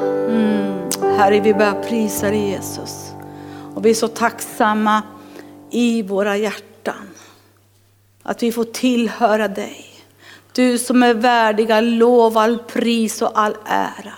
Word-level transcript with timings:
Mm. 0.00 0.90
Herre, 1.16 1.40
vi 1.40 1.54
börjar 1.54 1.82
prisa 1.82 2.30
dig 2.30 2.50
Jesus. 2.50 3.12
Och 3.74 3.84
vi 3.84 3.90
är 3.90 3.94
så 3.94 4.08
tacksamma 4.08 5.02
i 5.70 6.02
våra 6.02 6.36
hjärtan. 6.36 7.08
Att 8.22 8.42
vi 8.42 8.52
får 8.52 8.64
tillhöra 8.64 9.48
dig. 9.48 9.86
Du 10.52 10.78
som 10.78 11.02
är 11.02 11.14
värdiga 11.14 11.80
lov, 11.80 12.38
all 12.38 12.58
pris 12.58 13.22
och 13.22 13.38
all 13.38 13.56
ära. 13.66 14.14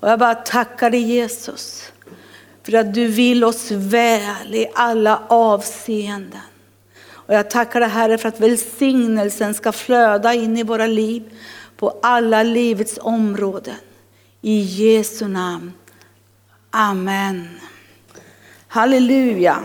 Och 0.00 0.08
jag 0.08 0.18
bara 0.18 0.34
tackar 0.34 0.90
dig 0.90 1.00
Jesus. 1.00 1.92
För 2.62 2.74
att 2.74 2.94
du 2.94 3.06
vill 3.06 3.44
oss 3.44 3.70
väl 3.70 4.54
i 4.54 4.66
alla 4.74 5.22
avseenden. 5.28 6.40
Och 7.10 7.34
jag 7.34 7.50
tackar 7.50 7.80
dig 7.80 7.88
Herre 7.88 8.18
för 8.18 8.28
att 8.28 8.40
välsignelsen 8.40 9.54
ska 9.54 9.72
flöda 9.72 10.34
in 10.34 10.56
i 10.56 10.62
våra 10.62 10.86
liv 10.86 11.22
på 11.76 11.98
alla 12.02 12.42
livets 12.42 12.98
områden. 13.02 13.74
I 14.42 14.60
Jesu 14.60 15.28
namn. 15.28 15.72
Amen. 16.70 17.60
Halleluja. 18.68 19.64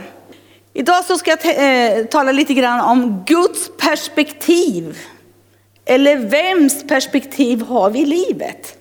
Idag 0.74 1.06
så 1.06 1.18
ska 1.18 1.32
jag 1.32 2.00
äh, 2.00 2.06
tala 2.06 2.32
lite 2.32 2.54
grann 2.54 2.82
om 2.82 3.24
Guds 3.28 3.72
perspektiv. 3.78 5.00
Eller 5.86 6.18
vems 6.18 6.88
perspektiv 6.88 7.62
har 7.62 7.90
vi 7.90 8.00
i 8.00 8.06
livet? 8.06 8.78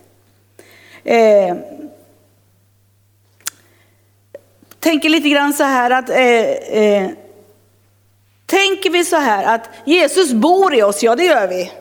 Eh, 1.05 1.57
tänker 4.81 5.09
lite 5.09 5.29
grann 5.29 5.55
så 5.55 5.65
här 5.65 5.91
att 5.91 6.11
eh, 6.11 6.19
eh, 6.19 7.11
tänker 8.47 8.91
vi 8.91 9.05
så 9.05 9.17
här 9.17 9.55
att 9.55 9.71
Jesus 9.85 10.33
bor 10.33 10.75
i 10.75 10.83
oss, 10.83 11.03
ja 11.03 11.17
det 11.17 11.25
gör 11.25 11.49
vi. 11.49 11.73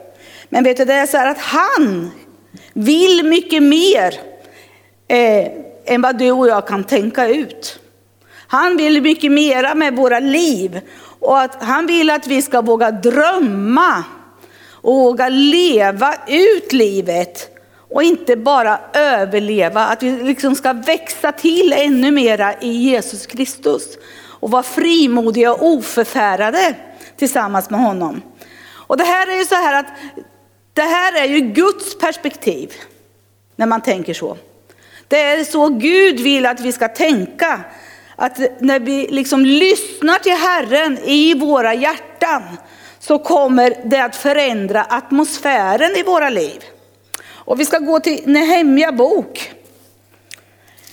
Men 0.49 0.63
vet 0.63 0.77
du, 0.77 0.85
det 0.85 0.93
är 0.93 1.07
så 1.07 1.17
här 1.17 1.31
att 1.31 1.37
han 1.37 2.11
vill 2.73 3.25
mycket 3.25 3.63
mer 3.63 4.13
eh, 5.07 5.47
än 5.85 6.01
vad 6.01 6.17
du 6.17 6.31
och 6.31 6.47
jag 6.47 6.67
kan 6.67 6.83
tänka 6.83 7.27
ut. 7.27 7.79
Han 8.47 8.77
vill 8.77 9.01
mycket 9.01 9.31
mera 9.31 9.75
med 9.75 9.95
våra 9.95 10.19
liv 10.19 10.81
och 11.19 11.39
att 11.39 11.63
han 11.63 11.87
vill 11.87 12.09
att 12.09 12.27
vi 12.27 12.41
ska 12.41 12.61
våga 12.61 12.91
drömma 12.91 14.03
och 14.71 14.93
våga 14.93 15.29
leva 15.29 16.15
ut 16.27 16.73
livet 16.73 17.57
och 17.89 18.03
inte 18.03 18.35
bara 18.35 18.79
överleva, 18.93 19.85
att 19.85 20.03
vi 20.03 20.23
liksom 20.23 20.55
ska 20.55 20.73
växa 20.73 21.31
till 21.31 21.73
ännu 21.77 22.11
mera 22.11 22.53
i 22.61 22.71
Jesus 22.71 23.25
Kristus 23.25 23.97
och 24.41 24.51
vara 24.51 24.63
frimodiga 24.63 25.53
och 25.53 25.65
oförfärade 25.65 26.75
tillsammans 27.17 27.69
med 27.69 27.79
honom. 27.79 28.21
Och 28.73 28.97
det 28.97 29.03
här 29.03 29.27
är 29.27 29.37
ju 29.37 29.45
så 29.45 29.55
här 29.55 29.79
att 29.79 29.85
det 30.73 30.81
här 30.81 31.21
är 31.21 31.25
ju 31.25 31.39
Guds 31.39 31.97
perspektiv 31.97 32.73
när 33.55 33.65
man 33.65 33.81
tänker 33.81 34.13
så. 34.13 34.37
Det 35.07 35.21
är 35.21 35.43
så 35.43 35.69
Gud 35.69 36.19
vill 36.19 36.45
att 36.45 36.59
vi 36.59 36.71
ska 36.71 36.87
tänka. 36.87 37.59
Att 38.15 38.61
när 38.61 38.79
vi 38.79 39.07
liksom 39.07 39.45
lyssnar 39.45 40.19
till 40.19 40.31
Herren 40.31 40.97
i 40.97 41.33
våra 41.33 41.73
hjärtan 41.73 42.41
så 42.99 43.19
kommer 43.19 43.75
det 43.83 43.99
att 44.03 44.15
förändra 44.15 44.83
atmosfären 44.83 45.95
i 45.95 46.03
våra 46.03 46.29
liv. 46.29 46.63
Och 47.29 47.59
vi 47.59 47.65
ska 47.65 47.79
gå 47.79 47.99
till 47.99 48.21
Nehemja 48.25 48.91
bok, 48.91 49.51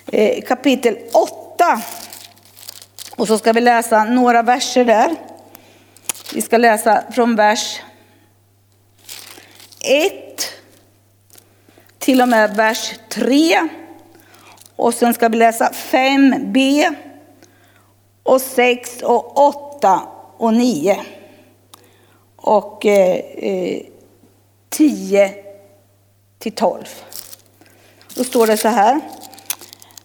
eh, 0.06 0.42
kapitel 0.42 0.98
8. 1.12 1.82
Och 3.16 3.26
så 3.26 3.38
ska 3.38 3.52
vi 3.52 3.60
läsa 3.60 4.04
några 4.04 4.42
verser 4.42 4.84
där. 4.84 5.16
Vi 6.34 6.42
ska 6.42 6.56
läsa 6.56 7.02
från 7.12 7.36
vers 7.36 7.80
1 9.88 10.12
till 11.98 12.22
och 12.22 12.28
med 12.28 12.56
vers 12.56 12.94
3. 13.08 13.68
Och 14.76 14.94
sen 14.94 15.14
ska 15.14 15.28
vi 15.28 15.36
läsa 15.36 15.70
5b 15.90 16.94
och 18.22 18.40
6 18.40 19.02
och 19.02 19.38
8 19.38 20.00
och 20.36 20.54
9. 20.54 21.00
Och 22.36 22.86
eh, 22.86 23.16
eh 23.36 23.82
10 24.68 25.34
till 26.38 26.52
12. 26.52 26.84
Då 28.14 28.24
står 28.24 28.46
det 28.46 28.56
så 28.56 28.68
här. 28.68 29.00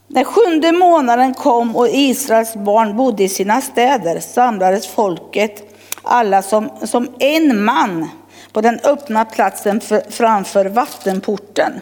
När 0.07 0.23
sjunde 0.23 0.71
månaden 0.71 1.33
kom 1.33 1.75
och 1.75 1.88
Israels 1.89 2.55
barn 2.55 2.97
bodde 2.97 3.23
i 3.23 3.29
sina 3.29 3.61
städer 3.61 4.19
samlades 4.19 4.88
folket 4.88 5.73
alla 6.03 6.41
som, 6.41 6.69
som 6.83 7.07
en 7.19 7.63
man 7.63 8.09
på 8.53 8.61
den 8.61 8.79
öppna 8.83 9.25
platsen 9.25 9.81
för, 9.81 10.01
framför 10.09 10.65
vattenporten. 10.65 11.81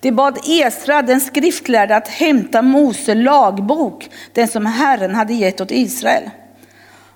De 0.00 0.12
bad 0.12 0.38
Esra, 0.46 1.02
den 1.02 1.20
skriftlärde, 1.20 1.96
att 1.96 2.08
hämta 2.08 2.62
Mose 2.62 3.14
lagbok, 3.14 4.10
den 4.32 4.48
som 4.48 4.66
Herren 4.66 5.14
hade 5.14 5.34
gett 5.34 5.60
åt 5.60 5.70
Israel. 5.70 6.30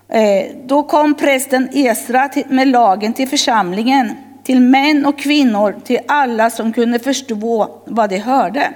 Eh, 0.08 0.56
då 0.64 0.82
kom 0.82 1.14
prästen 1.14 1.68
Esra 1.72 2.30
med 2.48 2.68
lagen 2.68 3.12
till 3.12 3.28
församlingen, 3.28 4.12
till 4.42 4.60
män 4.60 5.06
och 5.06 5.18
kvinnor, 5.18 5.76
till 5.84 5.98
alla 6.08 6.50
som 6.50 6.72
kunde 6.72 6.98
förstå 6.98 7.80
vad 7.86 8.10
de 8.10 8.18
hörde. 8.18 8.74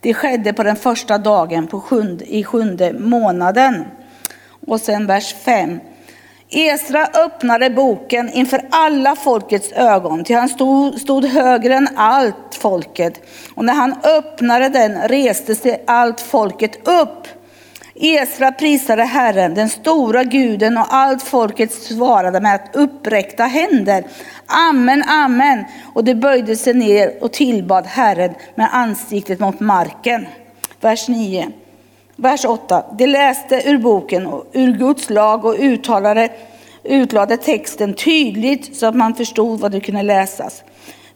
Det 0.00 0.14
skedde 0.14 0.52
på 0.52 0.62
den 0.62 0.76
första 0.76 1.18
dagen 1.18 1.66
på 1.66 1.80
sjunde, 1.80 2.34
i 2.34 2.44
sjunde 2.44 2.92
månaden. 2.92 3.84
Och 4.66 4.80
sen 4.80 5.06
vers 5.06 5.34
5. 5.44 5.80
Esra 6.52 7.06
öppnade 7.06 7.70
boken 7.70 8.32
inför 8.32 8.60
alla 8.70 9.16
folkets 9.16 9.72
ögon, 9.72 10.24
till 10.24 10.36
han 10.36 10.48
stod, 10.48 11.00
stod 11.00 11.24
högre 11.24 11.74
än 11.74 11.88
allt 11.96 12.58
folket. 12.60 13.28
Och 13.54 13.64
när 13.64 13.74
han 13.74 13.94
öppnade 14.02 14.68
den 14.68 15.08
reste 15.08 15.54
sig 15.54 15.84
allt 15.86 16.20
folket 16.20 16.88
upp. 16.88 17.28
Esra 17.94 18.52
prisade 18.52 19.04
Herren, 19.04 19.54
den 19.54 19.68
stora 19.68 20.24
guden, 20.24 20.78
och 20.78 20.94
allt 20.94 21.22
folket 21.22 21.72
svarade 21.72 22.40
med 22.40 22.54
att 22.54 22.76
uppräckta 22.76 23.44
händer. 23.44 24.04
Amen, 24.46 25.02
amen. 25.02 25.64
Och 25.94 26.04
de 26.04 26.14
böjde 26.14 26.56
sig 26.56 26.74
ner 26.74 27.24
och 27.24 27.32
tillbad 27.32 27.86
Herren 27.86 28.34
med 28.54 28.68
ansiktet 28.72 29.40
mot 29.40 29.60
marken. 29.60 30.26
Vers 30.80 31.08
9. 31.08 31.52
Vers 32.20 32.44
8. 32.44 32.84
De 32.98 33.06
läste 33.06 33.62
ur 33.64 33.78
boken, 33.78 34.28
ur 34.52 34.72
Guds 34.72 35.10
lag 35.10 35.44
och 35.44 35.54
uttalade, 35.58 36.28
utlade 36.84 37.36
texten 37.36 37.94
tydligt 37.94 38.76
så 38.76 38.86
att 38.86 38.96
man 38.96 39.14
förstod 39.14 39.60
vad 39.60 39.72
det 39.72 39.80
kunde 39.80 40.02
läsas. 40.02 40.62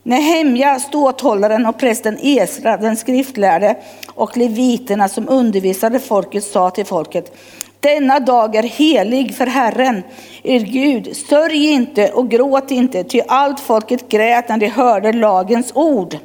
Nehemja, 0.03 0.79
ståthållaren 0.79 1.65
och 1.65 1.77
prästen 1.77 2.17
Esra, 2.21 2.77
den 2.77 2.95
skriftlärde 2.95 3.75
och 4.13 4.37
leviterna 4.37 5.09
som 5.09 5.29
undervisade 5.29 5.99
folket 5.99 6.43
sa 6.43 6.69
till 6.69 6.85
folket 6.85 7.37
denna 7.79 8.19
dag 8.19 8.55
är 8.55 8.63
helig 8.63 9.35
för 9.35 9.45
Herren, 9.45 10.03
er 10.43 10.59
Gud. 10.59 11.17
Sörj 11.17 11.65
inte 11.65 12.09
och 12.09 12.29
gråt 12.29 12.71
inte, 12.71 13.03
ty 13.03 13.21
allt 13.27 13.59
folket 13.59 14.09
grät 14.09 14.49
när 14.49 14.57
de 14.57 14.67
hörde 14.67 15.13
lagens 15.13 15.71
ord. 15.75 16.17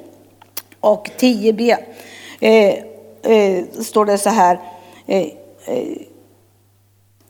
Och 0.81 1.11
10b 1.19 1.77
eh, 2.41 2.75
eh, 3.23 3.65
står 3.83 4.07
det 4.07 4.19
så 4.19 4.31
här. 4.31 4.61
Eh, 5.07 5.27
eh, 5.67 5.97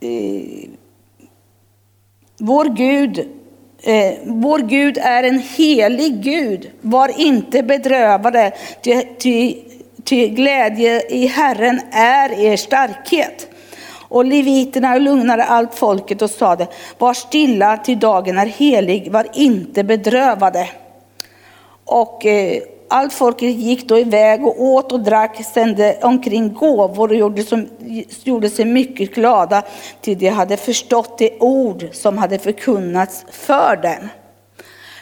eh, 0.00 0.68
vår 2.38 2.64
Gud 2.64 3.28
eh, 3.82 4.12
vår 4.24 4.58
Gud 4.58 4.98
är 4.98 5.22
en 5.22 5.38
helig 5.38 6.22
Gud. 6.22 6.70
Var 6.80 7.20
inte 7.20 7.62
bedrövade, 7.62 8.52
ty, 8.82 9.02
ty, 9.18 9.56
ty 10.04 10.28
glädje 10.28 11.02
i 11.08 11.26
Herren 11.26 11.80
är 11.90 12.32
er 12.32 12.56
starkhet. 12.56 13.46
Och 14.08 14.24
leviterna 14.24 14.98
lugnade 14.98 15.44
allt 15.44 15.74
folket 15.74 16.22
och 16.22 16.30
sade, 16.30 16.66
var 16.98 17.14
stilla 17.14 17.76
till 17.76 17.98
dagen 17.98 18.38
är 18.38 18.46
helig, 18.46 19.12
var 19.12 19.26
inte 19.34 19.84
bedrövade. 19.84 20.68
Och 21.84 22.26
eh, 22.26 22.62
allt 22.90 23.12
folket 23.12 23.54
gick 23.54 23.88
då 23.88 23.98
iväg 23.98 24.46
och 24.46 24.62
åt 24.62 24.92
och 24.92 25.00
drack, 25.00 25.44
sände 25.54 25.98
omkring 26.02 26.54
gåvor 26.54 27.08
och 27.08 27.14
gjorde, 27.14 27.42
som, 27.42 27.68
gjorde 28.24 28.50
sig 28.50 28.64
mycket 28.64 29.14
glada, 29.14 29.62
till 30.00 30.18
de 30.18 30.28
hade 30.28 30.56
förstått 30.56 31.18
det 31.18 31.38
ord 31.40 31.88
som 31.92 32.18
hade 32.18 32.38
förkunnats 32.38 33.24
för 33.30 33.76
dem. 33.76 34.08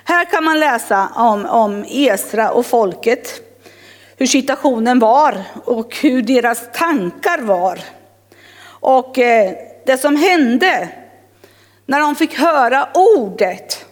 Här 0.05 0.25
kan 0.25 0.45
man 0.45 0.61
läsa 0.61 1.09
om, 1.17 1.47
om 1.47 1.85
Esra 1.89 2.51
och 2.51 2.67
folket, 2.67 3.29
hur 4.17 4.27
situationen 4.27 4.99
var 4.99 5.43
och 5.65 5.97
hur 6.03 6.23
deras 6.23 6.73
tankar 6.73 7.39
var. 7.43 7.79
Och 8.65 9.19
eh, 9.19 9.53
det 9.87 9.99
som 9.99 10.17
hände 10.17 10.89
när 11.87 12.01
de 12.01 12.15
fick 12.17 12.39
höra 12.39 12.89
ordet, 12.95 13.85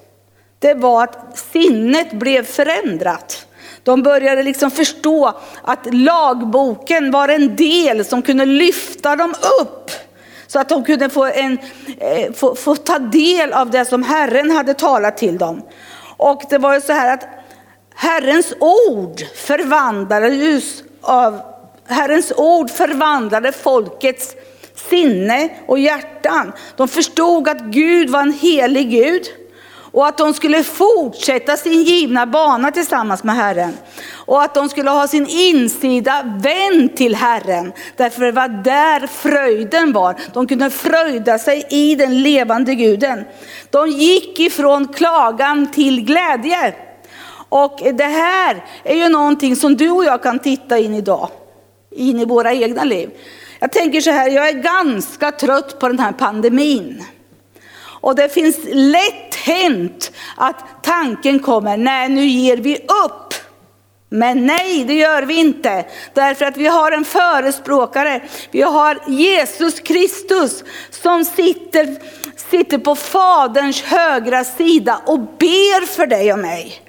det 0.58 0.74
var 0.74 1.04
att 1.04 1.38
sinnet 1.38 2.12
blev 2.12 2.42
förändrat. 2.42 3.46
De 3.86 4.02
började 4.02 4.42
liksom 4.42 4.70
förstå 4.70 5.32
att 5.62 5.94
lagboken 5.94 7.10
var 7.10 7.28
en 7.28 7.56
del 7.56 8.04
som 8.04 8.22
kunde 8.22 8.44
lyfta 8.44 9.16
dem 9.16 9.34
upp. 9.60 9.90
Så 10.46 10.58
att 10.58 10.68
de 10.68 10.84
kunde 10.84 11.10
få, 11.10 11.24
en, 11.24 11.58
eh, 11.98 12.32
få, 12.32 12.54
få 12.54 12.76
ta 12.76 12.98
del 12.98 13.52
av 13.52 13.70
det 13.70 13.84
som 13.84 14.02
Herren 14.02 14.50
hade 14.50 14.74
talat 14.74 15.16
till 15.16 15.38
dem. 15.38 15.62
Och 16.16 16.42
det 16.50 16.58
var 16.58 16.74
ju 16.74 16.80
så 16.80 16.92
här 16.92 17.14
att 17.14 17.28
Herrens 17.94 18.54
ord 18.60 19.20
förvandlades 19.34 20.82
av 21.00 21.40
Herrens 21.88 22.32
ord 22.36 22.70
förvandlade 22.70 23.52
folkets 23.52 24.34
sinne 24.90 25.48
och 25.66 25.78
hjärtan. 25.78 26.52
De 26.76 26.88
förstod 26.88 27.48
att 27.48 27.60
Gud 27.60 28.10
var 28.10 28.20
en 28.20 28.32
helig 28.32 28.90
Gud 28.90 29.26
och 29.96 30.06
att 30.06 30.18
de 30.18 30.34
skulle 30.34 30.64
fortsätta 30.64 31.56
sin 31.56 31.82
givna 31.82 32.26
bana 32.26 32.70
tillsammans 32.70 33.24
med 33.24 33.34
Herren. 33.34 33.76
Och 34.12 34.42
att 34.42 34.54
de 34.54 34.68
skulle 34.68 34.90
ha 34.90 35.08
sin 35.08 35.26
insida 35.26 36.38
vänd 36.42 36.96
till 36.96 37.14
Herren. 37.14 37.72
Därför 37.96 38.24
det 38.24 38.32
var 38.32 38.48
där 38.48 39.06
fröjden 39.06 39.92
var. 39.92 40.16
De 40.32 40.46
kunde 40.46 40.70
fröjda 40.70 41.38
sig 41.38 41.66
i 41.70 41.94
den 41.94 42.22
levande 42.22 42.74
guden. 42.74 43.24
De 43.70 43.88
gick 43.88 44.40
ifrån 44.40 44.88
klagan 44.88 45.72
till 45.72 46.04
glädje. 46.04 46.74
Och 47.48 47.80
det 47.94 48.04
här 48.04 48.64
är 48.84 48.96
ju 48.96 49.08
någonting 49.08 49.56
som 49.56 49.76
du 49.76 49.90
och 49.90 50.04
jag 50.04 50.22
kan 50.22 50.38
titta 50.38 50.78
in 50.78 50.94
idag. 50.94 51.28
In 51.90 52.20
i 52.20 52.24
våra 52.24 52.52
egna 52.52 52.84
liv. 52.84 53.10
Jag 53.58 53.72
tänker 53.72 54.00
så 54.00 54.10
här, 54.10 54.30
jag 54.30 54.48
är 54.48 54.62
ganska 54.62 55.32
trött 55.32 55.78
på 55.78 55.88
den 55.88 55.98
här 55.98 56.12
pandemin. 56.12 57.04
Och 58.06 58.14
det 58.14 58.28
finns 58.28 58.58
lätt 58.64 59.34
hänt 59.34 60.12
att 60.36 60.82
tanken 60.82 61.38
kommer, 61.38 61.76
nej 61.76 62.08
nu 62.08 62.24
ger 62.24 62.56
vi 62.56 62.76
upp. 62.76 63.34
Men 64.08 64.46
nej, 64.46 64.84
det 64.84 64.94
gör 64.94 65.22
vi 65.22 65.34
inte. 65.34 65.84
Därför 66.14 66.44
att 66.44 66.56
vi 66.56 66.66
har 66.66 66.92
en 66.92 67.04
förespråkare. 67.04 68.22
Vi 68.50 68.62
har 68.62 68.98
Jesus 69.06 69.80
Kristus 69.80 70.64
som 70.90 71.24
sitter, 71.24 71.96
sitter 72.50 72.78
på 72.78 72.94
Faderns 72.94 73.82
högra 73.82 74.44
sida 74.44 75.00
och 75.06 75.20
ber 75.20 75.86
för 75.86 76.06
dig 76.06 76.32
och 76.32 76.38
mig. 76.38 76.82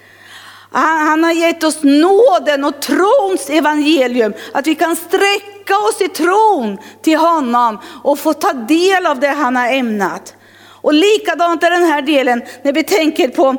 Han, 0.71 1.07
han 1.07 1.23
har 1.23 1.31
gett 1.31 1.63
oss 1.63 1.83
nåden 1.83 2.63
och 2.63 2.81
trons 2.81 3.49
evangelium. 3.49 4.33
Att 4.53 4.67
vi 4.67 4.75
kan 4.75 4.95
sträcka 4.95 5.77
oss 5.89 6.01
i 6.01 6.07
tron 6.07 6.77
till 7.01 7.17
honom 7.17 7.79
och 8.03 8.19
få 8.19 8.33
ta 8.33 8.53
del 8.53 9.05
av 9.05 9.19
det 9.19 9.27
han 9.27 9.55
har 9.55 9.67
ämnat. 9.67 10.33
Och 10.81 10.93
likadant 10.93 11.63
är 11.63 11.69
den 11.69 11.83
här 11.83 12.01
delen 12.01 12.41
när 12.63 12.73
vi 12.73 12.83
tänker 12.83 13.27
på, 13.27 13.55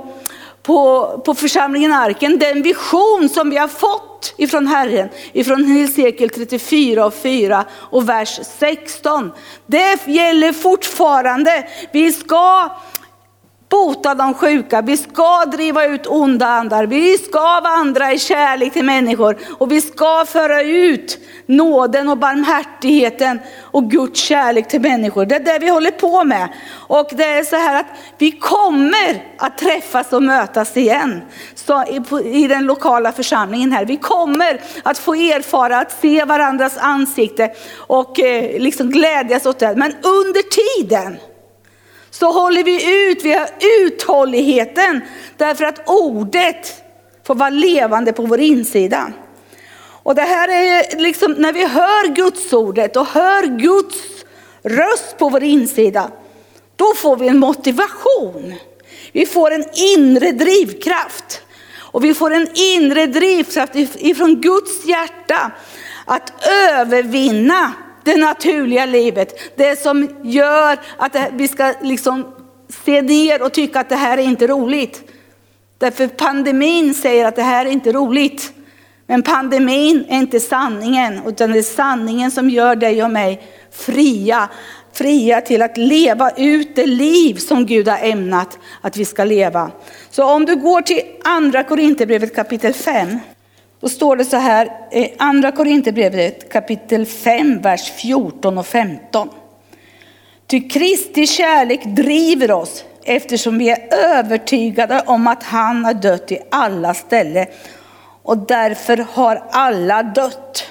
på, 0.63 1.23
på 1.25 1.35
församlingen 1.35 1.93
Arken, 1.93 2.39
den 2.39 2.63
vision 2.63 3.29
som 3.29 3.51
vi 3.51 3.57
har 3.57 3.69
fått 3.69 4.35
ifrån 4.37 4.67
Herren, 4.67 5.09
ifrån 5.33 5.65
Hesekiel 5.65 6.31
34 6.31 7.07
och 7.07 7.15
4 7.15 7.65
och 7.73 8.09
vers 8.09 8.41
16. 8.59 9.33
Det 9.67 10.07
gäller 10.07 10.53
fortfarande. 10.53 11.69
Vi 11.93 12.13
ska 12.13 12.71
bota 13.69 14.15
de 14.15 14.35
sjuka, 14.35 14.83
vi 14.83 14.97
ska 14.97 15.45
driva 15.45 15.87
ut 15.87 16.07
onda 16.07 16.47
andar, 16.47 16.87
vi 16.87 17.19
ska 17.19 17.61
vandra 17.61 18.13
i 18.13 18.19
kärlek 18.19 18.73
till 18.73 18.85
människor 18.85 19.39
och 19.59 19.73
vi 19.73 19.81
ska 19.81 20.25
föra 20.29 20.63
ut 20.63 21.19
nåden 21.47 22.09
och 22.09 22.19
barmhärtigheten 22.19 23.41
och 23.61 23.91
Guds 23.91 24.21
kärlek 24.21 24.69
till 24.69 24.81
människor. 24.81 25.27
Det 25.27 25.35
är 25.35 25.41
det 25.41 25.59
vi 25.59 25.69
håller 25.69 25.91
på 25.91 26.25
med. 26.25 26.49
Och 26.73 27.11
det 27.13 27.25
är 27.25 27.45
så 27.45 27.57
här 27.57 27.81
att 27.81 27.87
vi 28.19 28.31
kommer 28.31 29.25
att 29.39 29.59
träffas 29.59 30.13
och 30.13 30.23
mötas 30.23 30.77
igen 30.77 31.21
så 31.55 31.85
i 32.25 32.47
den 32.49 32.65
lokala 32.65 33.13
församlingen 33.13 33.73
här. 33.73 33.85
Vi 33.85 33.97
kommer 33.97 34.61
att 34.83 34.99
få 34.99 35.15
erfara 35.15 35.79
att 35.79 36.01
se 36.01 36.25
varandras 36.25 36.79
ansikte 36.79 37.51
och 37.77 38.21
eh, 38.21 38.61
liksom 38.61 38.91
glädjas 38.91 39.47
åt 39.47 39.59
det. 39.59 39.75
Men 39.77 39.93
under 40.03 40.43
tiden 40.79 41.19
så 42.19 42.33
håller 42.33 42.65
vi 42.65 43.11
ut, 43.11 43.25
vi 43.25 43.33
har 43.33 43.49
uthålligheten 43.81 45.01
därför 45.37 45.65
att 45.65 45.89
ordet 45.89 46.83
får 47.27 47.35
vara 47.35 47.51
levande 47.51 48.13
på 48.13 48.23
vår 48.23 48.41
insida. 48.41 49.13
Och 50.03 50.15
det 50.15 50.23
här 50.23 50.49
är 50.49 51.01
liksom 51.01 51.33
när 51.33 51.53
vi 51.53 51.67
hör 51.67 52.15
Guds 52.15 52.53
ordet 52.53 52.97
och 52.97 53.07
hör 53.07 53.43
Guds 53.59 53.97
röst 54.63 55.19
på 55.19 55.29
vår 55.29 55.43
insida, 55.43 56.11
då 56.77 56.95
får 56.95 57.17
vi 57.17 57.29
en 57.29 57.39
motivation. 57.39 58.55
Vi 59.13 59.27
får 59.27 59.51
en 59.51 59.65
inre 59.97 60.33
drivkraft. 60.33 61.43
Och 61.77 62.05
vi 62.05 62.15
får 62.15 62.31
en 62.31 62.49
inre 62.55 63.07
drivkraft 63.07 63.73
ifrån 63.97 64.41
Guds 64.41 64.87
hjärta 64.87 65.51
att 66.05 66.33
övervinna 66.73 67.73
det 68.09 68.17
naturliga 68.17 68.87
livet. 68.87 69.57
Det 69.57 69.79
som 69.79 70.09
gör 70.23 70.79
att 70.97 71.17
vi 71.33 71.49
ska 71.49 71.75
liksom 71.83 72.27
se 72.85 73.03
ner 73.03 73.43
och 73.43 73.53
tycka 73.53 73.81
att 73.81 73.89
det 73.89 73.97
här 73.97 74.19
är 74.19 74.23
inte 74.23 74.47
roligt. 74.47 75.11
Därför 75.79 76.07
pandemin 76.07 76.95
säger 76.95 77.25
att 77.25 77.37
det 77.37 77.43
här 77.43 77.67
är 77.67 77.71
inte 77.71 77.93
roligt. 77.93 78.53
Men 79.07 79.23
pandemin 79.23 80.05
är 80.09 80.19
inte 80.19 80.41
sanningen, 80.41 81.21
utan 81.27 81.53
det 81.53 81.59
är 81.59 81.63
sanningen 81.63 82.31
som 82.31 82.51
gör 82.51 82.77
dig 82.77 83.05
och 83.05 83.11
mig 83.11 83.43
fria. 83.73 84.49
Fria 84.93 85.41
till 85.41 85.63
att 85.63 85.77
leva 85.77 86.31
ut 86.31 86.77
det 86.77 86.87
liv 86.87 87.35
som 87.35 87.67
Gud 87.67 87.89
har 87.89 87.99
ämnat 87.99 88.59
att 88.81 88.97
vi 88.97 89.05
ska 89.05 89.25
leva. 89.25 89.71
Så 90.11 90.25
om 90.25 90.45
du 90.45 90.57
går 90.57 90.83
till 90.83 91.01
andra 91.25 91.65
Korinthierbrevet 91.65 92.35
kapitel 92.35 92.75
5. 92.75 93.19
Då 93.81 93.89
står 93.89 94.17
det 94.17 94.25
så 94.25 94.37
här, 94.37 94.71
i 94.93 95.15
andra 95.19 95.53
Korinthierbrevet 95.53 96.53
kapitel 96.53 97.07
5, 97.07 97.61
vers 97.63 97.93
14 97.93 98.59
och 98.59 98.67
15. 98.67 99.29
Ty 100.47 100.69
Kristi 100.69 101.27
kärlek 101.27 101.85
driver 101.85 102.53
oss 102.53 102.85
eftersom 103.05 103.59
vi 103.59 103.71
är 103.71 103.95
övertygade 103.95 105.03
om 105.07 105.27
att 105.27 105.43
han 105.43 105.85
har 105.85 105.95
dött 105.95 106.33
i 106.33 106.39
alla 106.51 106.95
ställen 106.95 107.47
och 108.23 108.39
därför 108.39 109.07
har 109.13 109.43
alla 109.51 110.03
dött. 110.03 110.71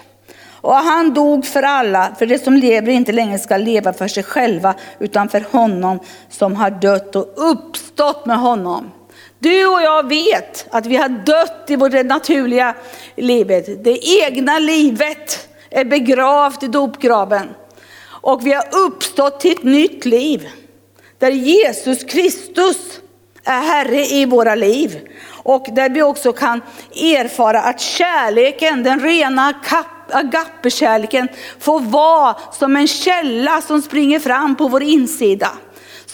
Och 0.61 0.75
han 0.75 1.13
dog 1.13 1.45
för 1.45 1.63
alla, 1.63 2.15
för 2.19 2.25
det 2.25 2.43
som 2.43 2.53
lever 2.53 2.91
inte 2.91 3.11
längre 3.11 3.39
ska 3.39 3.57
leva 3.57 3.93
för 3.93 4.07
sig 4.07 4.23
själva 4.23 4.75
utan 4.99 5.29
för 5.29 5.45
honom 5.51 5.99
som 6.29 6.55
har 6.55 6.69
dött 6.69 7.15
och 7.15 7.33
uppstått 7.35 8.25
med 8.25 8.39
honom. 8.39 8.91
Du 9.39 9.67
och 9.67 9.81
jag 9.81 10.09
vet 10.09 10.67
att 10.71 10.85
vi 10.85 10.95
har 10.95 11.09
dött 11.09 11.65
i 11.67 11.75
vårt 11.75 12.05
naturliga 12.05 12.75
livet. 13.15 13.83
Det 13.83 13.99
egna 14.23 14.59
livet 14.59 15.49
är 15.69 15.85
begravt 15.85 16.63
i 16.63 16.67
dopgraven. 16.67 17.47
Och 18.21 18.45
vi 18.45 18.53
har 18.53 18.65
uppstått 18.85 19.39
till 19.39 19.51
ett 19.51 19.63
nytt 19.63 20.05
liv. 20.05 20.49
Där 21.19 21.31
Jesus 21.31 22.03
Kristus 22.03 22.77
är 23.43 23.61
Herre 23.61 24.05
i 24.05 24.25
våra 24.25 24.55
liv. 24.55 24.99
Och 25.43 25.65
där 25.71 25.89
vi 25.89 26.03
också 26.03 26.33
kan 26.33 26.61
erfara 26.95 27.61
att 27.61 27.79
kärleken, 27.79 28.83
den 28.83 28.99
rena 28.99 29.53
agape-kärleken 30.11 31.27
får 31.59 31.79
vara 31.79 32.35
som 32.51 32.75
en 32.75 32.87
källa 32.87 33.61
som 33.61 33.81
springer 33.81 34.19
fram 34.19 34.55
på 34.55 34.67
vår 34.67 34.83
insida. 34.83 35.49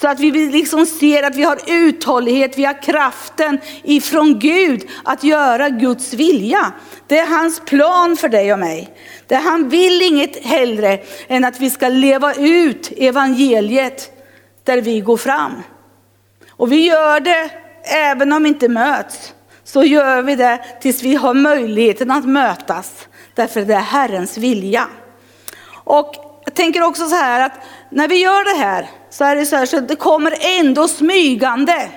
Så 0.00 0.08
att 0.08 0.20
vi 0.20 0.30
liksom 0.30 0.86
ser 0.86 1.22
att 1.22 1.36
vi 1.36 1.42
har 1.42 1.58
uthållighet, 1.66 2.58
vi 2.58 2.64
har 2.64 2.82
kraften 2.82 3.60
ifrån 3.82 4.38
Gud 4.38 4.88
att 5.04 5.24
göra 5.24 5.68
Guds 5.68 6.14
vilja. 6.14 6.72
Det 7.06 7.18
är 7.18 7.26
hans 7.26 7.60
plan 7.60 8.16
för 8.16 8.28
dig 8.28 8.52
och 8.52 8.58
mig. 8.58 8.94
Det 9.26 9.36
han 9.36 9.68
vill 9.68 10.02
inget 10.02 10.44
hellre 10.44 10.98
än 11.28 11.44
att 11.44 11.60
vi 11.60 11.70
ska 11.70 11.88
leva 11.88 12.34
ut 12.34 12.92
evangeliet 12.96 14.10
där 14.64 14.80
vi 14.80 15.00
går 15.00 15.16
fram. 15.16 15.52
Och 16.50 16.72
vi 16.72 16.86
gör 16.86 17.20
det 17.20 17.50
även 17.82 18.32
om 18.32 18.42
vi 18.42 18.48
inte 18.48 18.68
möts. 18.68 19.34
Så 19.64 19.84
gör 19.84 20.22
vi 20.22 20.36
det 20.36 20.60
tills 20.80 21.02
vi 21.02 21.14
har 21.14 21.34
möjligheten 21.34 22.10
att 22.10 22.24
mötas. 22.24 23.08
Därför 23.34 23.60
det 23.60 23.74
är 23.74 23.80
Herrens 23.80 24.38
vilja. 24.38 24.86
Och 25.70 26.23
jag 26.54 26.64
tänker 26.64 26.82
också 26.82 27.08
så 27.08 27.14
här 27.14 27.46
att 27.46 27.52
när 27.90 28.08
vi 28.08 28.16
gör 28.16 28.44
det 28.44 28.64
här 28.64 28.90
så 29.10 29.24
är 29.24 29.36
det 29.36 29.46
så 29.46 29.56
här 29.56 29.66
så 29.66 29.80
det 29.80 29.96
kommer 29.96 30.34
ändå 30.60 30.88
smygande. 30.88 31.88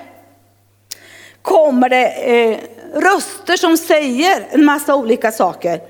Kommer 1.42 1.88
det 1.88 2.06
eh, 2.06 2.58
röster 2.94 3.56
som 3.56 3.76
säger 3.76 4.46
en 4.50 4.64
massa 4.64 4.94
olika 4.94 5.32
saker. 5.32 5.80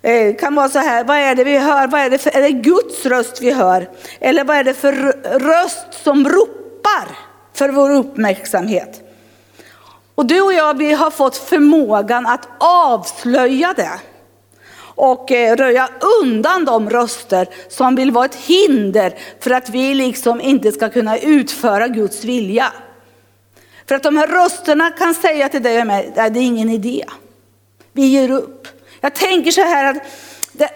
Det 0.00 0.28
eh, 0.28 0.36
kan 0.36 0.54
vara 0.54 0.68
så 0.68 0.78
här, 0.78 1.04
vad 1.04 1.16
är 1.16 1.34
det 1.34 1.44
vi 1.44 1.58
hör? 1.58 1.86
Vad 1.86 2.00
är, 2.00 2.10
det 2.10 2.18
för, 2.18 2.36
är 2.36 2.42
det 2.42 2.50
Guds 2.50 3.06
röst 3.06 3.42
vi 3.42 3.50
hör? 3.50 3.90
Eller 4.20 4.44
vad 4.44 4.56
är 4.56 4.64
det 4.64 4.74
för 4.74 4.92
röst 5.38 6.04
som 6.04 6.28
ropar 6.28 7.08
för 7.54 7.68
vår 7.68 7.90
uppmärksamhet? 7.90 9.00
Och 10.14 10.26
du 10.26 10.40
och 10.40 10.52
jag, 10.52 10.78
vi 10.78 10.92
har 10.92 11.10
fått 11.10 11.36
förmågan 11.36 12.26
att 12.26 12.48
avslöja 12.58 13.74
det 13.76 14.00
och 14.98 15.32
eh, 15.32 15.56
röja 15.56 15.88
undan 16.22 16.64
de 16.64 16.90
röster 16.90 17.48
som 17.68 17.94
vill 17.94 18.10
vara 18.10 18.24
ett 18.24 18.34
hinder 18.34 19.14
för 19.40 19.50
att 19.50 19.68
vi 19.68 19.94
liksom 19.94 20.40
inte 20.40 20.72
ska 20.72 20.88
kunna 20.88 21.18
utföra 21.18 21.88
Guds 21.88 22.24
vilja. 22.24 22.72
För 23.88 23.94
att 23.94 24.02
de 24.02 24.16
här 24.16 24.26
rösterna 24.26 24.90
kan 24.90 25.14
säga 25.14 25.48
till 25.48 25.62
dig 25.62 25.80
och 25.80 25.86
mig, 25.86 26.12
det 26.14 26.22
är 26.22 26.36
ingen 26.36 26.70
idé. 26.70 27.04
Vi 27.92 28.06
ger 28.06 28.30
upp. 28.30 28.68
Jag 29.00 29.14
tänker 29.14 29.50
så 29.50 29.60
här 29.60 29.94
att 29.94 30.02
det, 30.52 30.70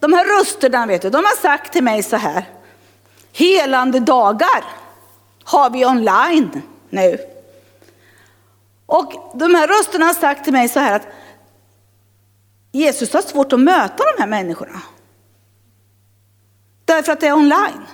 de 0.00 0.12
här 0.12 0.38
rösterna, 0.38 0.86
vet 0.86 1.02
du, 1.02 1.10
de 1.10 1.16
har 1.24 1.36
sagt 1.42 1.72
till 1.72 1.84
mig 1.84 2.02
så 2.02 2.16
här. 2.16 2.44
Helande 3.32 4.00
dagar 4.00 4.64
har 5.44 5.70
vi 5.70 5.86
online 5.86 6.62
nu. 6.90 7.18
Och 8.86 9.12
de 9.34 9.54
här 9.54 9.68
rösterna 9.68 10.06
har 10.06 10.14
sagt 10.14 10.44
till 10.44 10.52
mig 10.52 10.68
så 10.68 10.80
här 10.80 10.96
att 10.96 11.08
Jesus 12.76 13.12
har 13.12 13.22
svårt 13.22 13.52
att 13.52 13.60
möta 13.60 14.04
de 14.16 14.22
här 14.22 14.28
människorna. 14.28 14.82
Därför 16.84 17.12
att 17.12 17.20
det 17.20 17.26
är 17.26 17.32
online. 17.32 17.86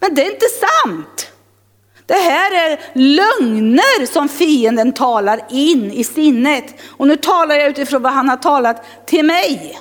Men 0.00 0.14
det 0.14 0.26
är 0.26 0.32
inte 0.32 0.46
sant. 0.46 1.32
Det 2.06 2.14
här 2.14 2.70
är 2.70 2.80
lögner 2.92 4.06
som 4.06 4.28
fienden 4.28 4.92
talar 4.92 5.40
in 5.50 5.92
i 5.92 6.04
sinnet. 6.04 6.74
Och 6.86 7.06
nu 7.06 7.16
talar 7.16 7.54
jag 7.54 7.68
utifrån 7.68 8.02
vad 8.02 8.12
han 8.12 8.28
har 8.28 8.36
talat 8.36 9.06
till 9.06 9.24
mig. 9.24 9.78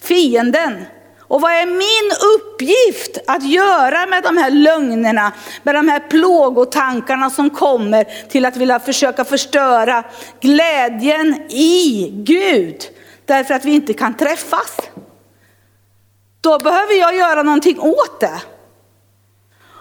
Fienden. 0.00 0.84
Och 1.28 1.40
vad 1.40 1.52
är 1.52 1.66
min 1.66 2.12
uppgift 2.36 3.18
att 3.26 3.42
göra 3.42 4.06
med 4.06 4.22
de 4.22 4.36
här 4.36 4.50
lögnerna, 4.50 5.32
med 5.62 5.74
de 5.74 5.88
här 5.88 6.00
plågotankarna 6.00 7.30
som 7.30 7.50
kommer 7.50 8.28
till 8.28 8.44
att 8.44 8.56
vilja 8.56 8.80
försöka 8.80 9.24
förstöra 9.24 10.04
glädjen 10.40 11.34
i 11.50 12.10
Gud, 12.12 12.82
därför 13.24 13.54
att 13.54 13.64
vi 13.64 13.74
inte 13.74 13.92
kan 13.92 14.16
träffas. 14.16 14.76
Då 16.40 16.58
behöver 16.58 16.94
jag 16.94 17.16
göra 17.16 17.42
någonting 17.42 17.80
åt 17.80 18.20
det. 18.20 18.40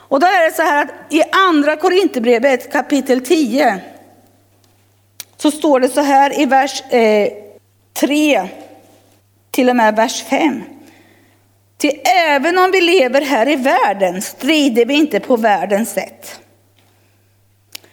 Och 0.07 0.19
då 0.19 0.27
är 0.27 0.45
det 0.45 0.55
så 0.55 0.61
här 0.61 0.83
att 0.83 1.13
i 1.13 1.23
andra 1.31 1.75
Korinthierbrevet 1.75 2.71
kapitel 2.71 3.25
10 3.25 3.79
så 5.37 5.51
står 5.51 5.79
det 5.79 5.89
så 5.89 6.01
här 6.01 6.41
i 6.41 6.45
vers 6.45 6.83
eh, 6.89 7.27
3 7.93 8.49
till 9.51 9.69
och 9.69 9.75
med 9.75 9.95
vers 9.95 10.23
5. 10.23 10.74
Till 11.77 12.01
även 12.27 12.57
om 12.57 12.71
vi 12.71 12.81
lever 12.81 13.21
här 13.21 13.49
i 13.49 13.55
världen 13.55 14.21
strider 14.21 14.85
vi 14.85 14.93
inte 14.93 15.19
på 15.19 15.37
världens 15.37 15.91
sätt. 15.91 16.39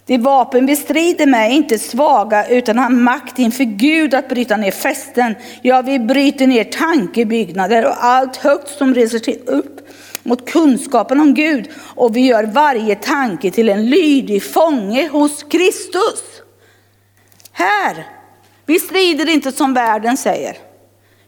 De 0.06 0.18
vapen 0.18 0.66
vi 0.66 0.76
strider 0.76 1.26
med 1.26 1.46
är 1.46 1.54
inte 1.54 1.78
svaga 1.78 2.48
utan 2.48 2.78
har 2.78 2.90
makt 2.90 3.38
inför 3.38 3.64
Gud 3.64 4.14
att 4.14 4.28
bryta 4.28 4.56
ner 4.56 4.70
fästen. 4.70 5.34
Ja, 5.62 5.82
vi 5.82 5.98
bryter 5.98 6.46
ner 6.46 6.64
tankebyggnader 6.64 7.86
och 7.86 8.04
allt 8.04 8.36
högt 8.36 8.68
som 8.68 8.94
reser 8.94 9.18
sig 9.18 9.42
upp 9.46 9.88
mot 10.22 10.50
kunskapen 10.50 11.20
om 11.20 11.34
Gud 11.34 11.70
och 11.76 12.16
vi 12.16 12.20
gör 12.20 12.44
varje 12.44 12.94
tanke 12.94 13.50
till 13.50 13.68
en 13.68 13.86
lydig 13.86 14.42
fånge 14.42 15.08
hos 15.08 15.42
Kristus. 15.42 16.22
Här, 17.52 18.06
vi 18.66 18.78
strider 18.78 19.28
inte 19.28 19.52
som 19.52 19.74
världen 19.74 20.16
säger. 20.16 20.56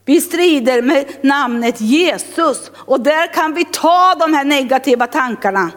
Vi 0.04 0.20
strider 0.20 0.82
med 0.82 1.06
namnet 1.20 1.80
Jesus 1.80 2.70
och 2.75 3.00
där 3.00 3.32
kan 3.34 3.54
vi 3.54 3.64
ta 3.64 4.14
de 4.14 4.34
här 4.34 4.44
negativa 4.44 5.06
tankarna. 5.06 5.70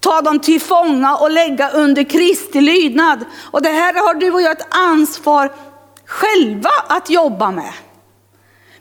Ta 0.00 0.20
dem 0.20 0.38
till 0.38 0.60
fånga 0.60 1.16
och 1.16 1.30
lägga 1.30 1.70
under 1.70 2.04
Kristi 2.04 2.60
lydnad. 2.60 3.24
Och 3.50 3.62
det 3.62 3.68
här 3.68 3.94
har 3.94 4.14
du 4.14 4.30
och 4.30 4.42
jag 4.42 4.52
ett 4.52 4.66
ansvar 4.70 5.52
själva 6.06 6.70
att 6.88 7.10
jobba 7.10 7.50
med. 7.50 7.72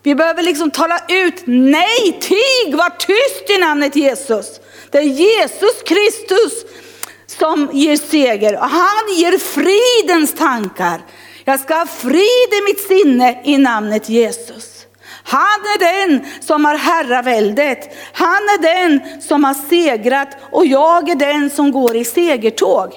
Vi 0.04 0.16
behöver 0.16 0.44
liksom 0.44 0.72
tala 0.72 1.00
ut, 1.10 1.44
nej, 1.46 2.20
tig, 2.22 2.76
var 2.76 2.90
tyst 2.90 3.50
i 3.50 3.58
namnet 3.58 3.96
Jesus. 3.96 4.60
Det 4.92 4.98
är 4.98 5.02
Jesus 5.02 5.84
Kristus 5.86 6.66
som 7.28 7.70
ger 7.74 7.96
seger 7.96 8.54
och 8.54 8.70
han 8.70 9.16
ger 9.18 9.38
fridens 9.38 10.36
tankar. 10.36 11.02
Jag 11.46 11.60
ska 11.60 11.76
ha 11.76 11.86
frid 11.86 12.50
i 12.52 12.64
mitt 12.68 12.80
sinne 12.80 13.42
i 13.44 13.58
namnet 13.58 14.10
Jesus. 14.10 14.86
Han 15.24 15.42
är 15.42 15.80
den 15.80 16.26
som 16.42 16.66
har 16.66 16.76
herraväldet. 16.76 17.96
Han 18.14 18.28
är 18.32 18.62
den 18.62 19.22
som 19.22 19.44
har 19.44 19.54
segrat 19.54 20.38
och 20.52 20.66
jag 20.66 21.10
är 21.10 21.16
den 21.16 21.50
som 21.50 21.72
går 21.72 21.96
i 21.96 22.06
segertåg. 22.06 22.94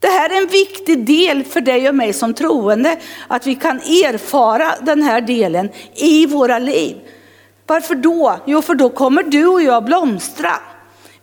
Det 0.00 0.08
här 0.08 0.30
är 0.30 0.42
en 0.42 0.46
viktig 0.46 1.06
del 1.06 1.44
för 1.44 1.60
dig 1.60 1.88
och 1.88 1.94
mig 1.94 2.12
som 2.12 2.34
troende, 2.34 2.96
att 3.28 3.46
vi 3.46 3.54
kan 3.54 3.76
erfara 3.76 4.74
den 4.80 5.02
här 5.02 5.20
delen 5.20 5.68
i 5.94 6.26
våra 6.26 6.58
liv. 6.58 6.96
Varför 7.66 7.94
då? 7.94 8.40
Jo, 8.46 8.62
för 8.62 8.74
då 8.74 8.88
kommer 8.88 9.22
du 9.22 9.46
och 9.46 9.62
jag 9.62 9.84
blomstra. 9.84 10.52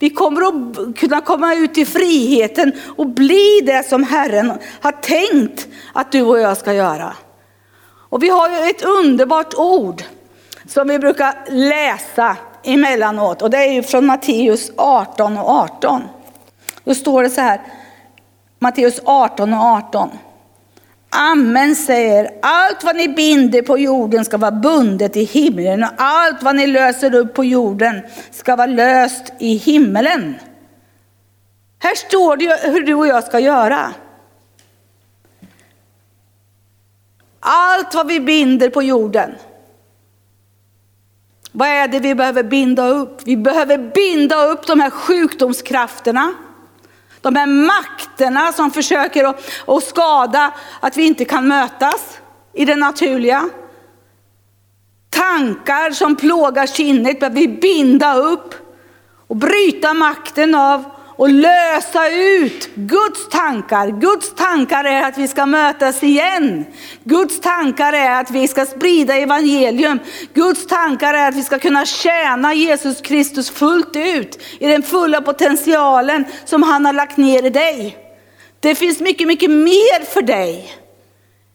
Vi 0.05 0.09
kommer 0.09 0.41
att 0.41 0.97
kunna 0.97 1.21
komma 1.21 1.55
ut 1.55 1.77
i 1.77 1.85
friheten 1.85 2.71
och 2.97 3.07
bli 3.07 3.61
det 3.65 3.89
som 3.89 4.03
Herren 4.03 4.53
har 4.81 4.91
tänkt 4.91 5.67
att 5.93 6.11
du 6.11 6.21
och 6.21 6.39
jag 6.39 6.57
ska 6.57 6.73
göra. 6.73 7.13
Och 8.09 8.23
vi 8.23 8.29
har 8.29 8.49
ju 8.49 8.69
ett 8.69 8.83
underbart 8.83 9.53
ord 9.53 10.03
som 10.67 10.87
vi 10.87 10.99
brukar 10.99 11.33
läsa 11.49 12.37
emellanåt 12.63 13.41
och 13.41 13.49
det 13.49 13.57
är 13.57 13.71
ju 13.71 13.83
från 13.83 14.05
Matteus 14.05 14.71
18 14.77 15.37
och 15.37 15.49
18. 15.49 16.01
Då 16.83 16.95
står 16.95 17.23
det 17.23 17.29
så 17.29 17.41
här, 17.41 17.61
Matteus 18.59 18.99
18 19.05 19.53
och 19.53 19.63
18. 19.63 20.09
Amen 21.17 21.75
säger, 21.75 22.31
allt 22.41 22.83
vad 22.83 22.95
ni 22.95 23.07
binder 23.07 23.61
på 23.61 23.77
jorden 23.77 24.25
ska 24.25 24.37
vara 24.37 24.51
bundet 24.51 25.15
i 25.15 25.23
himlen 25.23 25.83
och 25.83 25.89
allt 25.97 26.43
vad 26.43 26.55
ni 26.55 26.67
löser 26.67 27.15
upp 27.15 27.33
på 27.33 27.43
jorden 27.43 28.01
ska 28.31 28.55
vara 28.55 28.67
löst 28.67 29.33
i 29.39 29.55
himmelen. 29.55 30.35
Här 31.79 31.95
står 31.95 32.37
det 32.37 32.71
hur 32.71 32.85
du 32.85 32.93
och 32.93 33.07
jag 33.07 33.23
ska 33.23 33.39
göra. 33.39 33.93
Allt 37.39 37.93
vad 37.93 38.07
vi 38.07 38.19
binder 38.19 38.69
på 38.69 38.83
jorden. 38.83 39.35
Vad 41.51 41.67
är 41.67 41.87
det 41.87 41.99
vi 41.99 42.15
behöver 42.15 42.43
binda 42.43 42.87
upp? 42.87 43.21
Vi 43.25 43.37
behöver 43.37 43.77
binda 43.77 44.45
upp 44.45 44.67
de 44.67 44.79
här 44.79 44.89
sjukdomskrafterna. 44.89 46.33
De 47.25 47.35
här 47.35 47.47
makterna 47.47 48.51
som 48.51 48.71
försöker 48.71 49.23
att, 49.23 49.41
att 49.67 49.83
skada 49.83 50.53
att 50.79 50.97
vi 50.97 51.03
inte 51.07 51.25
kan 51.25 51.47
mötas 51.47 52.19
i 52.53 52.65
det 52.65 52.75
naturliga. 52.75 53.49
Tankar 55.09 55.91
som 55.91 56.15
plågar 56.15 56.65
sinnet 56.65 57.19
behöver 57.19 57.35
vi 57.39 57.47
binda 57.47 58.15
upp 58.15 58.55
och 59.27 59.35
bryta 59.35 59.93
makten 59.93 60.55
av 60.55 60.94
och 61.17 61.29
lösa 61.29 62.09
ut 62.09 62.75
Guds 62.75 63.29
tankar. 63.29 63.87
Guds 63.87 64.35
tankar 64.35 64.83
är 64.83 65.03
att 65.03 65.17
vi 65.17 65.27
ska 65.27 65.45
mötas 65.45 66.03
igen. 66.03 66.65
Guds 67.03 67.41
tankar 67.41 67.93
är 67.93 68.21
att 68.21 68.31
vi 68.31 68.47
ska 68.47 68.65
sprida 68.65 69.15
evangelium. 69.15 69.99
Guds 70.33 70.67
tankar 70.67 71.13
är 71.13 71.27
att 71.27 71.35
vi 71.35 71.43
ska 71.43 71.59
kunna 71.59 71.85
tjäna 71.85 72.53
Jesus 72.53 73.01
Kristus 73.01 73.49
fullt 73.49 73.95
ut 73.95 74.41
i 74.59 74.67
den 74.67 74.83
fulla 74.83 75.21
potentialen 75.21 76.25
som 76.45 76.63
han 76.63 76.85
har 76.85 76.93
lagt 76.93 77.17
ner 77.17 77.45
i 77.45 77.49
dig. 77.49 77.97
Det 78.59 78.75
finns 78.75 78.99
mycket, 78.99 79.27
mycket 79.27 79.51
mer 79.51 80.05
för 80.05 80.21
dig 80.21 80.73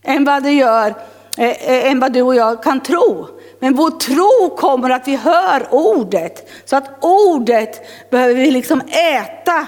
än 0.05 0.25
vad 0.25 0.43
det 0.43 0.53
gör, 0.53 0.95
eh, 1.37 1.49
eh, 1.49 1.91
än 1.91 2.01
vad 2.01 2.13
du 2.13 2.23
och 2.23 2.35
jag 2.35 2.63
kan 2.63 2.81
tro. 2.81 3.40
Men 3.61 3.75
vår 3.75 3.91
tro 3.91 4.57
kommer 4.57 4.91
att 4.91 5.09
vi 5.09 5.17
hör 5.17 5.67
ordet. 5.71 6.51
Så 6.65 6.77
att 6.77 6.91
ordet 7.01 7.81
behöver 8.11 8.35
vi 8.35 8.51
liksom 8.51 8.81
äta 8.81 9.67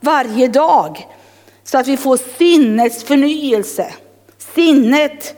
varje 0.00 0.48
dag. 0.48 1.08
Så 1.64 1.78
att 1.78 1.86
vi 1.86 1.96
får 1.96 2.16
sinnets 2.38 3.04
förnyelse. 3.04 3.92
Sinnet 4.54 5.34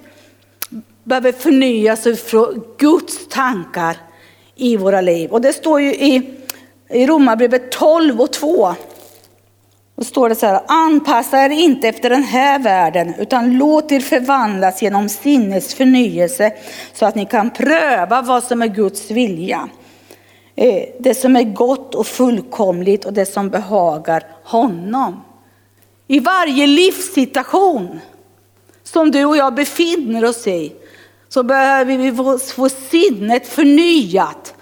behöver 1.04 1.32
förnyas 1.32 2.22
från 2.24 2.64
Guds 2.78 3.28
tankar 3.28 3.96
i 4.54 4.76
våra 4.76 5.00
liv. 5.00 5.30
Och 5.30 5.40
det 5.40 5.52
står 5.52 5.80
ju 5.80 5.94
i, 5.94 6.30
i 6.90 7.06
Romarbrevet 7.06 7.72
12 7.72 8.20
och 8.20 8.32
2. 8.32 8.74
Då 9.96 10.04
står 10.04 10.28
det 10.28 10.34
så 10.34 10.46
här, 10.46 10.60
anpassa 10.66 11.44
er 11.44 11.50
inte 11.50 11.88
efter 11.88 12.10
den 12.10 12.22
här 12.22 12.58
världen 12.58 13.14
utan 13.18 13.58
låt 13.58 13.92
er 13.92 14.00
förvandlas 14.00 14.82
genom 14.82 15.08
sinnets 15.08 15.74
förnyelse 15.74 16.52
så 16.92 17.06
att 17.06 17.14
ni 17.14 17.26
kan 17.26 17.50
pröva 17.50 18.22
vad 18.22 18.44
som 18.44 18.62
är 18.62 18.66
Guds 18.66 19.10
vilja. 19.10 19.68
Eh, 20.56 20.84
det 20.98 21.14
som 21.14 21.36
är 21.36 21.42
gott 21.42 21.94
och 21.94 22.06
fullkomligt 22.06 23.04
och 23.04 23.12
det 23.12 23.26
som 23.26 23.50
behagar 23.50 24.26
honom. 24.44 25.22
I 26.06 26.20
varje 26.20 26.66
livssituation 26.66 28.00
som 28.82 29.10
du 29.10 29.24
och 29.24 29.36
jag 29.36 29.54
befinner 29.54 30.24
oss 30.24 30.46
i 30.46 30.72
så 31.28 31.42
behöver 31.42 31.96
vi 31.98 32.38
få 32.38 32.68
sinnet 32.68 33.46
förnyat 33.46 34.54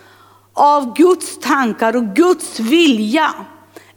av 0.53 0.97
Guds 0.97 1.39
tankar 1.41 1.97
och 1.97 2.05
Guds 2.05 2.61
vilja. 2.61 3.35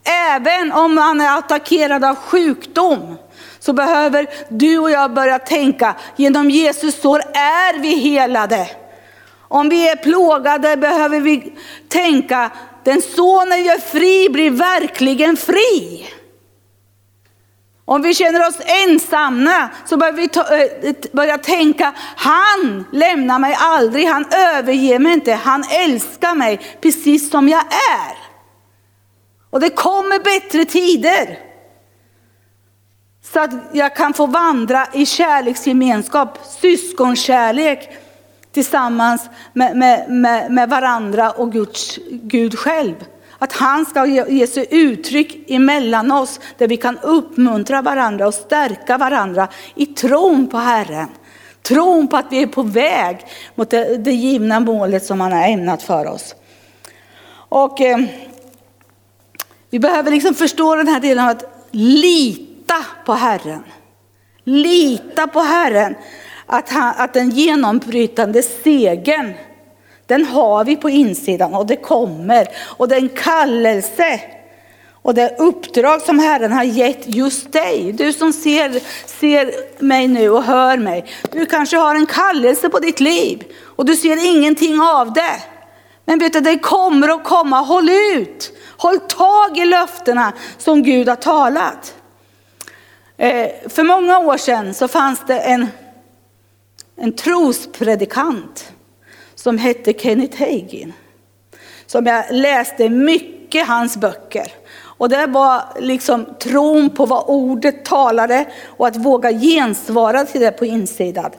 Även 0.06 0.72
om 0.72 0.96
man 0.96 1.22
är 1.22 1.38
attackerad 1.38 2.04
av 2.04 2.16
sjukdom 2.16 3.18
så 3.60 3.74
behöver 3.74 4.28
du 4.50 4.80
och 4.80 4.92
jag 4.92 5.14
börja 5.14 5.40
tänka, 5.40 5.96
genom 6.16 6.50
Jesus 6.50 7.02
sår 7.02 7.20
är 7.34 7.80
vi 7.80 7.96
helade. 7.96 8.70
Om 9.48 9.70
vi 9.70 9.90
är 9.90 9.96
plågade 9.96 10.78
behöver 10.78 11.20
vi 11.20 11.54
tänka, 11.90 12.52
den 12.84 13.02
sonen 13.02 13.64
gör 13.64 13.78
fri 13.78 14.30
blir 14.30 14.50
verkligen 14.50 15.38
fri. 15.38 16.08
Om 17.86 18.02
vi 18.02 18.14
känner 18.14 18.48
oss 18.48 18.58
ensamma 18.66 19.70
så 19.86 19.98
behöver 19.98 20.22
vi 20.22 20.28
ta, 20.28 20.56
äh, 20.56 20.94
börja 21.14 21.38
tänka, 21.38 21.94
han 22.16 22.86
lämnar 22.92 23.40
mig 23.40 23.58
aldrig, 23.60 24.06
han 24.06 24.26
överger 24.32 25.00
mig 25.00 25.14
inte, 25.14 25.34
han 25.34 25.64
älskar 25.70 26.36
mig 26.36 26.78
precis 26.82 27.30
som 27.32 27.50
jag 27.50 27.64
är. 27.92 28.35
Och 29.56 29.62
det 29.62 29.70
kommer 29.70 30.20
bättre 30.20 30.66
tider. 30.66 31.40
Så 33.34 33.40
att 33.40 33.52
jag 33.72 33.96
kan 33.96 34.14
få 34.14 34.26
vandra 34.26 34.88
i 34.94 35.06
kärleksgemenskap, 35.06 36.40
syskonkärlek 36.62 37.90
tillsammans 38.52 39.30
med, 39.54 39.78
med, 39.78 40.10
med, 40.10 40.52
med 40.52 40.70
varandra 40.70 41.32
och 41.32 41.52
Guds, 41.52 42.00
Gud 42.12 42.60
själv. 42.60 43.06
Att 43.40 43.54
han 43.54 43.86
ska 43.86 44.06
ge, 44.06 44.26
ge 44.28 44.48
sig 44.48 44.68
uttryck 44.72 45.52
emellan 45.52 46.12
oss 46.12 46.40
där 46.58 46.68
vi 46.68 46.78
kan 46.78 47.00
uppmuntra 47.00 47.82
varandra 47.82 48.28
och 48.28 48.34
stärka 48.34 48.98
varandra 48.98 49.48
i 49.76 49.86
tron 49.86 50.48
på 50.48 50.58
Herren. 50.58 51.10
Tron 51.62 52.08
på 52.08 52.18
att 52.18 52.28
vi 52.30 52.42
är 52.42 52.48
på 52.48 52.62
väg 52.62 53.26
mot 53.56 53.70
det, 53.70 53.98
det 53.98 54.14
givna 54.14 54.60
målet 54.60 55.06
som 55.06 55.22
han 55.22 55.32
har 55.32 55.48
ämnat 55.48 55.84
för 55.84 56.08
oss. 56.08 56.36
Och 57.50 57.82
eh, 57.82 58.00
vi 59.76 59.80
behöver 59.80 60.12
liksom 60.12 60.34
förstå 60.34 60.76
den 60.76 60.88
här 60.88 61.00
delen 61.00 61.24
av 61.26 61.32
att 61.32 61.44
lita 61.72 62.86
på 63.06 63.14
Herren. 63.14 63.64
Lita 64.44 65.28
på 65.28 65.40
Herren. 65.40 65.96
Att, 66.46 66.70
han, 66.70 66.94
att 66.98 67.14
den 67.14 67.30
genombrytande 67.30 68.42
segern, 68.42 69.34
den 70.06 70.26
har 70.26 70.66
vi 70.66 70.76
på 70.76 70.90
insidan 70.90 71.54
och 71.54 71.66
det 71.66 71.76
kommer. 71.76 72.48
Och 72.62 72.88
den 72.88 73.10
kallelse 73.10 74.22
och 74.92 75.14
det 75.14 75.36
uppdrag 75.40 76.02
som 76.02 76.20
Herren 76.20 76.52
har 76.52 76.64
gett 76.64 77.04
just 77.06 77.52
dig, 77.52 77.92
du 77.92 78.14
som 78.14 78.34
ser, 78.34 78.82
ser 79.20 79.52
mig 79.84 80.08
nu 80.08 80.30
och 80.30 80.44
hör 80.44 80.78
mig. 80.78 81.06
Du 81.32 81.46
kanske 81.46 81.78
har 81.78 81.96
en 81.96 82.06
kallelse 82.06 82.70
på 82.70 82.80
ditt 82.80 83.00
liv 83.00 83.44
och 83.62 83.86
du 83.86 83.96
ser 83.96 84.36
ingenting 84.36 84.82
av 84.82 85.14
det. 85.14 85.42
Men 86.06 86.20
vet 86.20 86.34
du, 86.34 86.40
det 86.40 86.60
kommer 86.60 87.10
att 87.10 87.24
komma, 87.24 87.62
håll 87.62 87.90
ut. 87.90 88.55
Håll 88.78 89.00
tag 89.00 89.58
i 89.58 89.66
löftena 89.66 90.34
som 90.58 90.84
Gud 90.84 91.10
har 91.10 91.16
talat. 91.16 91.96
Eh, 93.18 93.50
för 93.70 93.84
många 93.84 94.20
år 94.20 94.38
sedan 94.38 94.74
så 94.74 94.88
fanns 94.88 95.20
det 95.28 95.40
en, 95.40 95.68
en 96.96 97.16
trospredikant 97.16 98.72
som 99.36 99.58
hette 99.58 99.94
Kenneth 99.94 100.40
Hagin. 100.40 100.94
Som 101.86 102.06
jag 102.06 102.26
läste 102.32 102.90
mycket 102.90 103.68
hans 103.68 103.98
böcker. 103.98 104.52
Och 104.98 105.10
det 105.10 105.28
var 105.28 105.64
liksom 105.80 106.26
tron 106.40 106.90
på 106.90 107.06
vad 107.06 107.24
ordet 107.28 107.86
talade 107.86 108.46
och 108.66 108.88
att 108.88 108.96
våga 108.96 109.32
gensvara 109.32 110.26
till 110.26 110.42
det 110.42 110.52
på 110.52 110.66
insidan. 110.66 111.32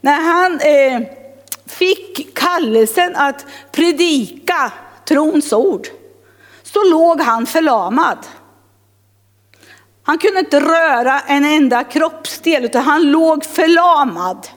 När 0.00 0.20
han 0.20 0.60
eh, 0.60 1.08
fick 1.66 2.38
kallelsen 2.38 3.16
att 3.16 3.46
predika 3.72 4.72
trons 5.04 5.52
ord 5.52 5.88
så 6.72 6.90
låg 6.90 7.20
han 7.20 7.46
förlamad. 7.46 8.18
Han 10.02 10.18
kunde 10.18 10.40
inte 10.40 10.60
röra 10.60 11.20
en 11.20 11.44
enda 11.44 11.84
kroppsdel 11.84 12.64
utan 12.64 12.82
han 12.82 13.10
låg 13.10 13.44
förlamad. 13.44 14.48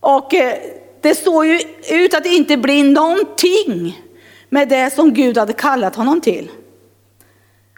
Och 0.00 0.34
eh, 0.34 0.58
det 1.00 1.14
såg 1.14 1.46
ju 1.46 1.60
ut 1.90 2.14
att 2.14 2.26
inte 2.26 2.56
bli 2.56 2.82
någonting 2.82 4.02
med 4.48 4.68
det 4.68 4.94
som 4.94 5.14
Gud 5.14 5.38
hade 5.38 5.52
kallat 5.52 5.96
honom 5.96 6.20
till. 6.20 6.50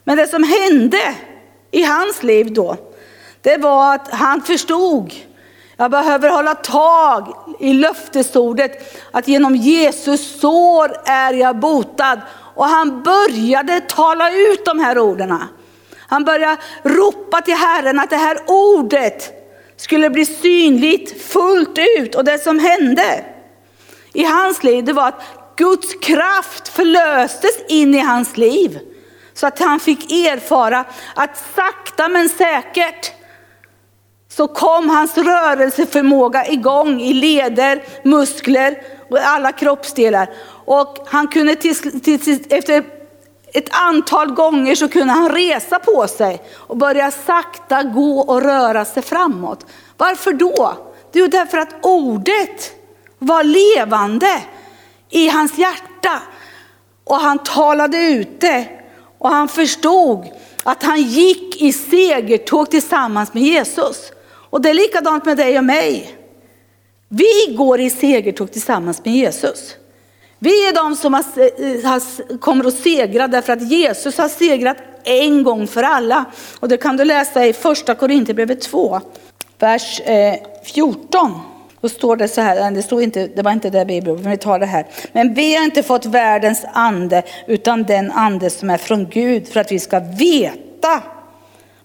Men 0.05 0.17
det 0.17 0.27
som 0.27 0.45
hände 0.45 1.15
i 1.71 1.83
hans 1.83 2.23
liv 2.23 2.53
då, 2.53 2.77
det 3.43 3.57
var 3.57 3.95
att 3.95 4.09
han 4.09 4.43
förstod, 4.43 5.13
jag 5.83 5.91
behöver 5.91 6.29
hålla 6.29 6.55
tag 6.55 7.35
i 7.59 7.73
löftesordet 7.73 9.01
att 9.11 9.29
genom 9.29 9.57
Jesus 9.57 10.41
sår 10.41 10.97
är 11.05 11.33
jag 11.33 11.59
botad. 11.59 12.21
Och 12.55 12.65
han 12.65 13.03
började 13.03 13.81
tala 13.81 14.31
ut 14.31 14.65
de 14.65 14.79
här 14.79 14.99
orden. 14.99 15.39
Han 15.99 16.25
började 16.25 16.57
ropa 16.83 17.41
till 17.41 17.55
Herren 17.55 18.01
att 18.01 18.11
det 18.11 18.17
här 18.17 18.39
ordet 18.47 19.33
skulle 19.77 20.11
bli 20.11 20.27
synligt 20.27 21.23
fullt 21.23 21.79
ut. 21.99 22.15
Och 22.15 22.25
det 22.25 22.39
som 22.39 22.59
hände 22.59 23.25
i 24.13 24.25
hans 24.25 24.63
liv, 24.63 24.85
det 24.85 24.93
var 24.93 25.09
att 25.09 25.23
Guds 25.57 25.95
kraft 25.95 26.69
förlöstes 26.69 27.59
in 27.69 27.95
i 27.95 28.01
hans 28.01 28.37
liv. 28.37 28.79
Så 29.35 29.47
att 29.47 29.59
han 29.59 29.81
fick 29.81 30.13
erfara 30.13 30.85
att 31.15 31.45
sakta 31.57 32.09
men 32.09 32.29
säkert 32.29 33.22
så 34.37 34.49
kom 34.49 34.89
hans 34.89 35.19
rörelseförmåga 35.19 36.47
igång 36.47 37.01
i 37.01 37.13
leder, 37.13 37.85
muskler 38.05 38.83
och 39.11 39.19
alla 39.19 39.53
kroppsdelar. 39.53 40.31
Och 40.65 40.99
han 41.07 41.29
kunde 41.29 41.55
till, 41.55 42.01
till, 42.01 42.21
till, 42.21 42.47
efter 42.51 42.85
ett 43.53 43.69
antal 43.71 44.33
gånger 44.35 44.75
så 44.75 44.89
kunde 44.89 45.13
han 45.13 45.29
resa 45.29 45.79
på 45.79 46.09
sig 46.09 46.43
och 46.53 46.77
börja 46.77 47.11
sakta 47.11 47.83
gå 47.83 48.21
och 48.21 48.43
röra 48.43 48.85
sig 48.85 49.03
framåt. 49.03 49.67
Varför 49.97 50.33
då? 50.33 50.77
Det 51.13 51.21
är 51.21 51.29
därför 51.29 51.59
att 51.59 51.75
ordet 51.83 52.73
var 53.19 53.43
levande 53.45 54.43
i 55.11 55.29
hans 55.29 55.59
hjärta. 55.59 56.23
Och 57.05 57.17
han 57.17 57.39
talade 57.39 57.99
ut 57.99 58.41
det 58.41 58.69
och 59.19 59.31
han 59.31 59.49
förstod 59.49 60.29
att 60.63 60.83
han 60.83 61.03
gick 61.03 61.63
i 61.63 61.73
segertåg 61.73 62.71
tillsammans 62.71 63.35
med 63.35 63.43
Jesus. 63.43 64.13
Och 64.53 64.61
det 64.61 64.71
är 64.71 64.75
likadant 64.75 65.25
med 65.25 65.37
dig 65.37 65.59
och 65.59 65.65
mig. 65.65 66.15
Vi 67.09 67.55
går 67.57 67.81
i 67.81 67.91
segertåg 67.91 68.53
tillsammans 68.53 69.05
med 69.05 69.15
Jesus. 69.15 69.77
Vi 70.39 70.69
är 70.69 70.75
de 70.75 70.97
som 70.97 71.15
har, 71.15 71.25
eh, 71.39 71.91
har, 71.91 72.39
kommer 72.39 72.65
att 72.65 72.75
segra 72.75 73.29
därför 73.29 73.53
att 73.53 73.71
Jesus 73.71 74.19
har 74.19 74.29
segrat 74.29 74.77
en 75.05 75.43
gång 75.43 75.67
för 75.67 75.83
alla. 75.83 76.25
Och 76.61 76.69
det 76.69 76.77
kan 76.77 76.97
du 76.97 77.05
läsa 77.05 77.47
i 77.47 77.53
första 77.53 77.95
Korinthierbrevet 77.95 78.61
2, 78.61 79.01
vers 79.59 80.01
eh, 80.01 80.35
14. 80.65 81.41
Då 81.81 81.89
står 81.89 82.17
det 82.17 82.29
så 82.29 82.41
här, 82.41 82.71
det, 82.71 82.83
stod 82.83 83.03
inte, 83.03 83.27
det 83.27 83.43
var 83.43 83.53
inte 83.53 83.71
det 83.71 83.85
bibeln, 83.85 84.23
men 84.23 84.31
vi 84.31 84.39
tar 84.39 84.59
det 84.59 84.67
här. 84.67 84.87
Men 85.13 85.35
vi 85.35 85.55
har 85.55 85.65
inte 85.65 85.83
fått 85.83 86.07
världens 86.07 86.65
ande, 86.73 87.23
utan 87.47 87.83
den 87.83 88.13
ande 88.13 88.51
som 88.51 88.71
är 88.71 88.79
från 88.79 89.09
Gud, 89.09 89.49
för 89.49 89.61
att 89.61 89.73
vi 89.73 89.79
ska 89.79 90.01
veta 90.01 91.03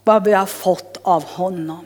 vad 0.04 0.24
vi 0.24 0.34
har 0.34 0.46
fått 0.46 1.00
av 1.04 1.24
honom. 1.24 1.86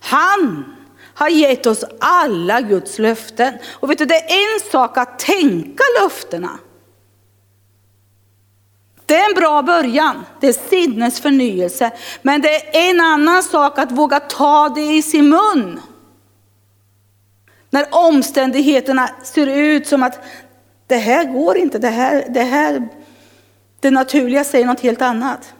Han 0.00 0.76
har 1.14 1.28
gett 1.28 1.66
oss 1.66 1.84
alla 2.00 2.60
Guds 2.60 2.98
löften. 2.98 3.54
Och 3.72 3.90
vet 3.90 3.98
du, 3.98 4.04
det 4.04 4.30
är 4.30 4.54
en 4.54 4.70
sak 4.70 4.98
att 4.98 5.18
tänka 5.18 5.82
löftena. 6.02 6.58
Det 9.06 9.16
är 9.16 9.28
en 9.28 9.34
bra 9.34 9.62
början, 9.62 10.24
det 10.40 10.48
är 10.48 10.68
sinnets 10.68 11.20
förnyelse. 11.20 11.90
Men 12.22 12.40
det 12.40 12.76
är 12.76 12.90
en 12.90 13.00
annan 13.00 13.42
sak 13.42 13.78
att 13.78 13.92
våga 13.92 14.20
ta 14.20 14.68
det 14.68 14.92
i 14.96 15.02
sin 15.02 15.28
mun. 15.28 15.80
När 17.70 17.86
omständigheterna 17.90 19.10
ser 19.22 19.46
ut 19.46 19.86
som 19.86 20.02
att 20.02 20.18
det 20.86 20.96
här 20.96 21.24
går 21.24 21.56
inte, 21.56 21.78
det 21.78 21.88
här, 21.88 22.24
det 22.28 22.42
här, 22.42 22.88
det 23.80 23.90
naturliga 23.90 24.44
säger 24.44 24.66
något 24.66 24.80
helt 24.80 25.02
annat. 25.02 25.54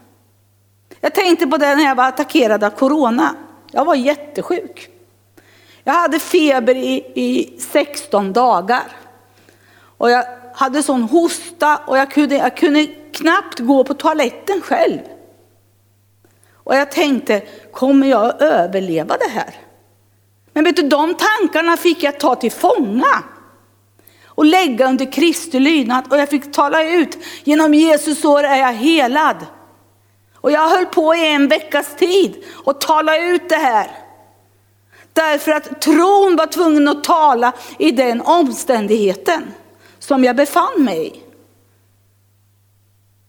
Jag 1.00 1.14
tänkte 1.14 1.46
på 1.46 1.56
det 1.56 1.74
när 1.74 1.84
jag 1.84 1.94
var 1.94 2.08
attackerad 2.08 2.64
av 2.64 2.70
corona. 2.70 3.34
Jag 3.70 3.84
var 3.84 3.94
jättesjuk. 3.94 4.88
Jag 5.84 5.92
hade 5.92 6.18
feber 6.18 6.74
i, 6.74 7.12
i 7.14 7.58
16 7.60 8.32
dagar. 8.32 8.82
Och 9.98 10.10
jag 10.10 10.24
hade 10.54 10.82
sån 10.82 11.02
hosta 11.02 11.76
och 11.86 11.98
jag 11.98 12.10
kunde, 12.10 12.34
jag 12.34 12.56
kunde 12.56 12.86
knappt 13.12 13.58
gå 13.58 13.84
på 13.84 13.94
toaletten 13.94 14.60
själv. 14.60 14.98
Och 16.54 16.74
jag 16.74 16.90
tänkte, 16.90 17.42
kommer 17.72 18.06
jag 18.06 18.26
att 18.26 18.42
överleva 18.42 19.16
det 19.16 19.30
här? 19.30 19.54
Men 20.52 20.64
vet 20.64 20.76
du, 20.76 20.82
de 20.82 21.14
tankarna 21.14 21.76
fick 21.76 22.02
jag 22.02 22.20
ta 22.20 22.34
till 22.34 22.52
fånga 22.52 23.24
och 24.24 24.44
lägga 24.44 24.88
under 24.88 25.12
Kristi 25.12 25.60
lydnad. 25.60 26.12
Och 26.12 26.18
jag 26.18 26.28
fick 26.28 26.52
tala 26.52 26.84
ut, 26.84 27.18
genom 27.44 27.74
Jesus 27.74 28.24
år 28.24 28.44
är 28.44 28.56
jag 28.56 28.72
helad. 28.72 29.36
Och 30.40 30.50
jag 30.50 30.68
höll 30.68 30.86
på 30.86 31.14
i 31.14 31.32
en 31.34 31.48
veckas 31.48 31.96
tid 31.96 32.44
och 32.64 32.80
tala 32.80 33.18
ut 33.18 33.48
det 33.48 33.56
här. 33.56 33.90
Därför 35.12 35.52
att 35.52 35.80
tron 35.80 36.36
var 36.36 36.46
tvungen 36.46 36.88
att 36.88 37.04
tala 37.04 37.52
i 37.78 37.90
den 37.90 38.20
omständigheten 38.20 39.54
som 39.98 40.24
jag 40.24 40.36
befann 40.36 40.84
mig 40.84 41.06
i. 41.06 41.22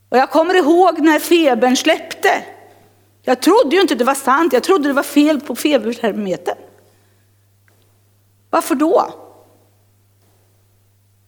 Och 0.09 0.17
jag 0.17 0.29
kommer 0.31 0.55
ihåg 0.55 0.99
när 0.99 1.19
febern 1.19 1.75
släppte. 1.75 2.43
Jag 3.21 3.41
trodde 3.41 3.75
ju 3.75 3.81
inte 3.81 3.95
det 3.95 4.03
var 4.03 4.15
sant, 4.15 4.53
jag 4.53 4.63
trodde 4.63 4.87
det 4.87 4.93
var 4.93 5.03
fel 5.03 5.41
på 5.41 5.55
febertermometern. 5.55 6.57
Varför 8.49 8.75
då? 8.75 9.13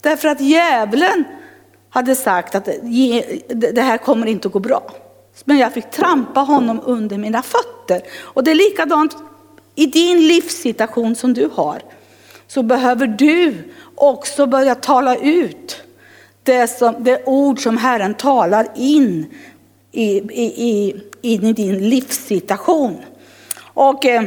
Därför 0.01 0.27
att 0.27 0.41
djävulen 0.41 1.23
hade 1.89 2.15
sagt 2.15 2.55
att 2.55 2.69
det 3.73 3.81
här 3.81 3.97
kommer 3.97 4.27
inte 4.27 4.47
att 4.47 4.53
gå 4.53 4.59
bra. 4.59 4.91
Men 5.45 5.57
jag 5.57 5.73
fick 5.73 5.91
trampa 5.91 6.39
honom 6.39 6.81
under 6.83 7.17
mina 7.17 7.41
fötter. 7.41 8.01
Och 8.21 8.43
det 8.43 8.51
är 8.51 8.55
likadant 8.55 9.17
i 9.75 9.85
din 9.85 10.27
livssituation 10.27 11.15
som 11.15 11.33
du 11.33 11.49
har. 11.53 11.81
Så 12.47 12.63
behöver 12.63 13.07
du 13.07 13.55
också 13.95 14.45
börja 14.45 14.75
tala 14.75 15.15
ut 15.15 15.83
det, 16.43 16.67
som, 16.67 16.95
det 16.99 17.23
ord 17.25 17.63
som 17.63 17.77
Herren 17.77 18.13
talar 18.13 18.67
in 18.75 19.33
i, 19.91 20.17
i, 20.17 20.43
i, 20.43 21.01
in 21.21 21.43
i 21.43 21.53
din 21.53 21.89
livssituation. 21.89 23.01
Och 23.61 24.05
eh, 24.05 24.23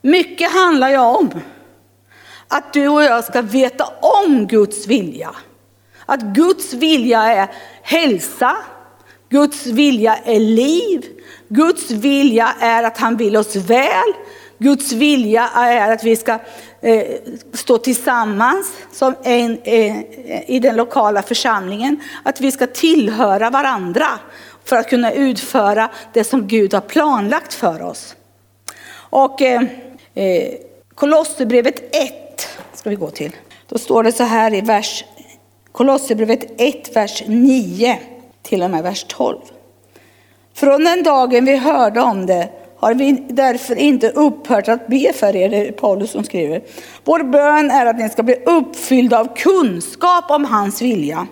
mycket 0.00 0.52
handlar 0.52 0.90
ju 0.90 0.98
om 0.98 1.30
att 2.48 2.72
du 2.72 2.88
och 2.88 3.02
jag 3.02 3.24
ska 3.24 3.42
veta 3.42 3.84
om 4.00 4.46
Guds 4.46 4.86
vilja. 4.86 5.30
Att 6.06 6.20
Guds 6.22 6.72
vilja 6.72 7.22
är 7.22 7.48
hälsa, 7.82 8.56
Guds 9.28 9.66
vilja 9.66 10.16
är 10.16 10.40
liv, 10.40 11.04
Guds 11.48 11.90
vilja 11.90 12.54
är 12.60 12.82
att 12.82 12.98
han 12.98 13.16
vill 13.16 13.36
oss 13.36 13.56
väl, 13.56 14.12
Guds 14.58 14.92
vilja 14.92 15.50
är 15.54 15.92
att 15.92 16.04
vi 16.04 16.16
ska 16.16 16.38
eh, 16.80 17.06
stå 17.52 17.78
tillsammans 17.78 18.72
som 18.92 19.14
en, 19.22 19.58
eh, 19.64 20.50
i 20.50 20.60
den 20.62 20.76
lokala 20.76 21.22
församlingen, 21.22 22.00
att 22.22 22.40
vi 22.40 22.52
ska 22.52 22.66
tillhöra 22.66 23.50
varandra 23.50 24.06
för 24.64 24.76
att 24.76 24.90
kunna 24.90 25.12
utföra 25.12 25.90
det 26.12 26.24
som 26.24 26.48
Gud 26.48 26.74
har 26.74 26.80
planlagt 26.80 27.54
för 27.54 27.82
oss. 27.82 28.16
Och 28.94 29.42
eh, 29.42 29.62
eh 30.14 30.52
Kolosserbrevet 30.94 31.96
1 31.96 32.48
ska 32.74 32.90
vi 32.90 32.96
gå 32.96 33.10
till. 33.10 33.36
Då 33.68 33.78
står 33.78 34.02
det 34.02 34.12
så 34.12 34.24
här 34.24 34.54
i 34.54 34.60
vers 34.60 35.04
Kolosserbrevet 35.72 36.60
1, 36.60 36.96
vers 36.96 37.22
9 37.26 37.98
till 38.46 38.62
och 38.62 38.70
med 38.70 38.82
vers 38.82 39.04
12. 39.08 39.38
Från 40.54 40.84
den 40.84 41.02
dagen 41.02 41.44
vi 41.44 41.56
hörde 41.56 42.00
om 42.00 42.26
det 42.26 42.48
har 42.78 42.94
vi 42.94 43.12
därför 43.28 43.76
inte 43.76 44.10
upphört 44.10 44.68
att 44.68 44.86
be 44.86 45.12
för 45.14 45.36
er, 45.36 45.48
det 45.48 45.68
är 45.68 45.72
Paulus 45.72 46.10
som 46.10 46.24
skriver. 46.24 46.62
Vår 47.04 47.22
bön 47.22 47.70
är 47.70 47.86
att 47.86 47.98
ni 47.98 48.08
ska 48.08 48.22
bli 48.22 48.34
uppfyllda 48.34 49.20
av 49.20 49.36
kunskap 49.36 50.30
om 50.30 50.44
hans 50.44 50.82
vilja. 50.82 51.26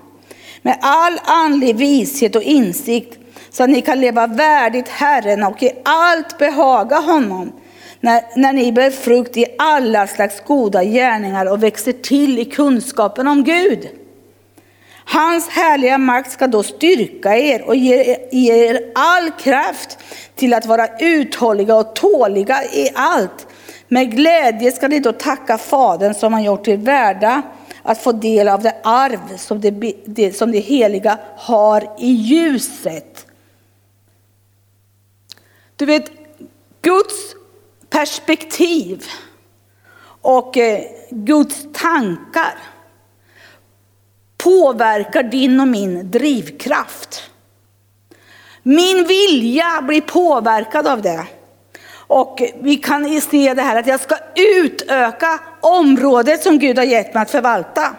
Med 0.62 0.78
all 0.80 1.18
andlig 1.24 1.76
vishet 1.76 2.36
och 2.36 2.42
insikt 2.42 3.18
så 3.50 3.62
att 3.62 3.70
ni 3.70 3.82
kan 3.82 4.00
leva 4.00 4.26
värdigt 4.26 4.88
Herren 4.88 5.42
och 5.42 5.62
i 5.62 5.70
allt 5.84 6.38
behaga 6.38 6.96
honom. 6.96 7.52
När, 8.00 8.22
när 8.36 8.52
ni 8.52 8.72
bär 8.72 8.90
frukt 8.90 9.36
i 9.36 9.46
alla 9.58 10.06
slags 10.06 10.40
goda 10.46 10.84
gärningar 10.84 11.46
och 11.46 11.62
växer 11.62 11.92
till 11.92 12.38
i 12.38 12.44
kunskapen 12.44 13.28
om 13.28 13.44
Gud. 13.44 13.88
Hans 15.04 15.48
härliga 15.48 15.98
makt 15.98 16.32
ska 16.32 16.46
då 16.46 16.62
styrka 16.62 17.36
er 17.36 17.62
och 17.62 17.76
ge 17.76 18.16
er 18.30 18.92
all 18.94 19.30
kraft 19.30 19.98
till 20.34 20.54
att 20.54 20.66
vara 20.66 20.88
uthålliga 21.00 21.76
och 21.76 21.94
tåliga 21.94 22.64
i 22.64 22.90
allt. 22.94 23.46
Med 23.88 24.10
glädje 24.10 24.72
ska 24.72 24.88
ni 24.88 25.00
då 25.00 25.12
tacka 25.12 25.58
Fadern 25.58 26.14
som 26.14 26.32
har 26.32 26.40
gjort 26.40 26.68
er 26.68 26.76
värda 26.76 27.42
att 27.82 28.02
få 28.02 28.12
del 28.12 28.48
av 28.48 28.62
det 28.62 28.76
arv 28.82 29.36
som 29.36 29.60
det, 29.60 29.70
det, 30.04 30.32
som 30.32 30.52
det 30.52 30.58
heliga 30.58 31.18
har 31.36 31.90
i 31.98 32.10
ljuset. 32.10 33.26
Du 35.76 35.86
vet, 35.86 36.10
Guds 36.82 37.34
perspektiv 37.90 39.04
och 40.20 40.56
eh, 40.56 40.84
Guds 41.10 41.66
tankar 41.72 42.54
påverkar 44.44 45.22
din 45.22 45.60
och 45.60 45.68
min 45.68 46.10
drivkraft. 46.10 47.30
Min 48.62 49.06
vilja 49.06 49.82
blir 49.82 50.00
påverkad 50.00 50.86
av 50.86 51.02
det. 51.02 51.26
Och 52.06 52.42
vi 52.60 52.76
kan 52.76 53.20
se 53.20 53.54
det 53.54 53.62
här 53.62 53.76
att 53.76 53.86
jag 53.86 54.00
ska 54.00 54.16
utöka 54.36 55.40
området 55.60 56.42
som 56.42 56.58
Gud 56.58 56.78
har 56.78 56.84
gett 56.84 57.14
mig 57.14 57.22
att 57.22 57.30
förvalta. 57.30 57.94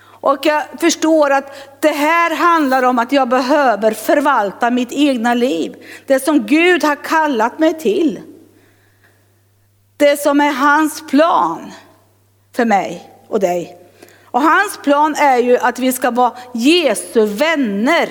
Och 0.00 0.46
jag 0.46 0.62
förstår 0.80 1.30
att 1.30 1.80
det 1.80 1.88
här 1.88 2.36
handlar 2.36 2.82
om 2.82 2.98
att 2.98 3.12
jag 3.12 3.28
behöver 3.28 3.92
förvalta 3.92 4.70
mitt 4.70 4.92
egna 4.92 5.34
liv. 5.34 5.76
Det 6.06 6.20
som 6.20 6.46
Gud 6.46 6.84
har 6.84 6.96
kallat 6.96 7.58
mig 7.58 7.78
till. 7.78 8.20
Det 9.96 10.20
som 10.20 10.40
är 10.40 10.52
hans 10.52 11.06
plan 11.06 11.72
för 12.56 12.64
mig 12.64 13.10
och 13.28 13.40
dig. 13.40 13.81
Och 14.32 14.42
hans 14.42 14.78
plan 14.82 15.14
är 15.14 15.38
ju 15.38 15.58
att 15.58 15.78
vi 15.78 15.92
ska 15.92 16.10
vara 16.10 16.32
Jesu 16.54 17.26
vänner. 17.26 18.08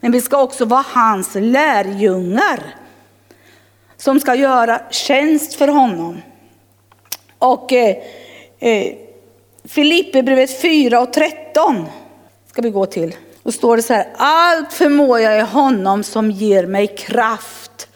Men 0.00 0.12
vi 0.12 0.20
ska 0.20 0.42
också 0.42 0.64
vara 0.64 0.84
hans 0.88 1.34
lärjungar. 1.34 2.74
Som 3.96 4.20
ska 4.20 4.34
göra 4.34 4.80
tjänst 4.90 5.54
för 5.54 5.68
honom. 5.68 6.22
Och 7.38 7.72
eh, 7.72 7.96
eh, 8.58 8.94
Filipperbrevet 9.64 10.60
4 10.60 11.00
och 11.00 11.12
13 11.12 11.86
ska 12.46 12.62
vi 12.62 12.70
gå 12.70 12.86
till. 12.86 13.16
Då 13.42 13.52
står 13.52 13.76
det 13.76 13.82
så 13.82 13.94
här, 13.94 14.08
allt 14.16 14.72
förmår 14.72 15.20
jag 15.20 15.38
i 15.38 15.42
honom 15.42 16.02
som 16.02 16.30
ger 16.30 16.66
mig 16.66 16.86
kraft. 16.86 17.88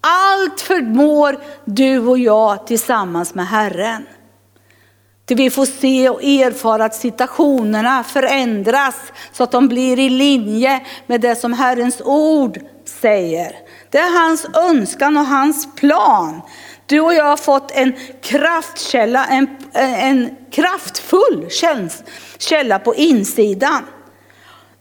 Allt 0.00 0.60
förmår 0.60 1.38
du 1.64 1.98
och 1.98 2.18
jag 2.18 2.66
tillsammans 2.66 3.34
med 3.34 3.48
Herren. 3.48 4.06
Till 5.28 5.36
vi 5.36 5.50
får 5.50 5.66
se 5.66 6.08
och 6.08 6.22
erfara 6.22 6.84
att 6.84 6.94
situationerna 6.94 8.04
förändras 8.04 8.96
så 9.32 9.42
att 9.42 9.50
de 9.50 9.68
blir 9.68 9.98
i 9.98 10.10
linje 10.10 10.80
med 11.06 11.20
det 11.20 11.36
som 11.36 11.52
Herrens 11.52 12.00
ord 12.04 12.58
säger. 12.84 13.52
Det 13.90 13.98
är 13.98 14.20
hans 14.20 14.46
önskan 14.56 15.16
och 15.16 15.26
hans 15.26 15.74
plan. 15.74 16.40
Du 16.86 17.00
och 17.00 17.14
jag 17.14 17.24
har 17.24 17.36
fått 17.36 17.70
en 17.70 17.92
kraftkälla, 18.22 19.26
en, 19.26 19.46
en 19.72 20.36
kraftfull 20.50 21.48
källa 22.38 22.78
på 22.78 22.94
insidan. 22.94 23.82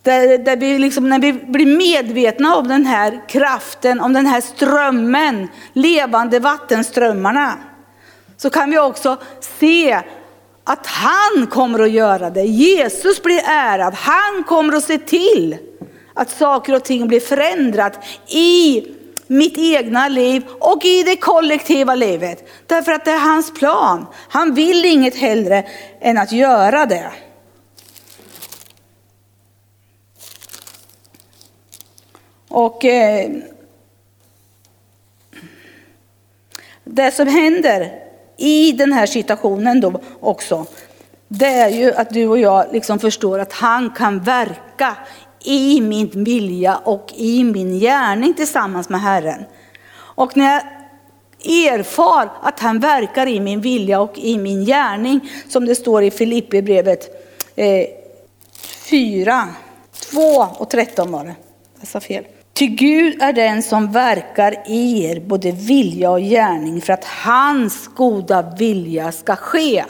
Där, 0.04 0.38
där 0.38 0.58
vi 0.58 0.80
liksom, 0.80 1.10
när 1.10 1.20
vi 1.20 1.34
blir 1.34 1.78
medvetna 1.78 2.56
om 2.56 2.68
den 2.68 2.86
här 2.86 3.30
kraften, 3.30 4.00
om 4.00 4.14
den 4.14 4.26
här 4.26 4.42
strömmen, 4.42 5.48
levande 5.74 6.40
vattenströmmarna, 6.40 7.58
så 8.38 8.50
kan 8.50 8.72
vi 8.72 8.80
också 8.80 9.18
se 9.60 10.02
att 10.70 10.86
han 10.86 11.48
kommer 11.48 11.80
att 11.80 11.92
göra 11.92 12.30
det. 12.30 12.44
Jesus 12.44 13.24
blir 13.24 13.42
ärad. 13.46 13.94
Han 13.94 14.44
kommer 14.44 14.74
att 14.74 14.84
se 14.84 14.98
till 14.98 15.58
att 16.14 16.30
saker 16.30 16.76
och 16.76 16.84
ting 16.84 17.08
blir 17.08 17.20
förändrat 17.20 18.06
i 18.28 18.84
mitt 19.28 19.58
egna 19.58 20.08
liv 20.08 20.44
och 20.60 20.86
i 20.86 21.04
det 21.04 21.16
kollektiva 21.16 21.96
livet. 21.96 22.50
Därför 22.68 22.92
att 22.92 23.06
det 23.06 23.12
är 23.12 23.20
hans 23.20 23.54
plan. 23.54 24.06
Han 24.30 24.54
vill 24.54 24.86
inget 24.86 25.16
hellre 25.16 25.68
än 26.00 26.18
att 26.18 26.32
göra 26.32 26.86
det. 26.86 27.12
Och 32.48 32.86
eh, 32.86 33.32
det 36.84 37.12
som 37.12 37.28
händer 37.28 38.07
i 38.38 38.72
den 38.72 38.94
här 38.94 39.06
situationen 39.06 39.82
då 39.82 40.02
också, 40.20 40.66
det 41.28 41.46
är 41.46 41.70
ju 41.70 41.94
att 41.94 42.10
du 42.10 42.28
och 42.28 42.40
jag 42.40 42.66
liksom 42.72 43.00
förstår 43.00 43.40
att 43.40 43.54
han 43.54 43.90
kan 43.90 44.20
verka 44.20 44.96
i 45.44 45.82
min 45.82 46.24
vilja 46.24 46.76
och 46.76 47.14
i 47.16 47.44
min 47.44 47.80
gärning 47.80 48.34
tillsammans 48.34 48.90
med 48.90 49.02
Herren. 49.02 49.44
Och 49.98 50.38
när 50.38 50.54
jag 50.54 50.64
erfar 51.74 52.30
att 52.42 52.60
han 52.60 52.80
verkar 52.80 53.28
i 53.28 53.40
min 53.40 53.62
vilja 53.62 54.02
och 54.02 54.18
i 54.18 54.38
min 54.38 54.66
gärning, 54.66 55.30
som 55.48 55.66
det 55.66 55.76
står 55.76 56.04
i 56.04 56.12
Filipperbrevet 56.12 57.10
eh, 57.56 57.88
4, 58.90 59.48
2 60.12 60.20
och 60.58 60.70
13 60.70 61.12
var 61.12 61.24
det. 61.24 61.36
Jag 61.80 61.88
sa 61.88 62.00
fel. 62.00 62.24
Ty 62.58 62.68
Gud 62.68 63.22
är 63.22 63.34
den 63.34 63.64
som 63.64 63.92
verkar 63.92 64.56
i 64.66 65.06
er 65.06 65.20
både 65.20 65.52
vilja 65.52 66.12
och 66.12 66.20
gärning 66.20 66.82
för 66.82 66.94
att 66.94 67.06
hans 67.06 67.88
goda 67.88 68.54
vilja 68.58 69.12
ska 69.12 69.36
ske. 69.36 69.86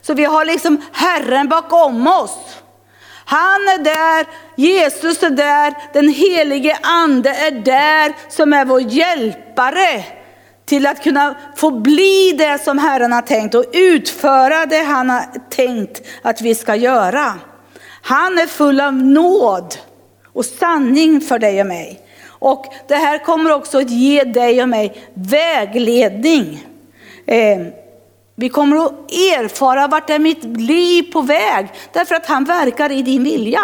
Så 0.00 0.14
vi 0.14 0.24
har 0.24 0.44
liksom 0.44 0.82
Herren 0.92 1.48
bakom 1.48 2.06
oss. 2.06 2.62
Han 3.24 3.60
är 3.60 3.84
där, 3.84 4.26
Jesus 4.56 5.22
är 5.22 5.30
där, 5.30 5.74
den 5.92 6.08
helige 6.08 6.78
ande 6.82 7.30
är 7.30 7.50
där 7.50 8.14
som 8.28 8.52
är 8.52 8.64
vår 8.64 8.80
hjälpare 8.80 10.04
till 10.66 10.86
att 10.86 11.02
kunna 11.02 11.34
få 11.56 11.70
bli 11.70 12.34
det 12.38 12.64
som 12.64 12.78
Herren 12.78 13.12
har 13.12 13.22
tänkt 13.22 13.54
och 13.54 13.64
utföra 13.72 14.66
det 14.66 14.82
han 14.82 15.10
har 15.10 15.24
tänkt 15.50 16.02
att 16.22 16.40
vi 16.40 16.54
ska 16.54 16.76
göra. 16.76 17.34
Han 18.02 18.38
är 18.38 18.46
full 18.46 18.80
av 18.80 18.94
nåd 18.94 19.74
och 20.32 20.44
sanning 20.44 21.20
för 21.20 21.38
dig 21.38 21.60
och 21.60 21.66
mig. 21.66 22.00
Och 22.26 22.66
det 22.88 22.94
här 22.94 23.18
kommer 23.18 23.52
också 23.52 23.78
att 23.78 23.90
ge 23.90 24.24
dig 24.24 24.62
och 24.62 24.68
mig 24.68 25.10
vägledning. 25.14 26.66
Eh, 27.26 27.58
vi 28.34 28.48
kommer 28.48 28.76
att 28.86 28.92
erfara 29.10 29.86
vart 29.86 30.10
är 30.10 30.18
mitt 30.18 30.44
liv 30.44 31.12
på 31.12 31.20
väg, 31.22 31.68
därför 31.92 32.14
att 32.14 32.26
han 32.26 32.44
verkar 32.44 32.92
i 32.92 33.02
din 33.02 33.24
vilja. 33.24 33.60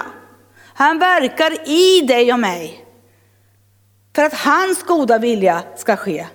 Han 0.74 0.98
verkar 0.98 1.68
i 1.68 2.00
dig 2.00 2.32
och 2.32 2.40
mig. 2.40 2.84
För 4.14 4.22
att 4.22 4.34
hans 4.34 4.82
goda 4.82 5.18
vilja 5.18 5.62
ska 5.76 5.96
ske. 5.96 6.26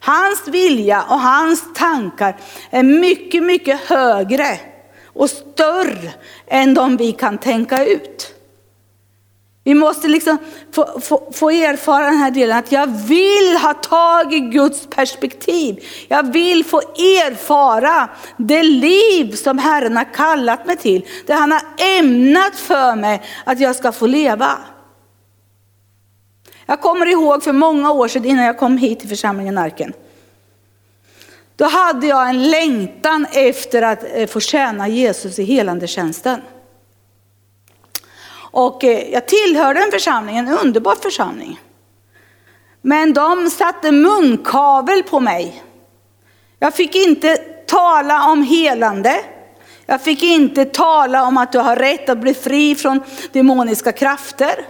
Hans 0.00 0.48
vilja 0.48 1.02
och 1.02 1.20
hans 1.20 1.74
tankar 1.74 2.36
är 2.70 2.82
mycket, 2.82 3.42
mycket 3.42 3.80
högre 3.80 4.60
och 5.04 5.30
större 5.30 6.12
än 6.46 6.74
de 6.74 6.96
vi 6.96 7.12
kan 7.12 7.38
tänka 7.38 7.86
ut. 7.86 8.37
Vi 9.68 9.74
måste 9.74 10.08
liksom 10.08 10.38
få, 10.72 11.00
få, 11.00 11.32
få, 11.32 11.50
erfara 11.50 12.04
den 12.04 12.16
här 12.16 12.30
delen 12.30 12.58
att 12.58 12.72
jag 12.72 12.86
vill 12.86 13.56
ha 13.62 13.74
tag 13.74 14.34
i 14.34 14.40
Guds 14.40 14.86
perspektiv. 14.86 15.84
Jag 16.08 16.32
vill 16.32 16.64
få 16.64 16.78
erfara 16.80 18.08
det 18.36 18.62
liv 18.62 19.32
som 19.36 19.58
Herren 19.58 19.96
har 19.96 20.14
kallat 20.14 20.66
mig 20.66 20.76
till. 20.76 21.06
Det 21.26 21.32
han 21.32 21.52
har 21.52 21.62
ämnat 21.98 22.56
för 22.56 22.96
mig 22.96 23.22
att 23.44 23.60
jag 23.60 23.76
ska 23.76 23.92
få 23.92 24.06
leva. 24.06 24.58
Jag 26.66 26.80
kommer 26.80 27.06
ihåg 27.06 27.42
för 27.42 27.52
många 27.52 27.92
år 27.92 28.08
sedan 28.08 28.24
innan 28.24 28.44
jag 28.44 28.58
kom 28.58 28.78
hit 28.78 29.00
till 29.00 29.08
församlingen 29.08 29.58
Arken. 29.58 29.92
Då 31.56 31.64
hade 31.64 32.06
jag 32.06 32.28
en 32.28 32.50
längtan 32.50 33.26
efter 33.32 33.82
att 33.82 34.04
eh, 34.14 34.26
få 34.26 34.40
tjäna 34.40 34.88
Jesus 34.88 35.38
i 35.38 35.44
helande 35.44 35.86
tjänsten. 35.86 36.40
Och 38.50 38.84
eh, 38.84 39.12
jag 39.12 39.28
tillhörde 39.28 39.80
en 39.80 39.90
församling, 39.90 40.36
en 40.36 40.48
underbar 40.48 40.94
församling. 40.94 41.60
Men 42.82 43.12
de 43.12 43.50
satte 43.50 43.92
munkavel 43.92 45.02
på 45.02 45.20
mig. 45.20 45.62
Jag 46.58 46.74
fick 46.74 46.94
inte 46.94 47.36
tala 47.66 48.30
om 48.30 48.42
helande. 48.42 49.24
Jag 49.86 50.02
fick 50.02 50.22
inte 50.22 50.64
tala 50.64 51.26
om 51.26 51.36
att 51.36 51.52
du 51.52 51.58
har 51.58 51.76
rätt 51.76 52.08
att 52.08 52.18
bli 52.18 52.34
fri 52.34 52.74
från 52.74 53.00
demoniska 53.32 53.92
krafter. 53.92 54.66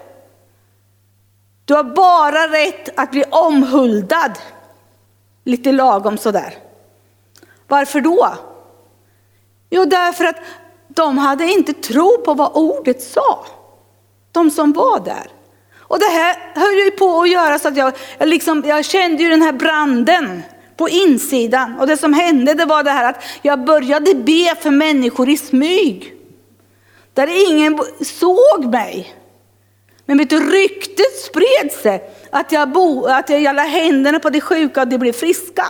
Du 1.64 1.74
har 1.74 1.84
bara 1.84 2.48
rätt 2.48 2.98
att 2.98 3.10
bli 3.10 3.24
omhuldad. 3.30 4.38
Lite 5.44 5.72
lagom 5.72 6.18
sådär. 6.18 6.54
Varför 7.66 8.00
då? 8.00 8.34
Jo, 9.70 9.84
därför 9.84 10.24
att 10.24 10.36
de 10.88 11.18
hade 11.18 11.44
inte 11.44 11.72
tro 11.72 12.18
på 12.24 12.34
vad 12.34 12.50
ordet 12.54 13.02
sa. 13.02 13.46
De 14.38 14.50
som 14.50 14.72
var 14.72 15.00
där. 15.00 15.26
Och 15.78 15.98
det 15.98 16.06
här 16.06 16.36
höll 16.54 16.84
ju 16.84 16.90
på 16.90 17.20
att 17.20 17.30
göra 17.30 17.58
så 17.58 17.68
att 17.68 17.76
jag, 17.76 17.92
jag, 18.18 18.28
liksom, 18.28 18.64
jag 18.66 18.84
kände 18.84 19.22
ju 19.22 19.28
den 19.30 19.42
här 19.42 19.52
branden 19.52 20.42
på 20.76 20.88
insidan. 20.88 21.78
Och 21.80 21.86
det 21.86 21.96
som 21.96 22.12
hände 22.12 22.54
det 22.54 22.64
var 22.64 22.82
det 22.82 22.90
här 22.90 23.10
att 23.10 23.22
jag 23.42 23.64
började 23.64 24.14
be 24.14 24.54
för 24.60 24.70
människor 24.70 25.28
i 25.28 25.36
smyg. 25.36 26.14
Där 27.14 27.50
ingen 27.50 27.78
såg 28.00 28.64
mig. 28.64 29.14
Men 30.06 30.18
vet 30.18 30.30
du, 30.30 30.50
ryktet 30.50 31.16
spred 31.26 31.72
sig 31.82 32.10
att 32.32 32.52
jag, 32.52 32.72
bo, 32.72 33.06
att 33.06 33.30
jag 33.30 33.56
la 33.56 33.62
händerna 33.62 34.20
på 34.20 34.30
de 34.30 34.40
sjuka 34.40 34.82
och 34.82 34.88
de 34.88 34.98
blev 34.98 35.12
friska. 35.12 35.66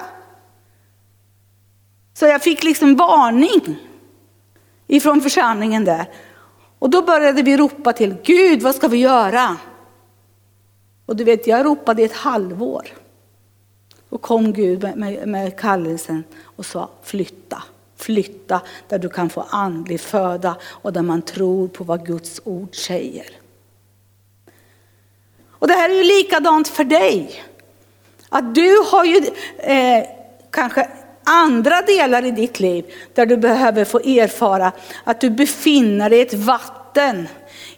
Så 2.15 2.27
jag 2.27 2.43
fick 2.43 2.63
liksom 2.63 2.97
varning 2.97 3.79
ifrån 4.87 5.21
församlingen 5.21 5.85
där. 5.85 6.07
Och 6.79 6.91
då 6.91 7.03
började 7.03 7.43
vi 7.43 7.57
ropa 7.57 7.93
till 7.93 8.15
Gud, 8.23 8.63
vad 8.63 8.75
ska 8.75 8.89
vi 8.89 8.97
göra? 8.97 9.57
Och 11.07 11.17
du 11.17 11.25
vet, 11.25 11.47
jag 11.47 11.67
ropade 11.67 12.03
i 12.03 12.05
ett 12.05 12.17
halvår. 12.17 12.89
Och 14.09 14.23
kom 14.23 14.53
Gud 14.53 14.83
med, 14.83 14.97
med, 14.97 15.29
med 15.29 15.59
kallelsen 15.59 16.25
och 16.43 16.67
sa 16.67 16.91
flytta, 17.03 17.63
flytta 17.97 18.61
där 18.89 18.99
du 18.99 19.09
kan 19.09 19.31
få 19.31 19.45
andlig 19.51 20.01
föda 20.01 20.57
och 20.63 20.93
där 20.93 21.03
man 21.03 21.23
tror 21.23 21.69
på 21.69 21.85
vad 21.85 22.07
Guds 22.07 22.41
ord 22.45 22.77
säger. 22.77 23.27
Och 25.51 25.69
det 25.69 25.75
här 25.75 25.91
är 25.91 25.95
ju 25.95 26.05
likadant 26.05 26.69
för 26.69 26.85
dig. 26.85 27.45
Att 28.29 28.55
du 28.55 28.77
har 28.91 29.05
ju 29.05 29.17
eh, 29.59 30.05
kanske 30.51 30.91
andra 31.29 31.83
delar 31.83 32.25
i 32.25 32.31
ditt 32.31 32.61
liv 32.61 32.85
där 33.15 33.27
du 33.27 33.37
behöver 33.37 33.85
få 33.85 33.99
erfara 33.99 34.73
att 35.05 35.21
du 35.21 35.31
befinner 35.31 36.11
dig 36.11 36.19
i 36.19 36.23
ett 36.23 36.35
vatten, 36.35 37.29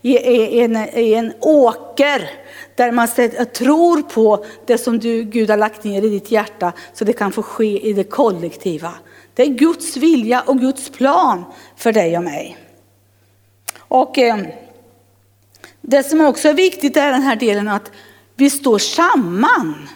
i, 0.02 0.60
en, 0.60 0.76
i 0.76 1.14
en 1.14 1.32
åker 1.40 2.30
där 2.76 2.92
man 2.92 3.08
tror 3.52 4.02
på 4.02 4.44
det 4.66 4.78
som 4.78 4.98
du, 4.98 5.22
Gud 5.22 5.50
har 5.50 5.56
lagt 5.56 5.84
ner 5.84 6.02
i 6.02 6.08
ditt 6.08 6.30
hjärta 6.30 6.72
så 6.94 7.04
det 7.04 7.12
kan 7.12 7.32
få 7.32 7.42
ske 7.42 7.88
i 7.88 7.92
det 7.92 8.04
kollektiva. 8.04 8.92
Det 9.34 9.42
är 9.42 9.46
Guds 9.46 9.96
vilja 9.96 10.40
och 10.40 10.60
Guds 10.60 10.90
plan 10.90 11.44
för 11.76 11.92
dig 11.92 12.16
och 12.16 12.24
mig. 12.24 12.56
Och 13.78 14.18
eh, 14.18 14.38
Det 15.80 16.02
som 16.02 16.20
också 16.20 16.48
är 16.48 16.54
viktigt 16.54 16.96
är 16.96 17.12
den 17.12 17.22
här 17.22 17.36
delen 17.36 17.68
att 17.68 17.90
vi 18.34 18.50
står 18.50 18.78
samman 18.78 19.88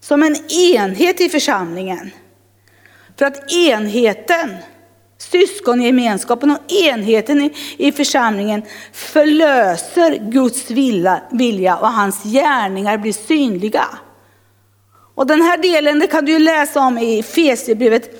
som 0.00 0.22
en 0.22 0.36
enhet 0.50 1.20
i 1.20 1.28
församlingen. 1.28 2.10
För 3.18 3.26
att 3.26 3.52
enheten, 3.52 4.56
syskongemenskapen 5.18 6.50
och 6.50 6.72
enheten 6.72 7.40
i, 7.40 7.52
i 7.76 7.92
församlingen 7.92 8.62
förlöser 8.92 10.30
Guds 10.30 10.70
vilja, 10.70 11.22
vilja 11.30 11.76
och 11.76 11.88
hans 11.88 12.22
gärningar 12.22 12.98
blir 12.98 13.12
synliga. 13.12 13.84
Och 15.14 15.26
den 15.26 15.42
här 15.42 15.58
delen 15.58 15.98
det 15.98 16.06
kan 16.06 16.24
du 16.24 16.38
läsa 16.38 16.80
om 16.80 16.98
i 16.98 17.18
Efesierbrevet 17.18 18.10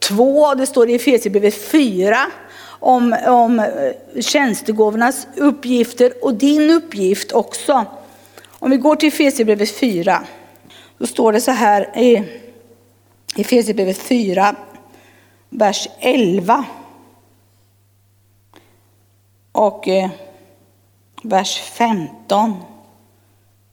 2, 0.00 0.54
det 0.54 0.66
står 0.66 0.90
i 0.90 0.94
Efesierbrevet 0.94 1.54
4 1.70 2.16
om, 2.66 3.16
om 3.26 3.58
eh, 3.58 4.20
tjänstegåvornas 4.20 5.26
uppgifter 5.36 6.12
och 6.22 6.34
din 6.34 6.70
uppgift 6.70 7.32
också. 7.32 7.84
Om 8.58 8.70
vi 8.70 8.76
går 8.76 8.96
till 8.96 9.08
Efesierbrevet 9.08 9.78
4, 9.78 10.24
då 10.98 11.06
står 11.06 11.32
det 11.32 11.40
så 11.40 11.50
här 11.50 11.98
i 11.98 12.24
Efesierbrevet 13.36 13.98
4, 13.98 14.54
vers 15.48 15.88
11. 16.00 16.64
Och 19.52 19.88
eh, 19.88 20.10
vers 21.22 21.60
15 21.60 22.54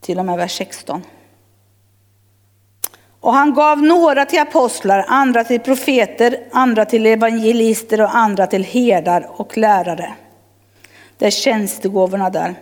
till 0.02 0.20
och 0.20 0.26
med 0.26 0.38
vers 0.38 0.58
16. 0.58 1.04
Och 3.20 3.34
han 3.34 3.54
gav 3.54 3.82
några 3.82 4.26
till 4.26 4.40
apostlar, 4.40 5.06
andra 5.08 5.44
till 5.44 5.60
profeter, 5.60 6.48
andra 6.52 6.86
till 6.86 7.06
evangelister 7.06 8.02
och 8.02 8.16
andra 8.16 8.48
till 8.48 8.64
herdar 8.64 9.30
och 9.36 9.58
lärare. 9.58 10.14
Det 11.18 11.26
är 11.26 11.32
tjänstegåvorna 11.32 12.30
där. 12.30 12.56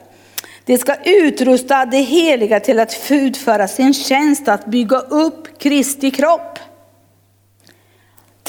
De 0.65 0.77
ska 0.77 0.95
utrusta 1.03 1.85
det 1.85 2.01
heliga 2.01 2.59
till 2.59 2.79
att 2.79 3.09
utföra 3.09 3.67
sin 3.67 3.93
tjänst, 3.93 4.47
att 4.47 4.65
bygga 4.65 4.99
upp 4.99 5.59
Kristi 5.59 6.11
kropp 6.11 6.59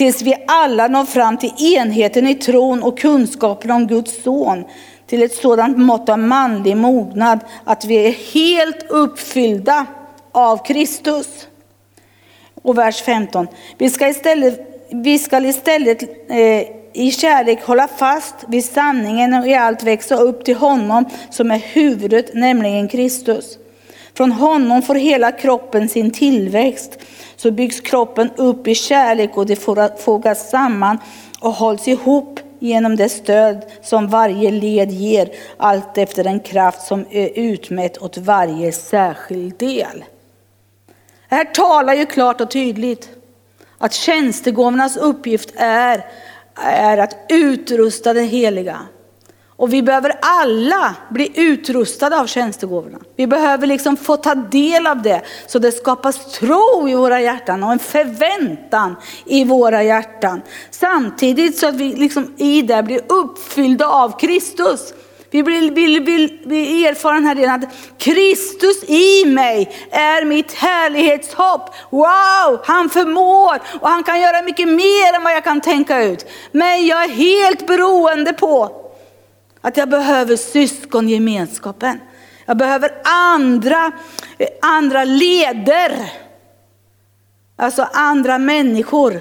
tills 0.01 0.23
vi 0.23 0.35
alla 0.47 0.89
når 0.89 1.05
fram 1.05 1.37
till 1.39 1.77
enheten 1.77 2.27
i 2.27 2.35
tron 2.35 2.83
och 2.83 2.99
kunskapen 2.99 3.71
om 3.71 3.87
Guds 3.87 4.23
son, 4.23 4.65
till 5.07 5.23
ett 5.23 5.35
sådant 5.35 5.79
mått 5.79 6.09
av 6.09 6.19
manlig 6.19 6.77
mognad 6.77 7.39
att 7.65 7.85
vi 7.85 8.07
är 8.07 8.13
helt 8.35 8.91
uppfyllda 8.91 9.87
av 10.33 10.67
Kristus. 10.67 11.27
Och 12.63 12.79
vers 12.79 13.03
15. 13.03 13.47
Vi 13.79 13.91
ska 13.91 14.09
istället, 14.09 14.61
vi 14.91 15.19
ska 15.19 15.47
istället 15.47 16.03
eh, 16.31 16.63
i 16.93 17.11
kärlek 17.11 17.67
hålla 17.67 17.89
fast 17.89 18.35
vid 18.49 18.65
sanningen 18.65 19.35
och 19.35 19.47
i 19.47 19.55
allt 19.55 19.83
växa 19.83 20.17
upp 20.17 20.45
till 20.45 20.57
honom 20.57 21.05
som 21.31 21.51
är 21.51 21.59
huvudet, 21.59 22.35
nämligen 22.35 22.89
Kristus. 22.89 23.59
Från 24.21 24.33
honom 24.33 24.83
får 24.83 24.95
hela 24.95 25.33
kroppen 25.33 25.89
sin 25.89 26.11
tillväxt 26.11 26.99
så 27.37 27.51
byggs 27.51 27.81
kroppen 27.81 28.31
upp 28.37 28.69
i 28.69 28.75
kärlek 28.75 29.37
och 29.37 29.47
det 29.47 29.57
fogas 30.05 30.51
samman 30.51 30.99
och 31.41 31.53
hålls 31.53 31.89
ihop 31.89 32.41
genom 32.59 32.97
det 32.97 33.09
stöd 33.09 33.65
som 33.83 34.09
varje 34.09 34.51
led 34.51 34.91
ger, 34.91 35.29
allt 35.57 35.99
efter 35.99 36.25
den 36.25 36.41
kraft 36.41 36.83
som 36.83 37.05
är 37.11 37.39
utmätt 37.39 37.99
åt 37.99 38.19
varje 38.19 38.73
särskild 38.73 39.59
del. 39.59 40.05
Här 41.29 41.45
talar 41.45 41.95
ju 41.95 42.07
klart 42.07 42.41
och 42.41 42.51
tydligt 42.51 43.09
att 43.79 43.93
tjänstegåvornas 43.93 44.97
uppgift 44.97 45.53
är, 45.57 46.05
är 46.55 46.99
att 46.99 47.17
utrusta 47.29 48.13
det 48.13 48.23
heliga. 48.23 48.81
Och 49.61 49.73
vi 49.73 49.83
behöver 49.83 50.13
alla 50.23 50.95
bli 51.11 51.33
utrustade 51.35 52.21
av 52.21 52.27
tjänstegåvorna. 52.27 52.99
Vi 53.17 53.27
behöver 53.27 53.67
liksom 53.67 53.97
få 53.97 54.17
ta 54.17 54.35
del 54.35 54.87
av 54.87 55.03
det 55.03 55.23
så 55.47 55.59
det 55.59 55.73
skapas 55.73 56.33
tro 56.33 56.89
i 56.89 56.95
våra 56.95 57.21
hjärtan 57.21 57.63
och 57.63 57.73
en 57.73 57.79
förväntan 57.79 58.97
i 59.25 59.45
våra 59.45 59.83
hjärtan. 59.83 60.43
Samtidigt 60.71 61.59
så 61.59 61.69
att 61.69 61.75
vi 61.75 61.95
liksom 61.95 62.35
i 62.37 62.63
det 62.63 62.83
blir 62.83 63.01
uppfyllda 63.09 63.87
av 63.87 64.19
Kristus. 64.19 64.95
Vi 65.31 65.43
blir, 65.43 65.71
blir, 65.71 66.01
blir, 66.01 66.49
vill 66.49 66.87
erfara 66.87 67.15
den 67.15 67.27
här 67.27 67.35
delen 67.35 67.55
att 67.55 67.75
Kristus 67.99 68.85
i 68.85 69.25
mig 69.27 69.73
är 69.91 70.25
mitt 70.25 70.53
härlighetshopp. 70.53 71.75
Wow, 71.91 72.61
han 72.65 72.91
förmår 72.91 73.61
och 73.81 73.89
han 73.89 74.03
kan 74.03 74.21
göra 74.21 74.43
mycket 74.43 74.69
mer 74.69 75.15
än 75.17 75.25
vad 75.25 75.33
jag 75.33 75.45
kan 75.45 75.61
tänka 75.61 76.03
ut. 76.03 76.27
Men 76.53 76.87
jag 76.87 77.05
är 77.05 77.09
helt 77.09 77.67
beroende 77.67 78.33
på 78.33 78.80
att 79.61 79.77
jag 79.77 79.91
behöver 79.91 80.37
syskongemenskapen. 80.37 82.01
Jag 82.47 82.57
behöver 82.57 82.93
andra, 83.05 83.93
andra 84.63 85.05
leder. 85.05 86.13
Alltså 87.57 87.89
andra 87.93 88.39
människor. 88.39 89.21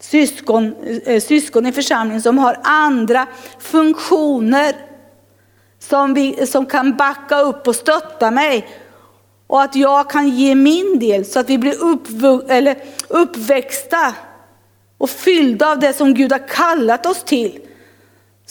Syskon, 0.00 0.74
eh, 1.04 1.20
syskon 1.20 1.66
i 1.66 1.72
församlingen 1.72 2.22
som 2.22 2.38
har 2.38 2.60
andra 2.62 3.26
funktioner. 3.58 4.74
som, 5.78 6.14
vi, 6.14 6.46
som 6.46 6.66
kan 6.66 6.96
backa 6.96 7.40
upp 7.40 7.68
och 7.68 7.76
stötta 7.76 8.30
mig. 8.30 8.68
Och 9.46 9.62
att 9.62 9.76
jag 9.76 10.10
kan 10.10 10.28
ge 10.28 10.54
min 10.54 10.98
del 10.98 11.24
så 11.24 11.40
att 11.40 11.50
vi 11.50 11.58
blir 11.58 11.72
uppv- 11.72 12.46
eller 12.48 12.76
uppväxta 13.08 14.14
och 14.98 15.10
fyllda 15.10 15.70
av 15.70 15.78
det 15.78 15.92
som 15.92 16.14
Gud 16.14 16.32
har 16.32 16.48
kallat 16.48 17.06
oss 17.06 17.24
till. 17.24 17.60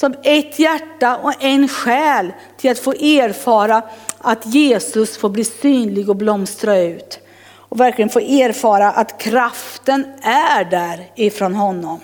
Som 0.01 0.15
ett 0.23 0.59
hjärta 0.59 1.17
och 1.17 1.43
en 1.43 1.67
själ 1.67 2.33
till 2.57 2.71
att 2.71 2.79
få 2.79 2.91
erfara 2.91 3.81
att 4.17 4.45
Jesus 4.45 5.17
får 5.17 5.29
bli 5.29 5.43
synlig 5.43 6.09
och 6.09 6.15
blomstra 6.15 6.77
ut. 6.77 7.19
Och 7.55 7.79
verkligen 7.79 8.09
få 8.09 8.19
erfara 8.19 8.91
att 8.91 9.17
kraften 9.17 10.05
är 10.21 10.65
där 10.65 11.11
ifrån 11.15 11.55
honom. 11.55 11.99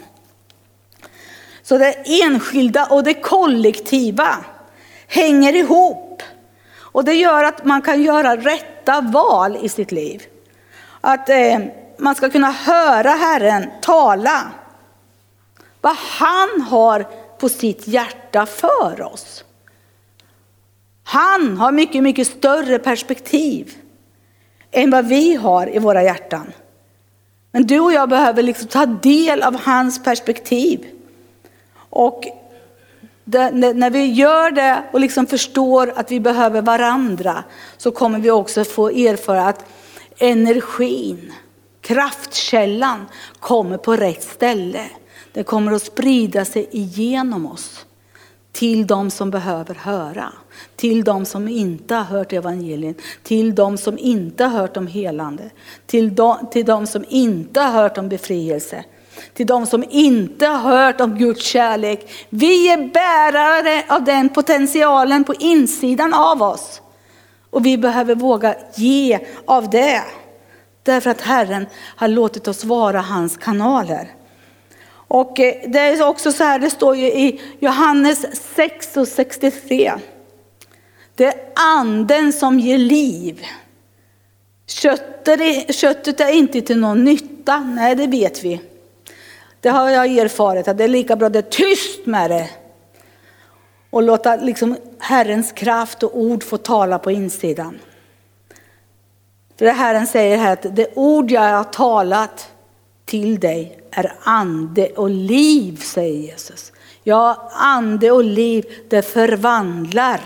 Så 1.61 1.77
det 1.77 2.21
enskilda 2.23 2.85
och 2.85 3.03
det 3.03 3.13
kollektiva 3.13 4.37
hänger 5.07 5.53
ihop. 5.55 6.23
Och 6.79 7.05
det 7.05 7.13
gör 7.13 7.43
att 7.43 7.65
man 7.65 7.81
kan 7.81 8.03
göra 8.03 8.37
rätta 8.37 9.01
val 9.01 9.57
i 9.61 9.69
sitt 9.69 9.91
liv. 9.91 10.23
Att 11.01 11.29
eh, 11.29 11.59
man 11.97 12.15
ska 12.15 12.29
kunna 12.29 12.51
höra 12.51 13.09
Herren 13.09 13.69
tala. 13.81 14.51
Vad 15.81 15.95
han 15.95 16.61
har 16.61 17.26
på 17.39 17.49
sitt 17.49 17.87
hjärta 17.87 18.45
för 18.45 19.01
oss. 19.01 19.43
Han 21.03 21.57
har 21.57 21.71
mycket, 21.71 22.03
mycket 22.03 22.27
större 22.27 22.79
perspektiv 22.79 23.75
än 24.71 24.91
vad 24.91 25.05
vi 25.05 25.35
har 25.35 25.75
i 25.75 25.79
våra 25.79 26.03
hjärtan. 26.03 26.51
Men 27.51 27.67
du 27.67 27.79
och 27.79 27.93
jag 27.93 28.09
behöver 28.09 28.43
liksom 28.43 28.67
ta 28.67 28.85
del 28.85 29.43
av 29.43 29.55
hans 29.55 30.03
perspektiv. 30.03 30.85
Och 31.89 32.23
det, 33.23 33.51
när 33.51 33.89
vi 33.89 34.05
gör 34.05 34.51
det 34.51 34.83
och 34.91 34.99
liksom 34.99 35.25
förstår 35.25 35.93
att 35.95 36.11
vi 36.11 36.19
behöver 36.19 36.61
varandra 36.61 37.43
så 37.77 37.91
kommer 37.91 38.19
vi 38.19 38.31
också 38.31 38.63
få 38.63 38.89
erfara 38.89 39.47
att 39.47 39.65
energin, 40.17 41.33
kraftkällan 41.81 43.05
kommer 43.39 43.77
på 43.77 43.95
rätt 43.95 44.23
ställe. 44.23 44.89
Det 45.37 45.43
kommer 45.43 45.71
att 45.71 45.83
sprida 45.83 46.45
sig 46.45 46.67
igenom 46.71 47.45
oss 47.45 47.85
till 48.51 48.87
de 48.87 49.11
som 49.11 49.31
behöver 49.31 49.75
höra. 49.75 50.33
Till 50.75 51.03
de 51.03 51.25
som 51.25 51.47
inte 51.47 51.95
har 51.95 52.03
hört 52.03 52.33
evangeliet, 52.33 52.97
till 53.23 53.55
de 53.55 53.77
som 53.77 53.97
inte 53.97 54.43
har 54.43 54.59
hört 54.59 54.77
om 54.77 54.87
helande, 54.87 55.49
till 55.85 56.15
de, 56.15 56.47
till 56.51 56.65
de 56.65 56.87
som 56.87 57.05
inte 57.09 57.61
har 57.61 57.71
hört 57.71 57.97
om 57.97 58.09
befrielse, 58.09 58.83
till 59.33 59.45
de 59.45 59.65
som 59.65 59.83
inte 59.89 60.45
har 60.47 60.77
hört 60.77 61.01
om 61.01 61.17
Guds 61.17 61.45
kärlek. 61.45 62.11
Vi 62.29 62.71
är 62.71 62.77
bärare 62.77 63.83
av 63.87 64.03
den 64.03 64.29
potentialen 64.29 65.23
på 65.23 65.33
insidan 65.33 66.13
av 66.13 66.43
oss. 66.43 66.81
Och 67.49 67.65
vi 67.65 67.77
behöver 67.77 68.15
våga 68.15 68.55
ge 68.75 69.19
av 69.45 69.69
det. 69.69 70.03
Därför 70.83 71.09
att 71.09 71.21
Herren 71.21 71.65
har 71.95 72.07
låtit 72.07 72.47
oss 72.47 72.63
vara 72.63 73.01
hans 73.01 73.37
kanaler. 73.37 74.13
Och 75.07 75.39
eh, 75.39 75.69
det 75.69 75.79
är 75.79 76.07
också 76.07 76.31
så 76.31 76.43
här, 76.43 76.59
det 76.59 76.69
står 76.69 76.95
ju 76.95 77.05
i 77.07 77.41
Johannes 77.59 78.25
6 78.55 78.97
och 78.97 79.07
63. 79.07 79.93
Det 81.15 81.25
är 81.25 81.35
anden 81.55 82.33
som 82.33 82.59
ger 82.59 82.77
liv. 82.77 83.45
Köttet 84.67 85.41
är, 85.41 85.73
köttet 85.73 86.19
är 86.19 86.33
inte 86.33 86.61
till 86.61 86.79
någon 86.79 87.03
nytta, 87.03 87.59
nej 87.59 87.95
det 87.95 88.07
vet 88.07 88.43
vi. 88.43 88.61
Det 89.59 89.69
har 89.69 89.89
jag 89.89 90.17
erfarit, 90.17 90.67
att 90.67 90.77
det 90.77 90.83
är 90.83 90.87
lika 90.87 91.15
bra 91.15 91.27
att 91.27 91.33
det 91.33 91.39
är 91.39 91.41
tyst 91.41 92.05
med 92.05 92.31
det. 92.31 92.49
Och 93.89 94.03
låta 94.03 94.35
liksom 94.35 94.77
Herrens 94.99 95.51
kraft 95.51 96.03
och 96.03 96.17
ord 96.17 96.43
få 96.43 96.57
tala 96.57 96.99
på 96.99 97.11
insidan. 97.11 97.79
För 99.57 99.65
det 99.65 99.71
Herren 99.71 100.07
säger 100.07 100.37
här 100.37 100.53
att 100.53 100.75
det 100.75 100.87
ord 100.95 101.31
jag 101.31 101.41
har 101.41 101.63
talat 101.63 102.51
till 103.05 103.39
dig 103.39 103.76
är 103.97 104.13
ande 104.23 104.89
och 104.89 105.09
liv, 105.09 105.81
säger 105.81 106.31
Jesus. 106.31 106.71
Ja, 107.03 107.49
ande 107.53 108.11
och 108.11 108.23
liv, 108.23 108.65
det 108.89 109.01
förvandlar. 109.01 110.21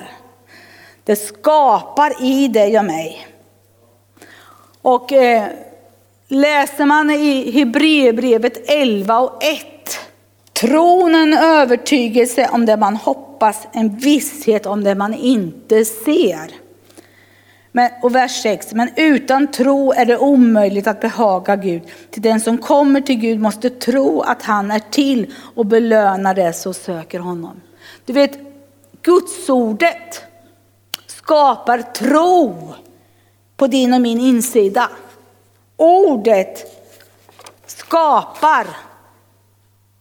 Det 1.03 1.15
skapar 1.15 2.23
i 2.23 2.47
dig 2.47 2.79
och 2.79 2.85
mig. 2.85 3.27
Och 4.81 5.13
eh, 5.13 5.47
läser 6.27 6.85
man 6.85 7.11
i 7.11 7.51
Hebreerbrevet 7.51 8.69
11 8.69 9.19
och 9.19 9.43
1. 9.43 9.65
Tron 10.53 11.15
en 11.15 11.33
övertygelse 11.33 12.49
om 12.51 12.65
det 12.65 12.77
man 12.77 12.95
hoppas, 12.95 13.67
en 13.73 13.97
visshet 13.97 14.65
om 14.65 14.83
det 14.83 14.95
man 14.95 15.13
inte 15.13 15.85
ser. 15.85 16.51
Men, 17.71 17.91
och 18.01 18.15
vers 18.15 18.41
6. 18.41 18.73
Men 18.73 18.89
utan 18.95 19.51
tro 19.51 19.91
är 19.91 20.05
det 20.05 20.17
omöjligt 20.17 20.87
att 20.87 21.01
behaga 21.01 21.55
Gud. 21.55 21.81
Till 22.11 22.21
den 22.21 22.41
som 22.41 22.57
kommer 22.57 23.01
till 23.01 23.15
Gud 23.15 23.39
måste 23.39 23.69
tro 23.69 24.21
att 24.21 24.41
han 24.41 24.71
är 24.71 24.79
till 24.79 25.33
och 25.55 25.65
belönar 25.65 26.35
det 26.35 26.53
som 26.53 26.73
söker 26.73 27.19
honom. 27.19 27.61
Du 28.05 28.13
vet, 28.13 28.39
Gudsordet 29.01 30.21
skapar 31.07 31.81
tro 31.81 32.73
på 33.57 33.67
din 33.67 33.93
och 33.93 34.01
min 34.01 34.19
insida. 34.19 34.89
Ordet 35.77 36.81
skapar 37.65 38.67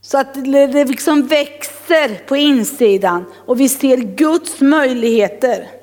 så 0.00 0.18
att 0.18 0.35
det 0.35 0.85
liksom 0.85 1.26
växer 1.26 2.26
på 2.26 2.37
insidan 2.37 3.24
och 3.46 3.61
vi 3.61 3.68
ser 3.68 3.96
Guds 3.96 4.61
möjligheter. 4.61 5.79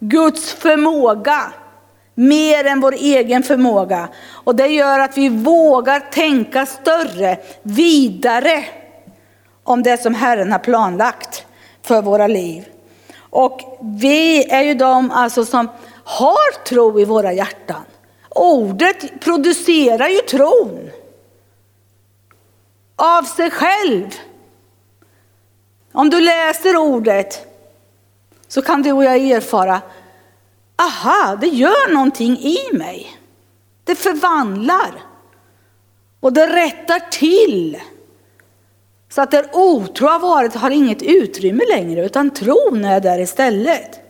Guds 0.00 0.52
förmåga 0.52 1.52
mer 2.14 2.64
än 2.64 2.80
vår 2.80 2.92
egen 2.92 3.42
förmåga. 3.42 4.08
Och 4.30 4.56
det 4.56 4.66
gör 4.66 4.98
att 4.98 5.18
vi 5.18 5.28
vågar 5.28 6.00
tänka 6.00 6.66
större, 6.66 7.38
vidare 7.62 8.64
om 9.64 9.82
det 9.82 10.02
som 10.02 10.14
Herren 10.14 10.52
har 10.52 10.58
planlagt 10.58 11.46
för 11.82 12.02
våra 12.02 12.26
liv. 12.26 12.68
Och 13.18 13.78
vi 13.80 14.50
är 14.50 14.62
ju 14.62 14.74
de 14.74 15.10
alltså 15.10 15.44
som 15.44 15.68
har 16.04 16.64
tro 16.64 17.00
i 17.00 17.04
våra 17.04 17.32
hjärtan. 17.32 17.82
Ordet 18.28 19.20
producerar 19.20 20.08
ju 20.08 20.18
tron. 20.18 20.90
Av 22.96 23.22
sig 23.22 23.50
själv. 23.50 24.06
Om 25.92 26.10
du 26.10 26.20
läser 26.20 26.76
ordet 26.76 27.49
så 28.50 28.62
kan 28.62 28.82
du 28.82 28.92
och 28.92 29.04
jag 29.04 29.16
erfara, 29.16 29.82
aha, 30.76 31.36
det 31.40 31.46
gör 31.46 31.92
någonting 31.92 32.38
i 32.38 32.58
mig. 32.72 33.16
Det 33.84 33.94
förvandlar. 33.94 35.02
Och 36.20 36.32
det 36.32 36.46
rättar 36.46 37.10
till. 37.10 37.80
Så 39.08 39.22
att 39.22 39.30
där 39.30 39.46
otro 39.52 40.06
har 40.06 40.18
varit 40.18 40.54
har 40.54 40.70
inget 40.70 41.02
utrymme 41.02 41.64
längre, 41.68 42.04
utan 42.04 42.30
tron 42.30 42.84
är 42.84 43.00
där 43.00 43.18
istället. 43.18 44.00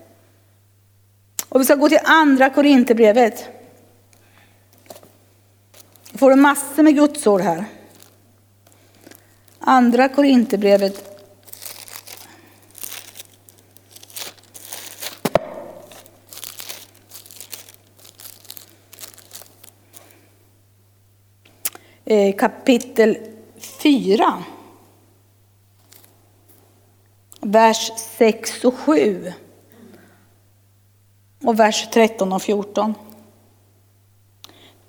Och 1.49 1.61
vi 1.61 1.65
ska 1.65 1.75
gå 1.75 1.89
till 1.89 2.01
andra 2.05 2.51
Korinthierbrevet. 2.51 3.49
Får 6.15 6.31
du 6.31 6.37
massor 6.37 6.83
med 6.83 6.95
Guds 6.95 7.27
ord 7.27 7.41
här. 7.41 7.65
Andra 9.59 10.09
Korinthierbrevet 10.09 11.10
Eh, 22.11 22.35
kapitel 22.35 23.17
4. 23.83 24.35
Vers 27.41 27.93
6 27.97 28.65
och 28.65 28.75
7. 28.75 29.33
Och 31.45 31.61
vers 31.61 31.89
13 31.93 32.33
och 32.33 32.43
14. 32.43 32.95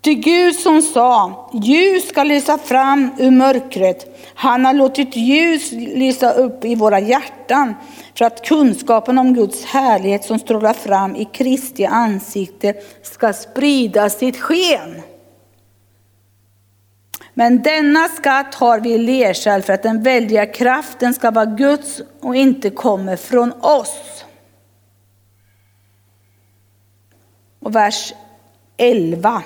Till 0.01 0.13
Gud 0.13 0.55
som 0.55 0.81
sa, 0.81 1.49
ljus 1.53 2.09
ska 2.09 2.23
lysa 2.23 2.57
fram 2.57 3.09
ur 3.19 3.31
mörkret. 3.31 4.17
Han 4.35 4.65
har 4.65 4.73
låtit 4.73 5.15
ljus 5.15 5.71
lysa 5.71 6.31
upp 6.31 6.65
i 6.65 6.75
våra 6.75 6.99
hjärtan 6.99 7.75
för 8.17 8.25
att 8.25 8.45
kunskapen 8.45 9.17
om 9.17 9.33
Guds 9.33 9.65
härlighet 9.65 10.23
som 10.23 10.39
strålar 10.39 10.73
fram 10.73 11.15
i 11.15 11.25
Kristi 11.25 11.85
ansikte 11.85 12.73
ska 13.03 13.33
sprida 13.33 14.09
sitt 14.09 14.37
sken. 14.37 15.01
Men 17.33 17.61
denna 17.61 18.07
skatt 18.07 18.55
har 18.55 18.79
vi 18.79 18.93
i 18.93 18.97
lerkärl 18.97 19.61
för 19.61 19.73
att 19.73 19.83
den 19.83 20.03
väldiga 20.03 20.45
kraften 20.45 21.13
ska 21.13 21.31
vara 21.31 21.45
Guds 21.45 22.01
och 22.19 22.35
inte 22.35 22.69
kommer 22.69 23.15
från 23.15 23.51
oss. 23.51 24.25
Och 27.59 27.75
vers 27.75 28.13
11. 28.77 29.43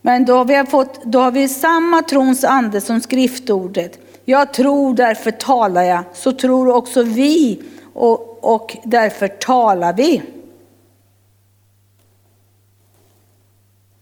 Men 0.00 0.24
då 0.24 0.36
har 0.36 0.44
vi, 0.44 0.70
fått, 0.70 1.04
då 1.04 1.20
har 1.20 1.30
vi 1.30 1.48
samma 1.48 2.02
trons 2.02 2.44
ande 2.44 2.80
som 2.80 3.00
skriftordet. 3.00 3.98
Jag 4.24 4.52
tror, 4.52 4.94
därför 4.94 5.30
talar 5.30 5.82
jag. 5.82 6.04
Så 6.12 6.32
tror 6.32 6.68
också 6.68 7.02
vi 7.02 7.62
och, 7.94 8.44
och 8.54 8.76
därför 8.84 9.28
talar 9.28 9.92
vi. 9.92 10.22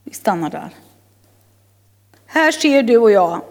Vi 0.05 0.15
stannar 0.15 0.51
där. 0.51 0.71
Här 2.33 2.53
ser 2.53 2.83
du 2.83 2.99
och 2.99 3.11
jag 3.11 3.43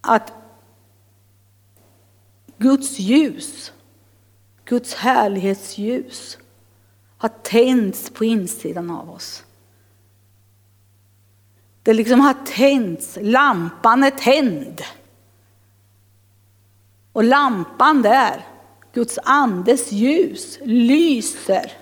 att 0.00 0.32
Guds 2.58 2.98
ljus, 2.98 3.72
Guds 4.64 4.94
härlighetsljus 4.94 6.38
har 7.16 7.28
tänts 7.28 8.10
på 8.10 8.24
insidan 8.24 8.90
av 8.90 9.10
oss. 9.10 9.44
Det 11.82 11.94
liksom 11.94 12.20
har 12.20 12.34
tänts, 12.46 13.18
lampan 13.20 14.04
är 14.04 14.10
tänd. 14.10 14.82
Och 17.12 17.24
lampan 17.24 18.02
där, 18.02 18.46
Guds 18.92 19.18
andes 19.22 19.92
ljus, 19.92 20.58
lyser. 20.62 21.72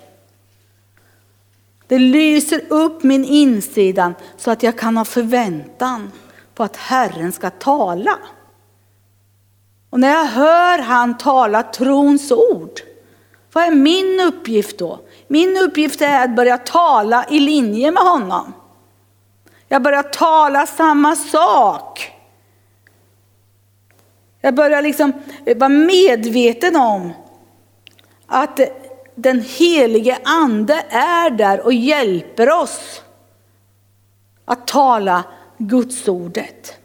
Det 1.88 1.98
lyser 1.98 2.60
upp 2.68 3.02
min 3.02 3.24
insida 3.24 4.14
så 4.36 4.50
att 4.50 4.62
jag 4.62 4.78
kan 4.78 4.96
ha 4.96 5.04
förväntan 5.04 6.12
på 6.54 6.62
att 6.62 6.76
Herren 6.76 7.32
ska 7.32 7.50
tala. 7.50 8.18
Och 9.90 10.00
när 10.00 10.08
jag 10.08 10.24
hör 10.24 10.78
han 10.78 11.18
tala 11.18 11.62
trons 11.62 12.32
ord, 12.32 12.80
vad 13.52 13.64
är 13.64 13.70
min 13.70 14.20
uppgift 14.20 14.78
då? 14.78 15.00
Min 15.28 15.56
uppgift 15.56 16.00
är 16.00 16.24
att 16.24 16.36
börja 16.36 16.58
tala 16.58 17.26
i 17.30 17.40
linje 17.40 17.90
med 17.90 18.02
honom. 18.02 18.52
Jag 19.68 19.82
börjar 19.82 20.02
tala 20.02 20.66
samma 20.66 21.16
sak. 21.16 22.12
Jag 24.40 24.54
börjar 24.54 24.82
liksom 24.82 25.12
vara 25.56 25.68
medveten 25.68 26.76
om 26.76 27.12
att 28.26 28.60
den 29.16 29.40
helige 29.40 30.18
ande 30.24 30.84
är 30.90 31.30
där 31.30 31.60
och 31.60 31.72
hjälper 31.72 32.50
oss 32.50 33.02
att 34.44 34.66
tala 34.66 35.24
Guds 35.58 36.08
ordet. 36.08 36.76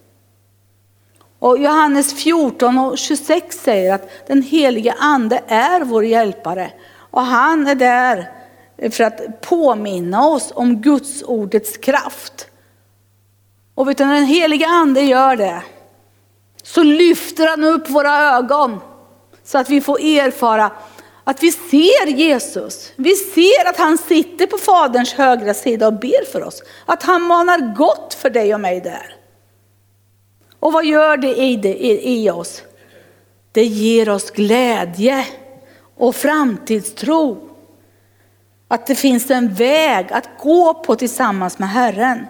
Och 1.39 1.57
Johannes 1.57 2.23
14 2.23 2.77
och 2.77 2.97
26 2.97 3.59
säger 3.59 3.93
att 3.93 4.27
den 4.27 4.41
helige 4.41 4.95
ande 4.99 5.43
är 5.47 5.81
vår 5.81 6.05
hjälpare 6.05 6.71
och 7.11 7.21
han 7.21 7.67
är 7.67 7.75
där 7.75 8.31
för 8.91 9.03
att 9.03 9.41
påminna 9.41 10.27
oss 10.27 10.51
om 10.55 10.81
Guds 10.81 11.23
ordets 11.23 11.77
kraft. 11.77 12.47
Och 13.75 13.89
vet 13.89 13.97
du, 13.97 14.05
när 14.05 14.15
den 14.15 14.25
helige 14.25 14.67
ande 14.67 15.01
gör 15.01 15.35
det 15.35 15.63
så 16.63 16.83
lyfter 16.83 17.47
han 17.47 17.63
upp 17.63 17.89
våra 17.89 18.35
ögon 18.35 18.79
så 19.43 19.57
att 19.57 19.69
vi 19.69 19.81
får 19.81 19.99
erfara 19.99 20.71
att 21.23 21.43
vi 21.43 21.51
ser 21.51 22.07
Jesus. 22.07 22.91
Vi 22.95 23.15
ser 23.15 23.69
att 23.69 23.77
han 23.77 23.97
sitter 23.97 24.47
på 24.47 24.57
Faderns 24.57 25.13
högra 25.13 25.53
sida 25.53 25.87
och 25.87 25.99
ber 25.99 26.31
för 26.31 26.43
oss. 26.43 26.63
Att 26.85 27.03
han 27.03 27.21
manar 27.21 27.75
gott 27.75 28.13
för 28.13 28.29
dig 28.29 28.53
och 28.53 28.59
mig 28.59 28.81
där. 28.81 29.15
Och 30.59 30.73
vad 30.73 30.85
gör 30.85 31.17
det 31.17 31.35
i, 31.35 31.55
det, 31.55 31.85
i, 31.85 32.23
i 32.23 32.29
oss? 32.29 32.63
Det 33.51 33.65
ger 33.65 34.09
oss 34.09 34.31
glädje 34.31 35.27
och 35.97 36.15
framtidstro. 36.15 37.49
Att 38.67 38.87
det 38.87 38.95
finns 38.95 39.31
en 39.31 39.53
väg 39.53 40.07
att 40.11 40.29
gå 40.39 40.73
på 40.73 40.95
tillsammans 40.95 41.59
med 41.59 41.69
Herren. 41.69 42.25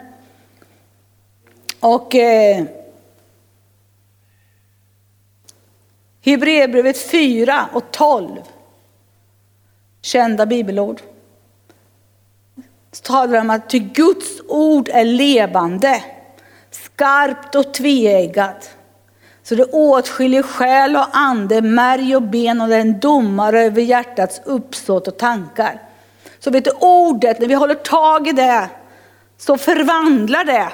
Och 1.80 2.16
eh, 2.16 2.66
Hebreerbrevet 6.24 6.98
4 6.98 7.70
och 7.74 7.92
12, 7.92 8.42
kända 10.02 10.46
bibelord, 10.46 11.02
så 12.92 13.04
talar 13.04 13.34
de 13.34 13.40
om 13.40 13.50
att 13.50 13.70
till 13.70 13.92
Guds 13.92 14.42
ord 14.48 14.90
är 14.94 15.06
levande, 15.06 16.04
skarpt 16.72 17.56
och 17.56 17.74
tveeggat. 17.74 18.70
Så 19.44 19.56
det 19.56 19.64
åtskiljer 19.64 20.44
själ 20.44 20.96
och 20.96 21.06
ande, 21.12 21.62
märg 21.62 22.16
och 22.16 22.22
ben 22.22 22.62
och 22.62 22.68
det 22.68 22.76
är 22.76 22.82
en 22.82 23.00
domare 23.00 23.62
över 23.62 23.82
hjärtats 23.82 24.42
uppsåt 24.46 25.08
och 25.08 25.18
tankar. 25.18 25.82
Så 26.40 26.52
vet 26.52 26.66
du, 26.66 26.72
ordet, 26.80 27.40
när 27.40 27.48
vi 27.48 27.54
håller 27.54 27.76
tag 27.76 28.28
i 28.28 28.32
det, 28.32 28.70
så 29.38 29.58
förvandlar 29.58 30.44
det. 30.44 30.68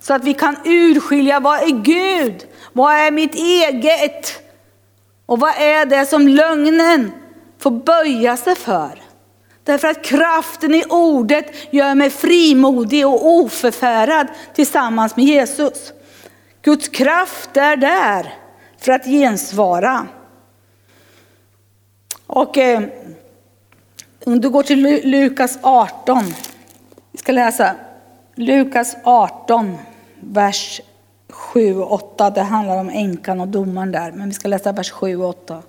Så 0.00 0.14
att 0.14 0.24
vi 0.24 0.34
kan 0.34 0.56
urskilja 0.64 1.40
vad 1.40 1.62
är 1.62 1.82
Gud? 1.82 2.46
Vad 2.72 2.94
är 2.94 3.10
mitt 3.10 3.34
eget? 3.34 4.40
Och 5.26 5.40
vad 5.40 5.54
är 5.58 5.86
det 5.86 6.06
som 6.06 6.28
lögnen 6.28 7.12
får 7.64 7.70
böja 7.70 8.36
sig 8.36 8.54
för? 8.54 9.02
Därför 9.62 9.88
att 9.88 10.04
kraften 10.04 10.74
i 10.74 10.84
ordet 10.88 11.46
gör 11.70 11.94
mig 11.94 12.10
frimodig 12.10 13.06
och 13.06 13.26
oförfärad 13.26 14.26
tillsammans 14.54 15.16
med 15.16 15.24
Jesus. 15.24 15.92
Guds 16.62 16.88
kraft 16.88 17.56
är 17.56 17.76
där 17.76 18.34
för 18.78 18.92
att 18.92 19.04
gensvara. 19.04 20.06
Och 22.26 22.58
eh, 22.58 22.82
om 24.24 24.40
du 24.40 24.50
går 24.50 24.62
till 24.62 25.00
Lukas 25.04 25.58
18. 25.62 26.24
Vi 27.12 27.18
ska 27.18 27.32
läsa 27.32 27.74
Lukas 28.34 28.96
18, 29.04 29.76
vers 30.20 30.80
7 31.28 31.76
och 31.76 31.92
8. 31.92 32.30
Det 32.30 32.42
handlar 32.42 32.76
om 32.76 32.88
änkan 32.88 33.40
och 33.40 33.48
domaren 33.48 33.92
där, 33.92 34.12
men 34.12 34.28
vi 34.28 34.34
ska 34.34 34.48
läsa 34.48 34.72
vers 34.72 34.90
7 34.90 35.16
och 35.16 35.28
8. 35.28 35.62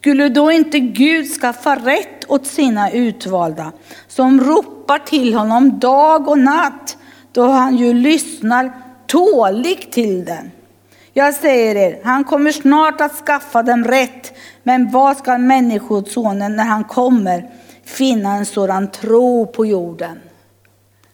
Skulle 0.00 0.28
då 0.28 0.52
inte 0.52 0.78
Gud 0.78 1.26
skaffa 1.26 1.76
rätt 1.76 2.30
åt 2.30 2.46
sina 2.46 2.90
utvalda 2.90 3.72
som 4.08 4.40
ropar 4.40 4.98
till 4.98 5.34
honom 5.34 5.78
dag 5.78 6.28
och 6.28 6.38
natt 6.38 6.96
då 7.32 7.46
han 7.46 7.76
ju 7.76 7.92
lyssnar 7.92 8.72
tåligt 9.06 9.92
till 9.92 10.24
dem? 10.24 10.50
Jag 11.12 11.34
säger 11.34 11.76
er, 11.76 12.00
han 12.04 12.24
kommer 12.24 12.52
snart 12.52 13.00
att 13.00 13.12
skaffa 13.12 13.62
dem 13.62 13.84
rätt. 13.84 14.32
Men 14.62 14.90
vad 14.90 15.16
ska 15.16 15.38
människosonen 15.38 16.56
när 16.56 16.64
han 16.64 16.84
kommer 16.84 17.50
finna 17.84 18.34
en 18.34 18.46
sådan 18.46 18.90
tro 18.90 19.46
på 19.46 19.66
jorden? 19.66 20.20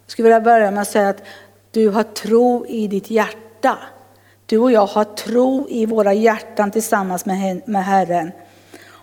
Jag 0.04 0.10
skulle 0.10 0.28
vilja 0.28 0.40
börja 0.40 0.70
med 0.70 0.82
att 0.82 0.88
säga 0.88 1.08
att 1.08 1.22
du 1.70 1.88
har 1.88 2.02
tro 2.02 2.66
i 2.66 2.88
ditt 2.88 3.10
hjärta. 3.10 3.78
Du 4.46 4.58
och 4.58 4.72
jag 4.72 4.86
har 4.86 5.04
tro 5.04 5.66
i 5.68 5.86
våra 5.86 6.14
hjärtan 6.14 6.70
tillsammans 6.70 7.26
med 7.26 7.84
Herren. 7.84 8.32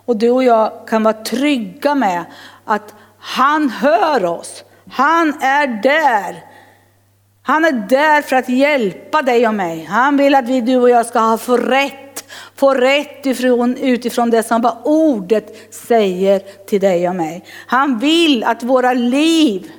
Och 0.05 0.17
du 0.17 0.29
och 0.29 0.43
jag 0.43 0.87
kan 0.87 1.03
vara 1.03 1.13
trygga 1.13 1.95
med 1.95 2.25
att 2.65 2.93
han 3.19 3.69
hör 3.69 4.25
oss. 4.25 4.63
Han 4.91 5.41
är 5.41 5.67
där. 5.67 6.43
Han 7.41 7.65
är 7.65 7.71
där 7.71 8.21
för 8.21 8.35
att 8.35 8.49
hjälpa 8.49 9.21
dig 9.21 9.47
och 9.47 9.53
mig. 9.53 9.83
Han 9.83 10.17
vill 10.17 10.35
att 10.35 10.49
vi, 10.49 10.61
du 10.61 10.77
och 10.77 10.89
jag 10.89 11.05
ska 11.05 11.19
ha 11.19 11.37
få 11.37 11.57
rätt, 11.57 12.25
få 12.55 12.73
rätt 12.73 13.25
ifrån, 13.25 13.77
utifrån 13.77 14.29
det 14.29 14.43
som 14.43 14.61
bara 14.61 14.77
ordet 14.83 15.73
säger 15.73 16.39
till 16.39 16.81
dig 16.81 17.09
och 17.09 17.15
mig. 17.15 17.43
Han 17.67 17.99
vill 17.99 18.43
att 18.43 18.63
våra 18.63 18.93
liv 18.93 19.71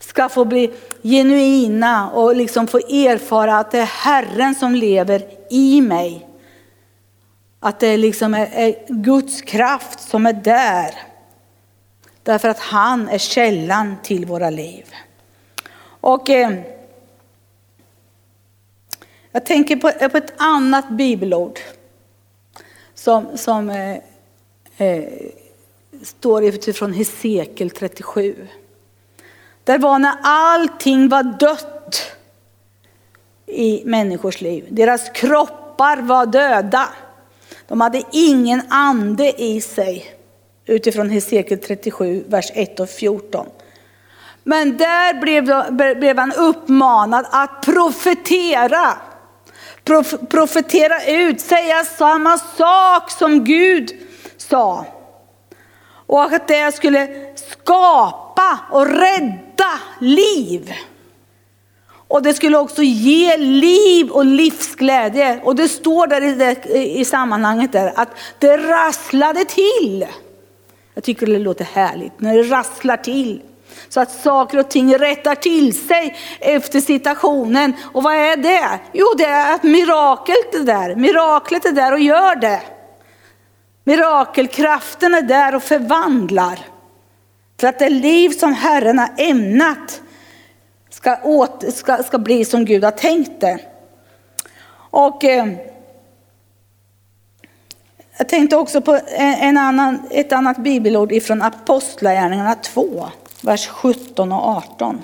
ska 0.00 0.28
få 0.28 0.44
bli 0.44 0.70
genuina 1.02 2.10
och 2.10 2.36
liksom 2.36 2.66
få 2.66 2.78
erfara 2.78 3.58
att 3.58 3.70
det 3.70 3.78
är 3.78 3.84
Herren 3.84 4.54
som 4.54 4.74
lever 4.74 5.22
i 5.50 5.80
mig. 5.80 6.25
Att 7.66 7.80
det 7.80 7.96
liksom 7.96 8.34
är, 8.34 8.46
är 8.52 8.74
Guds 8.88 9.42
kraft 9.42 10.00
som 10.00 10.26
är 10.26 10.32
där. 10.32 10.94
Därför 12.22 12.48
att 12.48 12.58
han 12.58 13.08
är 13.08 13.18
källan 13.18 13.96
till 14.02 14.26
våra 14.26 14.50
liv. 14.50 14.94
Och 15.82 16.30
eh, 16.30 16.52
jag 19.32 19.46
tänker 19.46 19.76
på, 19.76 20.08
på, 20.08 20.16
ett 20.16 20.32
annat 20.36 20.88
bibelord 20.88 21.58
som, 22.94 23.38
som 23.38 23.70
eh, 23.70 23.96
eh, 24.76 25.04
står 26.02 26.44
utifrån 26.44 26.92
Hesekiel 26.92 27.70
37. 27.70 28.46
Det 29.64 29.78
var 29.78 29.98
när 29.98 30.14
allting 30.22 31.08
var 31.08 31.22
dött 31.22 32.16
i 33.46 33.82
människors 33.84 34.40
liv. 34.40 34.66
Deras 34.70 35.10
kroppar 35.10 35.96
var 35.96 36.26
döda. 36.26 36.88
De 37.68 37.80
hade 37.80 38.02
ingen 38.12 38.62
ande 38.68 39.42
i 39.42 39.60
sig. 39.60 40.14
Utifrån 40.66 41.10
Hesekiel 41.10 41.60
37, 41.60 42.24
vers 42.28 42.50
1 42.54 42.80
och 42.80 42.88
14. 42.88 43.46
Men 44.44 44.76
där 44.76 45.20
blev, 45.20 45.44
blev 45.98 46.18
han 46.18 46.32
uppmanad 46.32 47.26
att 47.30 47.62
profetera. 47.62 48.98
Prof, 49.84 50.14
profetera 50.28 51.04
ut, 51.04 51.40
säga 51.40 51.84
samma 51.84 52.38
sak 52.38 53.10
som 53.10 53.44
Gud 53.44 53.90
sa. 54.36 54.86
Och 56.06 56.22
att 56.22 56.48
det 56.48 56.74
skulle 56.74 57.08
skapa 57.36 58.58
och 58.70 58.86
rädda 58.86 59.80
liv. 60.00 60.72
Och 62.16 62.22
det 62.22 62.34
skulle 62.34 62.58
också 62.58 62.82
ge 62.82 63.36
liv 63.36 64.10
och 64.10 64.24
livsglädje. 64.24 65.40
Och 65.42 65.56
det 65.56 65.68
står 65.68 66.06
där 66.06 66.22
i, 66.22 66.34
det, 66.34 66.66
i 66.74 67.04
sammanhanget 67.04 67.72
där 67.72 67.92
att 67.96 68.08
det 68.38 68.56
rasslade 68.56 69.44
till. 69.44 70.06
Jag 70.94 71.04
tycker 71.04 71.26
det 71.26 71.38
låter 71.38 71.64
härligt 71.64 72.20
när 72.20 72.36
det 72.36 72.42
rasslar 72.42 72.96
till. 72.96 73.42
Så 73.88 74.00
att 74.00 74.10
saker 74.10 74.58
och 74.58 74.68
ting 74.68 74.98
rättar 74.98 75.34
till 75.34 75.86
sig 75.88 76.16
efter 76.40 76.80
situationen. 76.80 77.72
Och 77.92 78.02
vad 78.02 78.14
är 78.14 78.36
det? 78.36 78.80
Jo, 78.92 79.06
det 79.18 79.24
är 79.24 79.54
att 79.54 79.62
miraklet 79.62 80.54
är 80.54 80.64
där. 80.64 80.94
Miraklet 80.94 81.64
är 81.64 81.72
där 81.72 81.92
och 81.92 82.00
gör 82.00 82.34
det. 82.34 82.60
Mirakelkraften 83.84 85.14
är 85.14 85.22
där 85.22 85.54
och 85.54 85.62
förvandlar. 85.62 86.58
För 87.60 87.66
att 87.66 87.78
det 87.78 87.88
liv 87.88 88.30
som 88.30 88.52
Herren 88.52 88.98
har 88.98 89.10
ämnat 89.16 90.02
ska, 90.96 91.16
åt, 91.22 91.64
ska, 91.74 92.02
ska 92.02 92.18
bli 92.18 92.44
som 92.44 92.64
Gud 92.64 92.84
har 92.84 92.90
tänkt 92.90 93.40
det. 93.40 93.58
Och 94.90 95.24
eh, 95.24 95.46
jag 98.18 98.28
tänkte 98.28 98.56
också 98.56 98.80
på 98.80 98.98
en 99.16 99.58
annan, 99.58 100.02
ett 100.10 100.32
annat 100.32 100.56
bibelord 100.56 101.12
ifrån 101.12 101.42
Apostlagärningarna 101.42 102.54
2, 102.54 103.06
vers 103.42 103.66
17 103.66 104.32
och 104.32 104.48
18. 104.48 105.02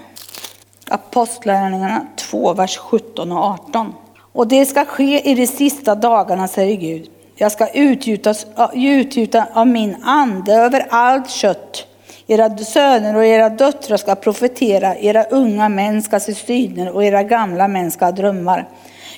Apostlagärningarna 0.88 2.06
2, 2.16 2.52
vers 2.52 2.78
17 2.78 3.32
och 3.32 3.44
18. 3.44 3.94
Och 4.32 4.48
det 4.48 4.66
ska 4.66 4.84
ske 4.84 5.30
i 5.30 5.34
de 5.34 5.46
sista 5.46 5.94
dagarna, 5.94 6.48
säger 6.48 6.76
Gud. 6.76 7.10
Jag 7.34 7.52
ska 7.52 7.68
utgjuta, 7.68 8.34
utgjuta 8.74 9.46
av 9.52 9.66
min 9.66 9.96
ande 10.02 10.54
över 10.54 10.86
allt 10.90 11.30
kött. 11.30 11.86
Era 12.26 12.58
söner 12.58 13.16
och 13.16 13.24
era 13.24 13.48
döttrar 13.48 13.96
ska 13.96 14.14
profetera, 14.14 14.96
era 14.96 15.24
unga 15.24 15.68
män 15.68 16.02
ska 16.02 16.20
se 16.20 16.34
syner 16.34 16.90
och 16.90 17.04
era 17.04 17.22
gamla 17.22 17.68
män 17.68 17.90
ska 17.90 18.04
ha 18.04 18.12
drömmar. 18.12 18.68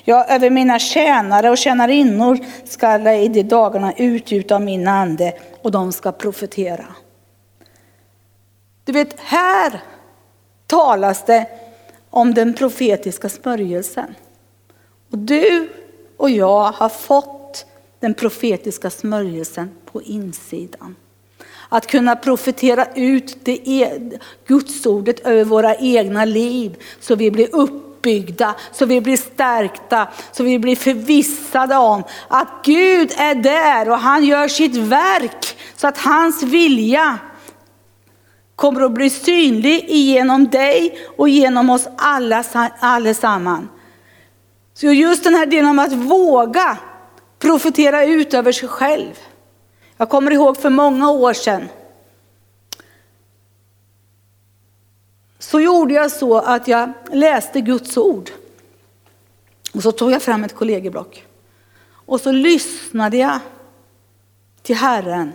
Ja, 0.03 0.25
över 0.25 0.49
mina 0.49 0.79
tjänare 0.79 1.49
och 1.49 1.57
tjänarinnor 1.57 2.39
ska 2.65 2.97
jag 2.97 3.23
i 3.23 3.27
de 3.27 3.43
dagarna 3.43 3.93
utgjuta 3.93 4.59
min 4.59 4.87
ande 4.87 5.33
och 5.61 5.71
de 5.71 5.91
ska 5.91 6.11
profetera. 6.11 6.85
Du 8.83 8.91
vet, 8.91 9.19
här 9.19 9.81
talas 10.67 11.25
det 11.25 11.47
om 12.09 12.33
den 12.33 12.53
profetiska 12.53 13.29
smörjelsen. 13.29 14.15
Och 15.11 15.17
du 15.17 15.69
och 16.17 16.29
jag 16.29 16.63
har 16.63 16.89
fått 16.89 17.65
den 17.99 18.13
profetiska 18.13 18.89
smörjelsen 18.89 19.71
på 19.91 20.01
insidan. 20.01 20.95
Att 21.69 21.87
kunna 21.87 22.15
profetera 22.15 22.85
ut 22.95 23.37
det 23.43 23.69
e- 23.69 24.19
Gudsordet 24.47 25.19
över 25.19 25.43
våra 25.43 25.75
egna 25.75 26.25
liv 26.25 26.75
så 26.99 27.15
vi 27.15 27.31
blir 27.31 27.55
uppbyggda, 27.55 28.55
så 28.71 28.85
vi 28.85 29.01
blir 29.01 29.17
stärkta, 29.17 30.07
så 30.31 30.43
vi 30.43 30.59
blir 30.59 30.75
förvissade 30.75 31.75
om 31.75 32.03
att 32.27 32.47
Gud 32.63 33.11
är 33.17 33.35
där 33.35 33.89
och 33.89 33.99
han 33.99 34.25
gör 34.25 34.47
sitt 34.47 34.75
verk 34.75 35.57
så 35.75 35.87
att 35.87 35.97
hans 35.97 36.43
vilja 36.43 37.19
kommer 38.55 38.81
att 38.81 38.91
bli 38.91 39.09
synlig 39.09 39.89
genom 39.89 40.47
dig 40.47 40.97
och 41.17 41.29
genom 41.29 41.69
oss 41.69 41.87
alla 41.97 42.43
allesammans. 42.79 43.69
Så 44.73 44.87
just 44.87 45.23
den 45.23 45.35
här 45.35 45.45
delen 45.45 45.69
om 45.69 45.79
att 45.79 45.93
våga 45.93 46.77
profetera 47.39 48.05
ut 48.05 48.33
över 48.33 48.51
sig 48.51 48.69
själv. 48.69 49.13
Jag 49.97 50.09
kommer 50.09 50.31
ihåg 50.31 50.57
för 50.57 50.69
många 50.69 51.11
år 51.11 51.33
sedan. 51.33 51.67
Så 55.39 55.59
gjorde 55.59 55.93
jag 55.93 56.11
så 56.11 56.37
att 56.37 56.67
jag 56.67 56.91
läste 57.11 57.61
Guds 57.61 57.97
ord. 57.97 58.29
Och 59.73 59.83
så 59.83 59.91
tog 59.91 60.11
jag 60.11 60.21
fram 60.21 60.43
ett 60.43 60.55
kollegieblock. 60.55 61.25
Och 61.87 62.21
så 62.21 62.31
lyssnade 62.31 63.17
jag 63.17 63.39
till 64.61 64.75
Herren, 64.75 65.31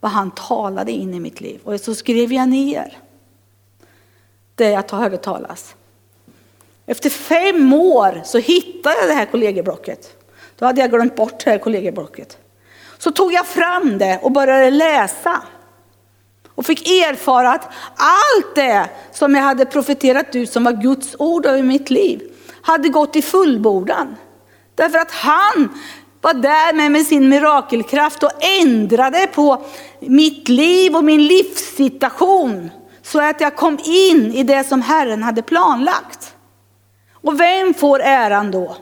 vad 0.00 0.10
han 0.10 0.30
talade 0.30 0.92
in 0.92 1.14
i 1.14 1.20
mitt 1.20 1.40
liv. 1.40 1.60
Och 1.64 1.80
så 1.80 1.94
skrev 1.94 2.32
jag 2.32 2.48
ner 2.48 2.98
det 4.54 4.70
jag 4.70 4.90
hörde 4.90 5.16
talas. 5.16 5.74
Efter 6.86 7.10
fem 7.10 7.72
år 7.72 8.22
så 8.24 8.38
hittade 8.38 8.96
jag 9.00 9.08
det 9.08 9.14
här 9.14 9.26
kollegieblocket. 9.26 10.16
Då 10.56 10.66
hade 10.66 10.80
jag 10.80 10.90
glömt 10.90 11.16
bort 11.16 11.44
det 11.44 11.50
här 11.50 11.58
kollegieblocket. 11.58 12.38
Så 13.04 13.10
tog 13.10 13.32
jag 13.32 13.46
fram 13.46 13.98
det 13.98 14.18
och 14.22 14.32
började 14.32 14.70
läsa. 14.70 15.42
Och 16.54 16.66
fick 16.66 16.88
erfara 16.88 17.52
att 17.52 17.68
allt 17.96 18.54
det 18.54 18.88
som 19.12 19.34
jag 19.34 19.42
hade 19.42 19.66
profeterat 19.66 20.34
ut 20.34 20.52
som 20.52 20.64
var 20.64 20.72
Guds 20.72 21.16
ord 21.18 21.46
över 21.46 21.62
mitt 21.62 21.90
liv 21.90 22.22
hade 22.62 22.88
gått 22.88 23.16
i 23.16 23.22
fullbordan. 23.22 24.16
Därför 24.74 24.98
att 24.98 25.10
han 25.10 25.68
var 26.20 26.34
där 26.34 26.72
med, 26.72 26.92
med 26.92 27.06
sin 27.06 27.28
mirakelkraft 27.28 28.22
och 28.22 28.44
ändrade 28.60 29.26
på 29.26 29.64
mitt 30.00 30.48
liv 30.48 30.96
och 30.96 31.04
min 31.04 31.26
livssituation. 31.26 32.70
Så 33.02 33.20
att 33.20 33.40
jag 33.40 33.56
kom 33.56 33.78
in 33.84 34.32
i 34.34 34.42
det 34.42 34.64
som 34.64 34.82
Herren 34.82 35.22
hade 35.22 35.42
planlagt. 35.42 36.34
Och 37.12 37.40
vem 37.40 37.74
får 37.74 38.00
äran 38.02 38.50
då? 38.50 38.76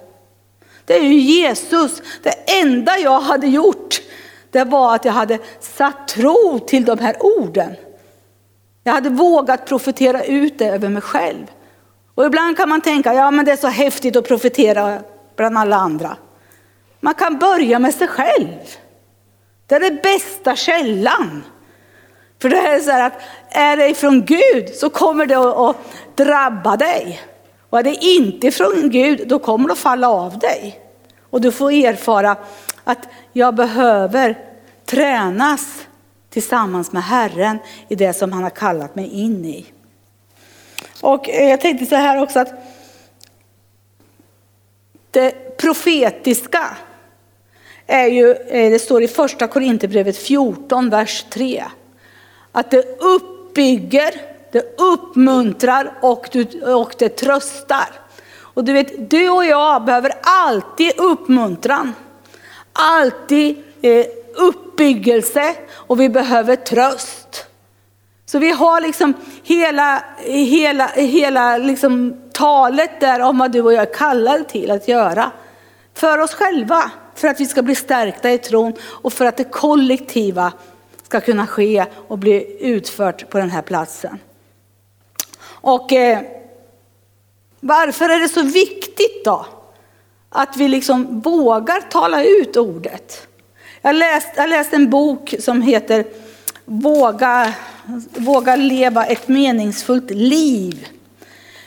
Det 0.85 0.97
är 0.97 1.03
ju 1.03 1.19
Jesus. 1.19 2.03
Det 2.23 2.61
enda 2.61 2.99
jag 2.99 3.21
hade 3.21 3.47
gjort 3.47 4.01
det 4.53 4.65
var 4.65 4.95
att 4.95 5.05
jag 5.05 5.13
hade 5.13 5.39
satt 5.61 6.09
tro 6.09 6.59
till 6.67 6.85
de 6.85 6.99
här 6.99 7.17
orden. 7.21 7.75
Jag 8.85 8.93
hade 8.93 9.09
vågat 9.09 9.67
profetera 9.67 10.25
ut 10.25 10.59
det 10.59 10.69
över 10.69 10.89
mig 10.89 11.03
själv. 11.03 11.47
Och 12.15 12.27
ibland 12.27 12.57
kan 12.57 12.69
man 12.69 12.81
tänka, 12.81 13.15
ja 13.15 13.31
men 13.31 13.45
det 13.45 13.53
är 13.53 13.57
så 13.57 13.69
häftigt 13.69 14.17
att 14.17 14.29
profetera 14.29 15.01
bland 15.37 15.59
alla 15.59 15.77
andra. 15.77 16.17
Man 17.01 17.15
kan 17.15 17.39
börja 17.39 17.79
med 17.79 17.95
sig 17.95 18.09
själv. 18.09 18.49
Det 19.67 19.75
är 19.75 19.81
den 19.81 19.99
bästa 20.03 20.57
källan. 20.57 21.45
För 22.43 22.49
det 22.49 22.57
är 22.57 22.81
så 22.81 22.91
här 22.91 23.07
att 23.07 23.21
är 23.49 23.77
det 23.77 23.89
ifrån 23.89 24.25
Gud 24.25 24.75
så 24.75 24.91
kommer 24.91 25.27
det 25.27 25.37
att 25.37 25.77
drabba 26.15 26.77
dig. 26.77 27.21
Och 27.71 27.79
är 27.79 27.83
det 27.83 27.95
inte 27.95 28.47
ifrån 28.47 28.91
Gud 28.91 29.29
då 29.29 29.39
kommer 29.39 29.69
det 29.69 29.73
att 29.73 29.79
falla 29.79 30.09
av 30.09 30.39
dig. 30.39 30.82
Och 31.33 31.41
du 31.41 31.53
får 31.53 31.73
erfara 31.73 32.37
att 32.85 33.09
jag 33.33 33.55
behöver 33.55 34.39
tränas 34.85 35.87
tillsammans 36.31 36.93
med 36.93 37.03
Herren 37.03 37.59
i 37.89 37.95
det 37.95 38.13
som 38.13 38.33
han 38.33 38.43
har 38.43 38.51
kallat 38.51 38.95
mig 38.95 39.07
in 39.07 39.45
i. 39.45 39.67
Och 41.01 41.29
eh, 41.29 41.51
jag 41.51 41.61
tänkte 41.61 41.87
så 41.87 41.95
här 41.95 42.23
också 42.23 42.41
att 42.41 42.53
det 45.11 45.57
profetiska 45.57 46.77
är 47.87 48.07
ju, 48.07 48.33
eh, 48.33 48.71
det 48.71 48.79
står 48.79 49.03
i 49.03 49.09
första 49.09 49.49
Korinthierbrevet 49.49 50.17
14, 50.17 50.91
vers 50.91 51.27
3. 51.31 51.65
Att 52.53 52.71
det 52.71 53.01
uppbygger, 53.01 54.11
det 54.53 54.81
uppmuntrar 54.81 55.99
och, 56.03 56.37
och 56.67 56.95
det 56.99 57.09
tröstar. 57.09 58.02
Och 58.55 58.65
du 58.65 58.73
vet, 58.73 59.11
du 59.11 59.29
och 59.29 59.45
jag 59.45 59.85
behöver 59.85 60.13
alltid 60.23 60.93
uppmuntran. 61.01 61.95
Alltid 62.73 63.63
eh, 63.83 64.07
uppbyggelse 64.35 65.55
och 65.71 66.01
vi 66.01 66.09
behöver 66.09 66.57
tröst. 66.57 67.47
Så 68.27 68.39
vi 68.39 68.51
har 68.51 68.81
liksom 68.81 69.15
hela, 69.43 70.05
hela, 70.25 70.87
hela 70.87 71.57
liksom 71.57 72.23
talet 72.33 73.01
där 73.01 73.21
om 73.21 73.39
vad 73.39 73.53
du 73.53 73.61
och 73.61 73.73
jag 73.73 73.83
är 73.83 73.95
kallade 73.95 74.45
till 74.45 74.71
att 74.71 74.89
göra. 74.89 75.31
För 75.95 76.19
oss 76.19 76.35
själva, 76.35 76.91
för 77.15 77.29
att 77.29 77.41
vi 77.41 77.47
ska 77.47 77.63
bli 77.63 77.75
stärkta 77.75 78.31
i 78.31 78.39
tron 78.39 78.73
och 78.83 79.13
för 79.13 79.25
att 79.25 79.37
det 79.37 79.45
kollektiva 79.45 80.53
ska 81.03 81.21
kunna 81.21 81.47
ske 81.47 81.87
och 82.09 82.19
bli 82.19 82.57
utfört 82.61 83.31
på 83.31 83.39
den 83.39 83.51
här 83.51 83.63
platsen. 83.63 84.19
Och 85.45 85.93
eh, 85.93 86.19
varför 87.65 88.09
är 88.09 88.21
det 88.21 88.29
så 88.29 88.43
viktigt 88.43 89.25
då? 89.25 89.47
Att 90.29 90.57
vi 90.57 90.69
liksom 90.69 91.21
vågar 91.21 91.81
tala 91.81 92.25
ut 92.25 92.57
ordet. 92.57 93.27
Jag 93.83 93.97
läste 93.97 94.41
jag 94.41 94.51
läst 94.51 94.73
en 94.73 94.91
bok 94.91 95.35
som 95.39 95.63
heter 95.63 96.05
Våga, 96.65 97.53
Våga 98.17 98.57
leva 98.57 99.07
ett 99.07 99.29
meningsfullt 99.29 100.11
liv 100.11 100.89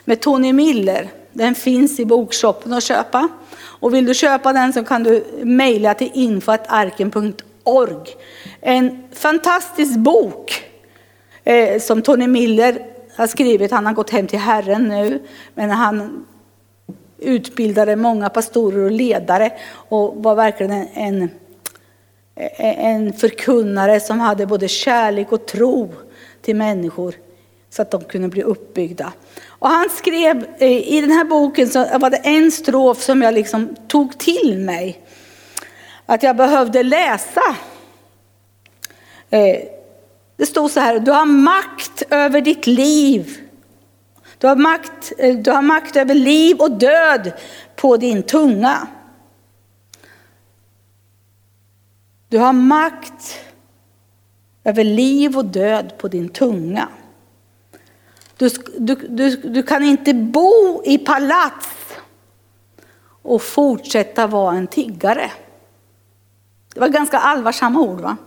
med 0.06 0.22
Tony 0.22 0.54
Miller. 0.54 1.10
Den 1.34 1.56
finns 1.56 2.00
i 2.00 2.06
bokshoppen 2.06 2.74
att 2.74 2.84
köpa. 2.84 3.28
Och 3.58 3.94
vill 3.94 4.06
du 4.06 4.14
köpa 4.14 4.54
den 4.54 4.74
så 4.74 4.84
kan 4.84 5.04
du 5.04 5.26
mejla 5.44 5.94
till 5.94 6.12
info.arken.org. 6.14 8.16
En 8.62 9.04
fantastisk 9.14 9.96
bok 9.96 10.64
eh, 11.44 11.82
som 11.82 12.02
Tony 12.02 12.28
Miller 12.28 12.95
har 13.16 13.28
skrivit. 13.28 13.72
Han 13.72 13.86
har 13.86 13.94
gått 13.94 14.10
hem 14.10 14.28
till 14.28 14.40
Herren 14.40 14.88
nu. 14.88 15.24
Men 15.54 15.70
han 15.70 16.26
utbildade 17.18 17.96
många 17.96 18.30
pastorer 18.30 18.86
och 18.86 18.92
ledare 18.92 19.52
och 19.74 20.16
var 20.24 20.36
verkligen 20.36 20.72
en, 20.94 21.30
en, 22.34 22.50
en 22.58 23.14
förkunnare 23.14 24.00
som 24.00 24.20
hade 24.20 24.46
både 24.46 24.68
kärlek 24.68 25.32
och 25.32 25.46
tro 25.46 25.94
till 26.42 26.56
människor 26.56 27.16
så 27.70 27.82
att 27.82 27.92
de 27.92 28.04
kunde 28.04 28.28
bli 28.28 28.44
uppbyggda. 28.44 29.14
Och 29.48 29.70
han 29.70 29.90
skrev, 29.90 30.46
eh, 30.58 30.94
i 30.94 31.02
den 31.02 31.12
här 31.12 31.26
boken 31.26 31.70
så 31.70 31.98
var 31.98 32.10
det 32.10 32.18
en 32.18 32.52
strof 32.52 33.02
som 33.02 33.22
jag 33.22 33.34
liksom 33.34 33.76
tog 33.88 34.18
till 34.18 34.60
mig. 34.60 35.00
Att 36.06 36.24
jag 36.24 36.36
behövde 36.36 36.84
läsa. 36.84 37.56
Eh, 39.30 39.58
det 40.38 40.46
stod 40.46 40.72
så 40.72 40.80
här, 40.80 41.00
du 41.00 41.12
har 41.12 41.26
makt 41.26 42.04
över 42.10 42.42
ditt 42.42 42.68
liv. 42.68 43.42
Du 44.38 44.48
har 44.48 44.56
makt, 44.56 45.12
eh, 45.18 45.36
du 45.36 45.52
har 45.52 45.62
makt 45.62 45.96
över 45.96 46.14
liv 46.14 46.58
och 46.60 46.72
död 46.72 47.32
på 47.76 47.98
din 47.98 48.24
tunga. 48.24 48.88
Du 52.28 52.38
har 52.38 52.54
makt 52.54 53.40
över 54.64 54.84
liv 54.84 55.38
och 55.38 55.46
död 55.46 55.98
på 55.98 56.08
din 56.08 56.30
tunga. 56.30 56.90
Du, 58.38 58.50
du, 58.78 58.96
du, 58.96 59.36
du 59.36 59.64
kan 59.64 59.84
inte 59.84 60.14
bo 60.14 60.82
i 60.86 60.98
palats 60.98 61.68
och 63.22 63.42
fortsätta 63.42 64.28
vara 64.28 64.56
en 64.56 64.68
tiggare. 64.68 65.32
Det 66.74 66.80
var 66.80 66.88
ganska 66.88 67.18
allvarsamma 67.18 67.80
ord 67.80 68.02
va? 68.02 68.18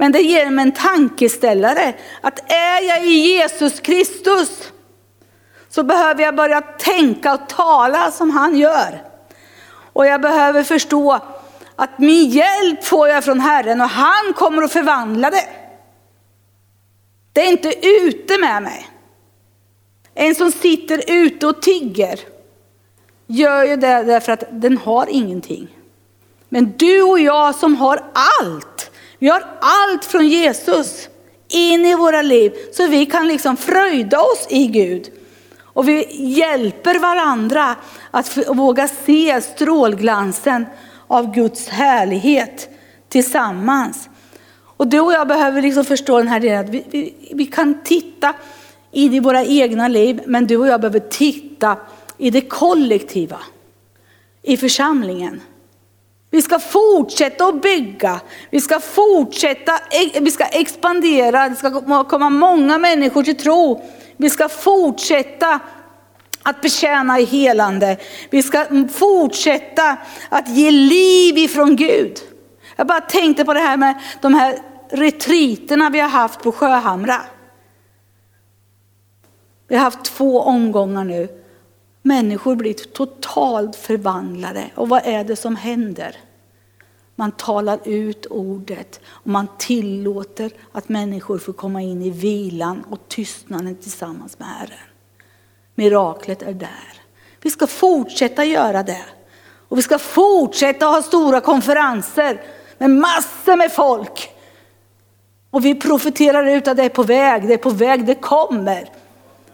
Men 0.00 0.12
det 0.12 0.22
ger 0.22 0.50
mig 0.50 0.62
en 0.62 0.72
tankeställare 0.72 1.94
att 2.20 2.52
är 2.52 2.88
jag 2.88 3.06
i 3.06 3.10
Jesus 3.10 3.80
Kristus 3.80 4.72
så 5.68 5.82
behöver 5.82 6.22
jag 6.22 6.36
börja 6.36 6.60
tänka 6.60 7.34
och 7.34 7.48
tala 7.48 8.10
som 8.10 8.30
han 8.30 8.56
gör. 8.56 9.02
Och 9.92 10.06
jag 10.06 10.20
behöver 10.20 10.62
förstå 10.62 11.20
att 11.76 11.98
min 11.98 12.30
hjälp 12.30 12.84
får 12.84 13.08
jag 13.08 13.24
från 13.24 13.40
Herren 13.40 13.80
och 13.80 13.88
han 13.88 14.32
kommer 14.34 14.62
att 14.62 14.72
förvandla 14.72 15.30
det. 15.30 15.48
Det 17.32 17.40
är 17.40 17.50
inte 17.50 17.86
ute 17.86 18.38
med 18.38 18.62
mig. 18.62 18.88
En 20.14 20.34
som 20.34 20.52
sitter 20.52 21.02
ute 21.06 21.46
och 21.46 21.62
tigger 21.62 22.20
gör 23.26 23.64
ju 23.64 23.76
det 23.76 24.02
därför 24.02 24.32
att 24.32 24.44
den 24.50 24.78
har 24.78 25.06
ingenting. 25.10 25.76
Men 26.48 26.74
du 26.76 27.02
och 27.02 27.20
jag 27.20 27.54
som 27.54 27.76
har 27.76 28.04
allt, 28.40 28.69
vi 29.20 29.28
har 29.28 29.44
allt 29.60 30.04
från 30.04 30.28
Jesus 30.28 31.08
in 31.48 31.86
i 31.86 31.94
våra 31.94 32.22
liv 32.22 32.52
så 32.72 32.86
vi 32.86 33.06
kan 33.06 33.28
liksom 33.28 33.56
fröjda 33.56 34.20
oss 34.20 34.46
i 34.48 34.66
Gud. 34.66 35.10
Och 35.62 35.88
vi 35.88 36.06
hjälper 36.10 36.98
varandra 36.98 37.76
att 38.10 38.38
våga 38.48 38.88
se 38.88 39.40
strålglansen 39.40 40.66
av 41.06 41.34
Guds 41.34 41.68
härlighet 41.68 42.68
tillsammans. 43.08 44.08
Och 44.76 44.86
du 44.86 45.00
och 45.00 45.12
jag 45.12 45.28
behöver 45.28 45.62
liksom 45.62 45.84
förstå 45.84 46.18
den 46.18 46.28
här 46.28 46.40
delen 46.40 46.64
att 46.64 46.70
vi, 46.70 46.84
vi, 46.90 47.14
vi 47.32 47.46
kan 47.46 47.82
titta 47.84 48.34
in 48.92 49.14
i 49.14 49.20
våra 49.20 49.44
egna 49.44 49.88
liv, 49.88 50.20
men 50.26 50.46
du 50.46 50.56
och 50.56 50.66
jag 50.66 50.80
behöver 50.80 51.00
titta 51.00 51.76
i 52.18 52.30
det 52.30 52.40
kollektiva, 52.40 53.38
i 54.42 54.56
församlingen. 54.56 55.40
Vi 56.30 56.42
ska 56.42 56.58
fortsätta 56.58 57.44
att 57.44 57.62
bygga, 57.62 58.20
vi 58.50 58.60
ska 58.60 58.80
fortsätta, 58.80 59.72
e- 59.90 60.20
vi 60.20 60.30
ska 60.30 60.44
expandera, 60.44 61.48
det 61.48 61.56
ska 61.56 62.04
komma 62.04 62.30
många 62.30 62.78
människor 62.78 63.22
till 63.22 63.36
tro. 63.36 63.84
Vi 64.16 64.30
ska 64.30 64.48
fortsätta 64.48 65.60
att 66.42 66.60
betjäna 66.60 67.20
i 67.20 67.24
helande. 67.24 67.96
Vi 68.30 68.42
ska 68.42 68.66
fortsätta 68.92 69.96
att 70.28 70.48
ge 70.48 70.70
liv 70.70 71.38
ifrån 71.38 71.76
Gud. 71.76 72.18
Jag 72.76 72.86
bara 72.86 73.00
tänkte 73.00 73.44
på 73.44 73.54
det 73.54 73.60
här 73.60 73.76
med 73.76 73.94
de 74.20 74.34
här 74.34 74.58
retriterna 74.90 75.90
vi 75.90 76.00
har 76.00 76.08
haft 76.08 76.42
på 76.42 76.52
Sjöhamra. 76.52 77.20
Vi 79.68 79.76
har 79.76 79.82
haft 79.82 80.04
två 80.04 80.40
omgångar 80.40 81.04
nu. 81.04 81.39
Människor 82.02 82.56
blir 82.56 82.74
totalt 82.74 83.76
förvandlade. 83.76 84.70
Och 84.74 84.88
vad 84.88 85.06
är 85.06 85.24
det 85.24 85.36
som 85.36 85.56
händer? 85.56 86.16
Man 87.14 87.32
talar 87.32 87.78
ut 87.84 88.26
ordet 88.26 89.00
och 89.06 89.30
man 89.30 89.46
tillåter 89.58 90.50
att 90.72 90.88
människor 90.88 91.38
får 91.38 91.52
komma 91.52 91.82
in 91.82 92.02
i 92.02 92.10
vilan 92.10 92.84
och 92.90 92.98
tystnaden 93.08 93.76
tillsammans 93.76 94.38
med 94.38 94.48
Herren. 94.48 94.88
Miraklet 95.74 96.42
är 96.42 96.52
där. 96.52 97.00
Vi 97.42 97.50
ska 97.50 97.66
fortsätta 97.66 98.44
göra 98.44 98.82
det. 98.82 99.04
Och 99.68 99.78
vi 99.78 99.82
ska 99.82 99.98
fortsätta 99.98 100.86
ha 100.86 101.02
stora 101.02 101.40
konferenser 101.40 102.42
med 102.78 102.90
massor 102.90 103.56
med 103.56 103.72
folk. 103.72 104.30
Och 105.50 105.64
vi 105.64 105.74
profeterar 105.74 106.46
ut 106.46 106.68
att 106.68 106.76
det 106.76 106.82
är 106.82 106.88
på 106.88 107.02
väg, 107.02 107.48
det 107.48 107.54
är 107.54 107.58
på 107.58 107.70
väg, 107.70 108.06
det 108.06 108.14
kommer. 108.14 108.90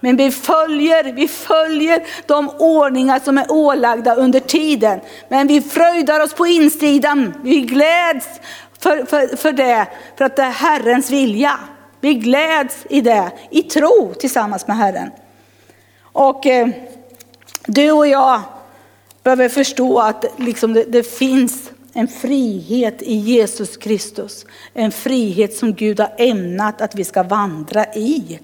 Men 0.00 0.16
vi 0.16 0.30
följer, 0.30 1.12
vi 1.12 1.28
följer 1.28 2.02
de 2.26 2.50
ordningar 2.50 3.20
som 3.24 3.38
är 3.38 3.52
ålagda 3.52 4.14
under 4.14 4.40
tiden. 4.40 5.00
Men 5.28 5.46
vi 5.46 5.60
fröjdar 5.60 6.20
oss 6.20 6.34
på 6.34 6.46
insidan, 6.46 7.34
vi 7.42 7.60
gläds 7.60 8.26
för, 8.78 9.04
för, 9.04 9.36
för 9.36 9.52
det, 9.52 9.86
för 10.16 10.24
att 10.24 10.36
det 10.36 10.42
är 10.42 10.50
Herrens 10.50 11.10
vilja. 11.10 11.58
Vi 12.00 12.14
gläds 12.14 12.76
i 12.90 13.00
det, 13.00 13.30
i 13.50 13.62
tro 13.62 14.14
tillsammans 14.14 14.66
med 14.66 14.76
Herren. 14.76 15.10
Och 16.02 16.46
eh, 16.46 16.68
du 17.66 17.92
och 17.92 18.06
jag 18.06 18.40
behöver 19.22 19.48
förstå 19.48 19.98
att 19.98 20.24
liksom 20.36 20.72
det, 20.72 20.84
det 20.84 21.02
finns 21.02 21.70
en 21.92 22.08
frihet 22.08 23.02
i 23.02 23.14
Jesus 23.14 23.76
Kristus. 23.76 24.46
En 24.74 24.92
frihet 24.92 25.54
som 25.56 25.74
Gud 25.74 26.00
har 26.00 26.12
ämnat 26.18 26.80
att 26.80 26.94
vi 26.94 27.04
ska 27.04 27.22
vandra 27.22 27.84
i. 27.94 28.38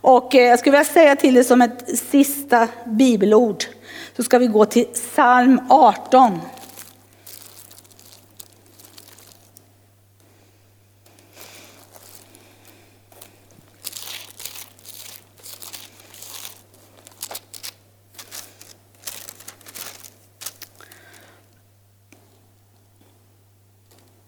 Och 0.00 0.34
eh, 0.34 0.42
jag 0.42 0.58
skulle 0.58 0.72
vilja 0.72 0.92
säga 0.92 1.16
till 1.16 1.34
dig 1.34 1.44
som 1.44 1.62
ett 1.62 1.98
sista 1.98 2.68
bibelord, 2.84 3.64
så 4.16 4.22
ska 4.22 4.38
vi 4.38 4.46
gå 4.46 4.64
till 4.64 4.86
psalm 4.86 5.60
18. 5.68 6.38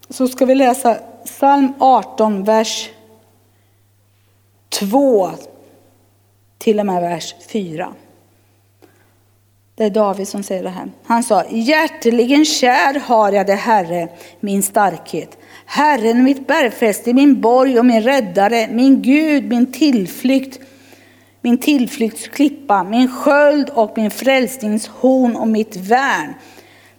Så 0.08 0.28
ska 0.28 0.46
vi 0.46 0.54
läsa 0.54 0.94
psalm 1.24 1.74
18, 1.78 2.44
vers 2.44 2.90
2 4.68 5.30
till 6.62 6.80
och 6.80 6.86
med 6.86 7.02
vers 7.02 7.34
4. 7.48 7.94
Det 9.74 9.84
är 9.84 9.90
David 9.90 10.28
som 10.28 10.42
säger 10.42 10.62
det 10.62 10.68
här. 10.68 10.90
Han 11.04 11.22
sa, 11.22 11.44
hjärteligen 11.50 12.44
kär 12.44 13.00
har 13.00 13.32
jag 13.32 13.46
det 13.46 13.54
Herre, 13.54 14.08
min 14.40 14.62
starkhet. 14.62 15.38
Herren 15.66 16.24
mitt 16.24 16.46
bergfäste, 16.46 17.12
min 17.12 17.40
borg 17.40 17.78
och 17.78 17.86
min 17.86 18.02
räddare, 18.02 18.68
min 18.70 19.02
Gud, 19.02 19.48
min 19.48 19.72
tillflykt, 19.72 20.60
min 21.40 21.58
tillflyktsklippa, 21.58 22.84
min 22.84 23.08
sköld 23.08 23.70
och 23.70 23.92
min 23.96 24.10
frälsningshorn 24.10 25.36
och 25.36 25.48
mitt 25.48 25.76
värn. 25.76 26.34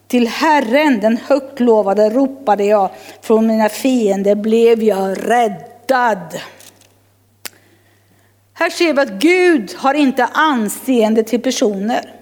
Till 0.08 0.28
Herren, 0.28 1.00
den 1.00 1.18
högt 1.18 1.60
lovade, 1.60 2.10
ropade 2.10 2.64
jag, 2.64 2.90
från 3.22 3.48
mina 3.48 3.70
fiender 3.70 4.36
blev 4.36 4.84
jag 4.84 5.30
räddad. 5.30 6.40
Här 8.54 8.70
ser 8.70 8.94
vi 8.94 9.02
att 9.02 9.10
Gud 9.10 9.76
har 9.78 9.94
inte 9.94 10.26
anseende 10.26 11.24
till 11.24 11.42
personer. 11.42 12.16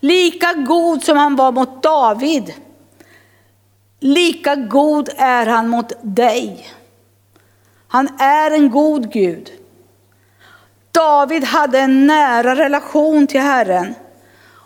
Lika 0.00 0.52
god 0.52 1.02
som 1.02 1.16
han 1.16 1.36
var 1.36 1.52
mot 1.52 1.82
David, 1.82 2.54
lika 4.00 4.56
god 4.56 5.08
är 5.16 5.46
han 5.46 5.68
mot 5.68 5.92
dig. 6.02 6.68
Han 7.88 8.08
är 8.18 8.50
en 8.50 8.70
god 8.70 9.12
Gud. 9.12 9.50
David 10.90 11.44
hade 11.44 11.78
en 11.78 12.06
nära 12.06 12.56
relation 12.56 13.26
till 13.26 13.40
Herren 13.40 13.94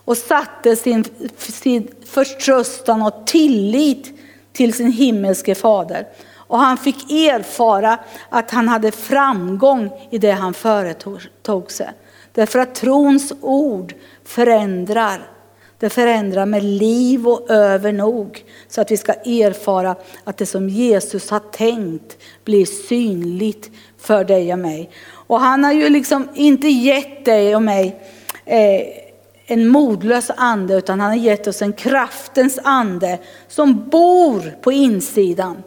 och 0.05 0.17
satte 0.17 0.77
sin, 0.77 1.05
sin 1.37 1.89
förtröstan 2.07 3.03
och 3.03 3.27
tillit 3.27 4.19
till 4.53 4.75
sin 4.75 4.93
himmelske 4.93 5.55
fader. 5.55 6.07
Och 6.53 6.59
han 6.59 6.77
fick 6.77 7.11
erfara 7.11 7.99
att 8.29 8.51
han 8.51 8.69
hade 8.69 8.93
framgång 8.93 9.91
i 10.11 10.19
det 10.19 10.31
han 10.31 10.55
företog 10.55 11.71
sig. 11.71 11.91
Därför 12.33 12.59
att 12.59 12.75
trons 12.75 13.33
ord 13.41 13.95
förändrar. 14.25 15.31
Det 15.79 15.91
förändrar 15.91 16.47
med 16.47 16.63
liv 16.63 17.29
och 17.29 17.51
övernog. 17.51 18.45
Så 18.69 18.81
att 18.81 18.91
vi 18.91 18.97
ska 18.97 19.13
erfara 19.13 19.97
att 20.25 20.37
det 20.37 20.47
som 20.47 20.69
Jesus 20.69 21.31
har 21.31 21.39
tänkt 21.39 22.19
blir 22.45 22.65
synligt 22.65 23.71
för 23.99 24.25
dig 24.25 24.53
och 24.53 24.59
mig. 24.59 24.91
Och 25.11 25.41
han 25.41 25.65
har 25.65 25.73
ju 25.73 25.89
liksom 25.89 26.29
inte 26.35 26.69
gett 26.69 27.25
dig 27.25 27.57
och 27.57 27.63
mig 27.63 28.01
eh, 28.45 28.83
en 29.47 29.69
modlös 29.69 30.31
ande 30.37 30.75
utan 30.75 31.01
han 31.01 31.11
har 31.11 31.17
gett 31.17 31.47
oss 31.47 31.63
en 31.63 31.73
kraftens 31.73 32.59
ande 32.63 33.19
som 33.49 33.89
bor 33.89 34.57
på 34.63 34.73
insidan. 34.73 35.63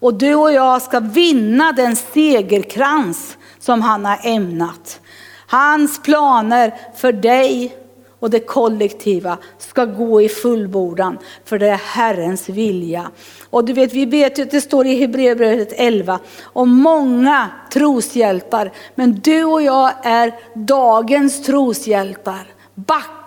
Och 0.00 0.14
du 0.14 0.34
och 0.34 0.52
jag 0.52 0.82
ska 0.82 1.00
vinna 1.00 1.72
den 1.72 1.96
segerkrans 1.96 3.36
som 3.58 3.82
han 3.82 4.04
har 4.04 4.18
ämnat. 4.22 5.00
Hans 5.46 6.02
planer 6.02 6.74
för 6.96 7.12
dig 7.12 7.76
och 8.20 8.30
det 8.30 8.40
kollektiva 8.40 9.38
ska 9.58 9.84
gå 9.84 10.22
i 10.22 10.28
fullbordan 10.28 11.18
för 11.44 11.58
det 11.58 11.68
är 11.68 11.80
Herrens 11.84 12.48
vilja. 12.48 13.10
Och 13.50 13.64
du 13.64 13.72
vet, 13.72 13.92
vi 13.92 14.04
vet 14.04 14.38
ju 14.38 14.42
att 14.42 14.50
det 14.50 14.60
står 14.60 14.86
i 14.86 14.96
Hebreerbrevet 14.96 15.72
11 15.72 16.18
om 16.42 16.70
många 16.70 17.48
troshjältar, 17.72 18.72
men 18.94 19.14
du 19.14 19.44
och 19.44 19.62
jag 19.62 19.92
är 20.02 20.32
dagens 20.54 21.42
troshjältar. 21.42 22.46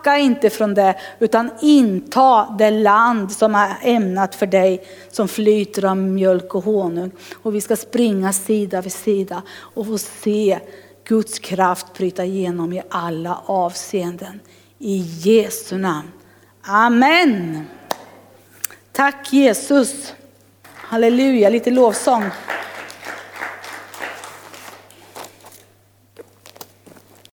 Backa 0.01 0.17
inte 0.17 0.49
från 0.49 0.73
det, 0.73 0.95
utan 1.19 1.51
inta 1.61 2.55
det 2.57 2.71
land 2.71 3.31
som 3.31 3.55
är 3.55 3.77
ämnat 3.81 4.35
för 4.35 4.45
dig, 4.45 4.83
som 5.11 5.27
flyter 5.27 5.85
av 5.85 5.97
mjölk 5.97 6.55
och 6.55 6.63
honung. 6.63 7.11
Och 7.33 7.55
vi 7.55 7.61
ska 7.61 7.75
springa 7.75 8.33
sida 8.33 8.81
vid 8.81 8.93
sida 8.93 9.41
och 9.49 9.85
få 9.85 9.97
se 9.97 10.59
Guds 11.03 11.39
kraft 11.39 11.93
bryta 11.93 12.25
igenom 12.25 12.73
i 12.73 12.81
alla 12.89 13.41
avseenden. 13.45 14.39
I 14.79 14.97
Jesu 14.97 15.77
namn. 15.77 16.11
Amen. 16.61 17.65
Tack 18.91 19.33
Jesus. 19.33 20.13
Halleluja, 20.73 21.49
lite 21.49 21.71
lovsång. 21.71 22.23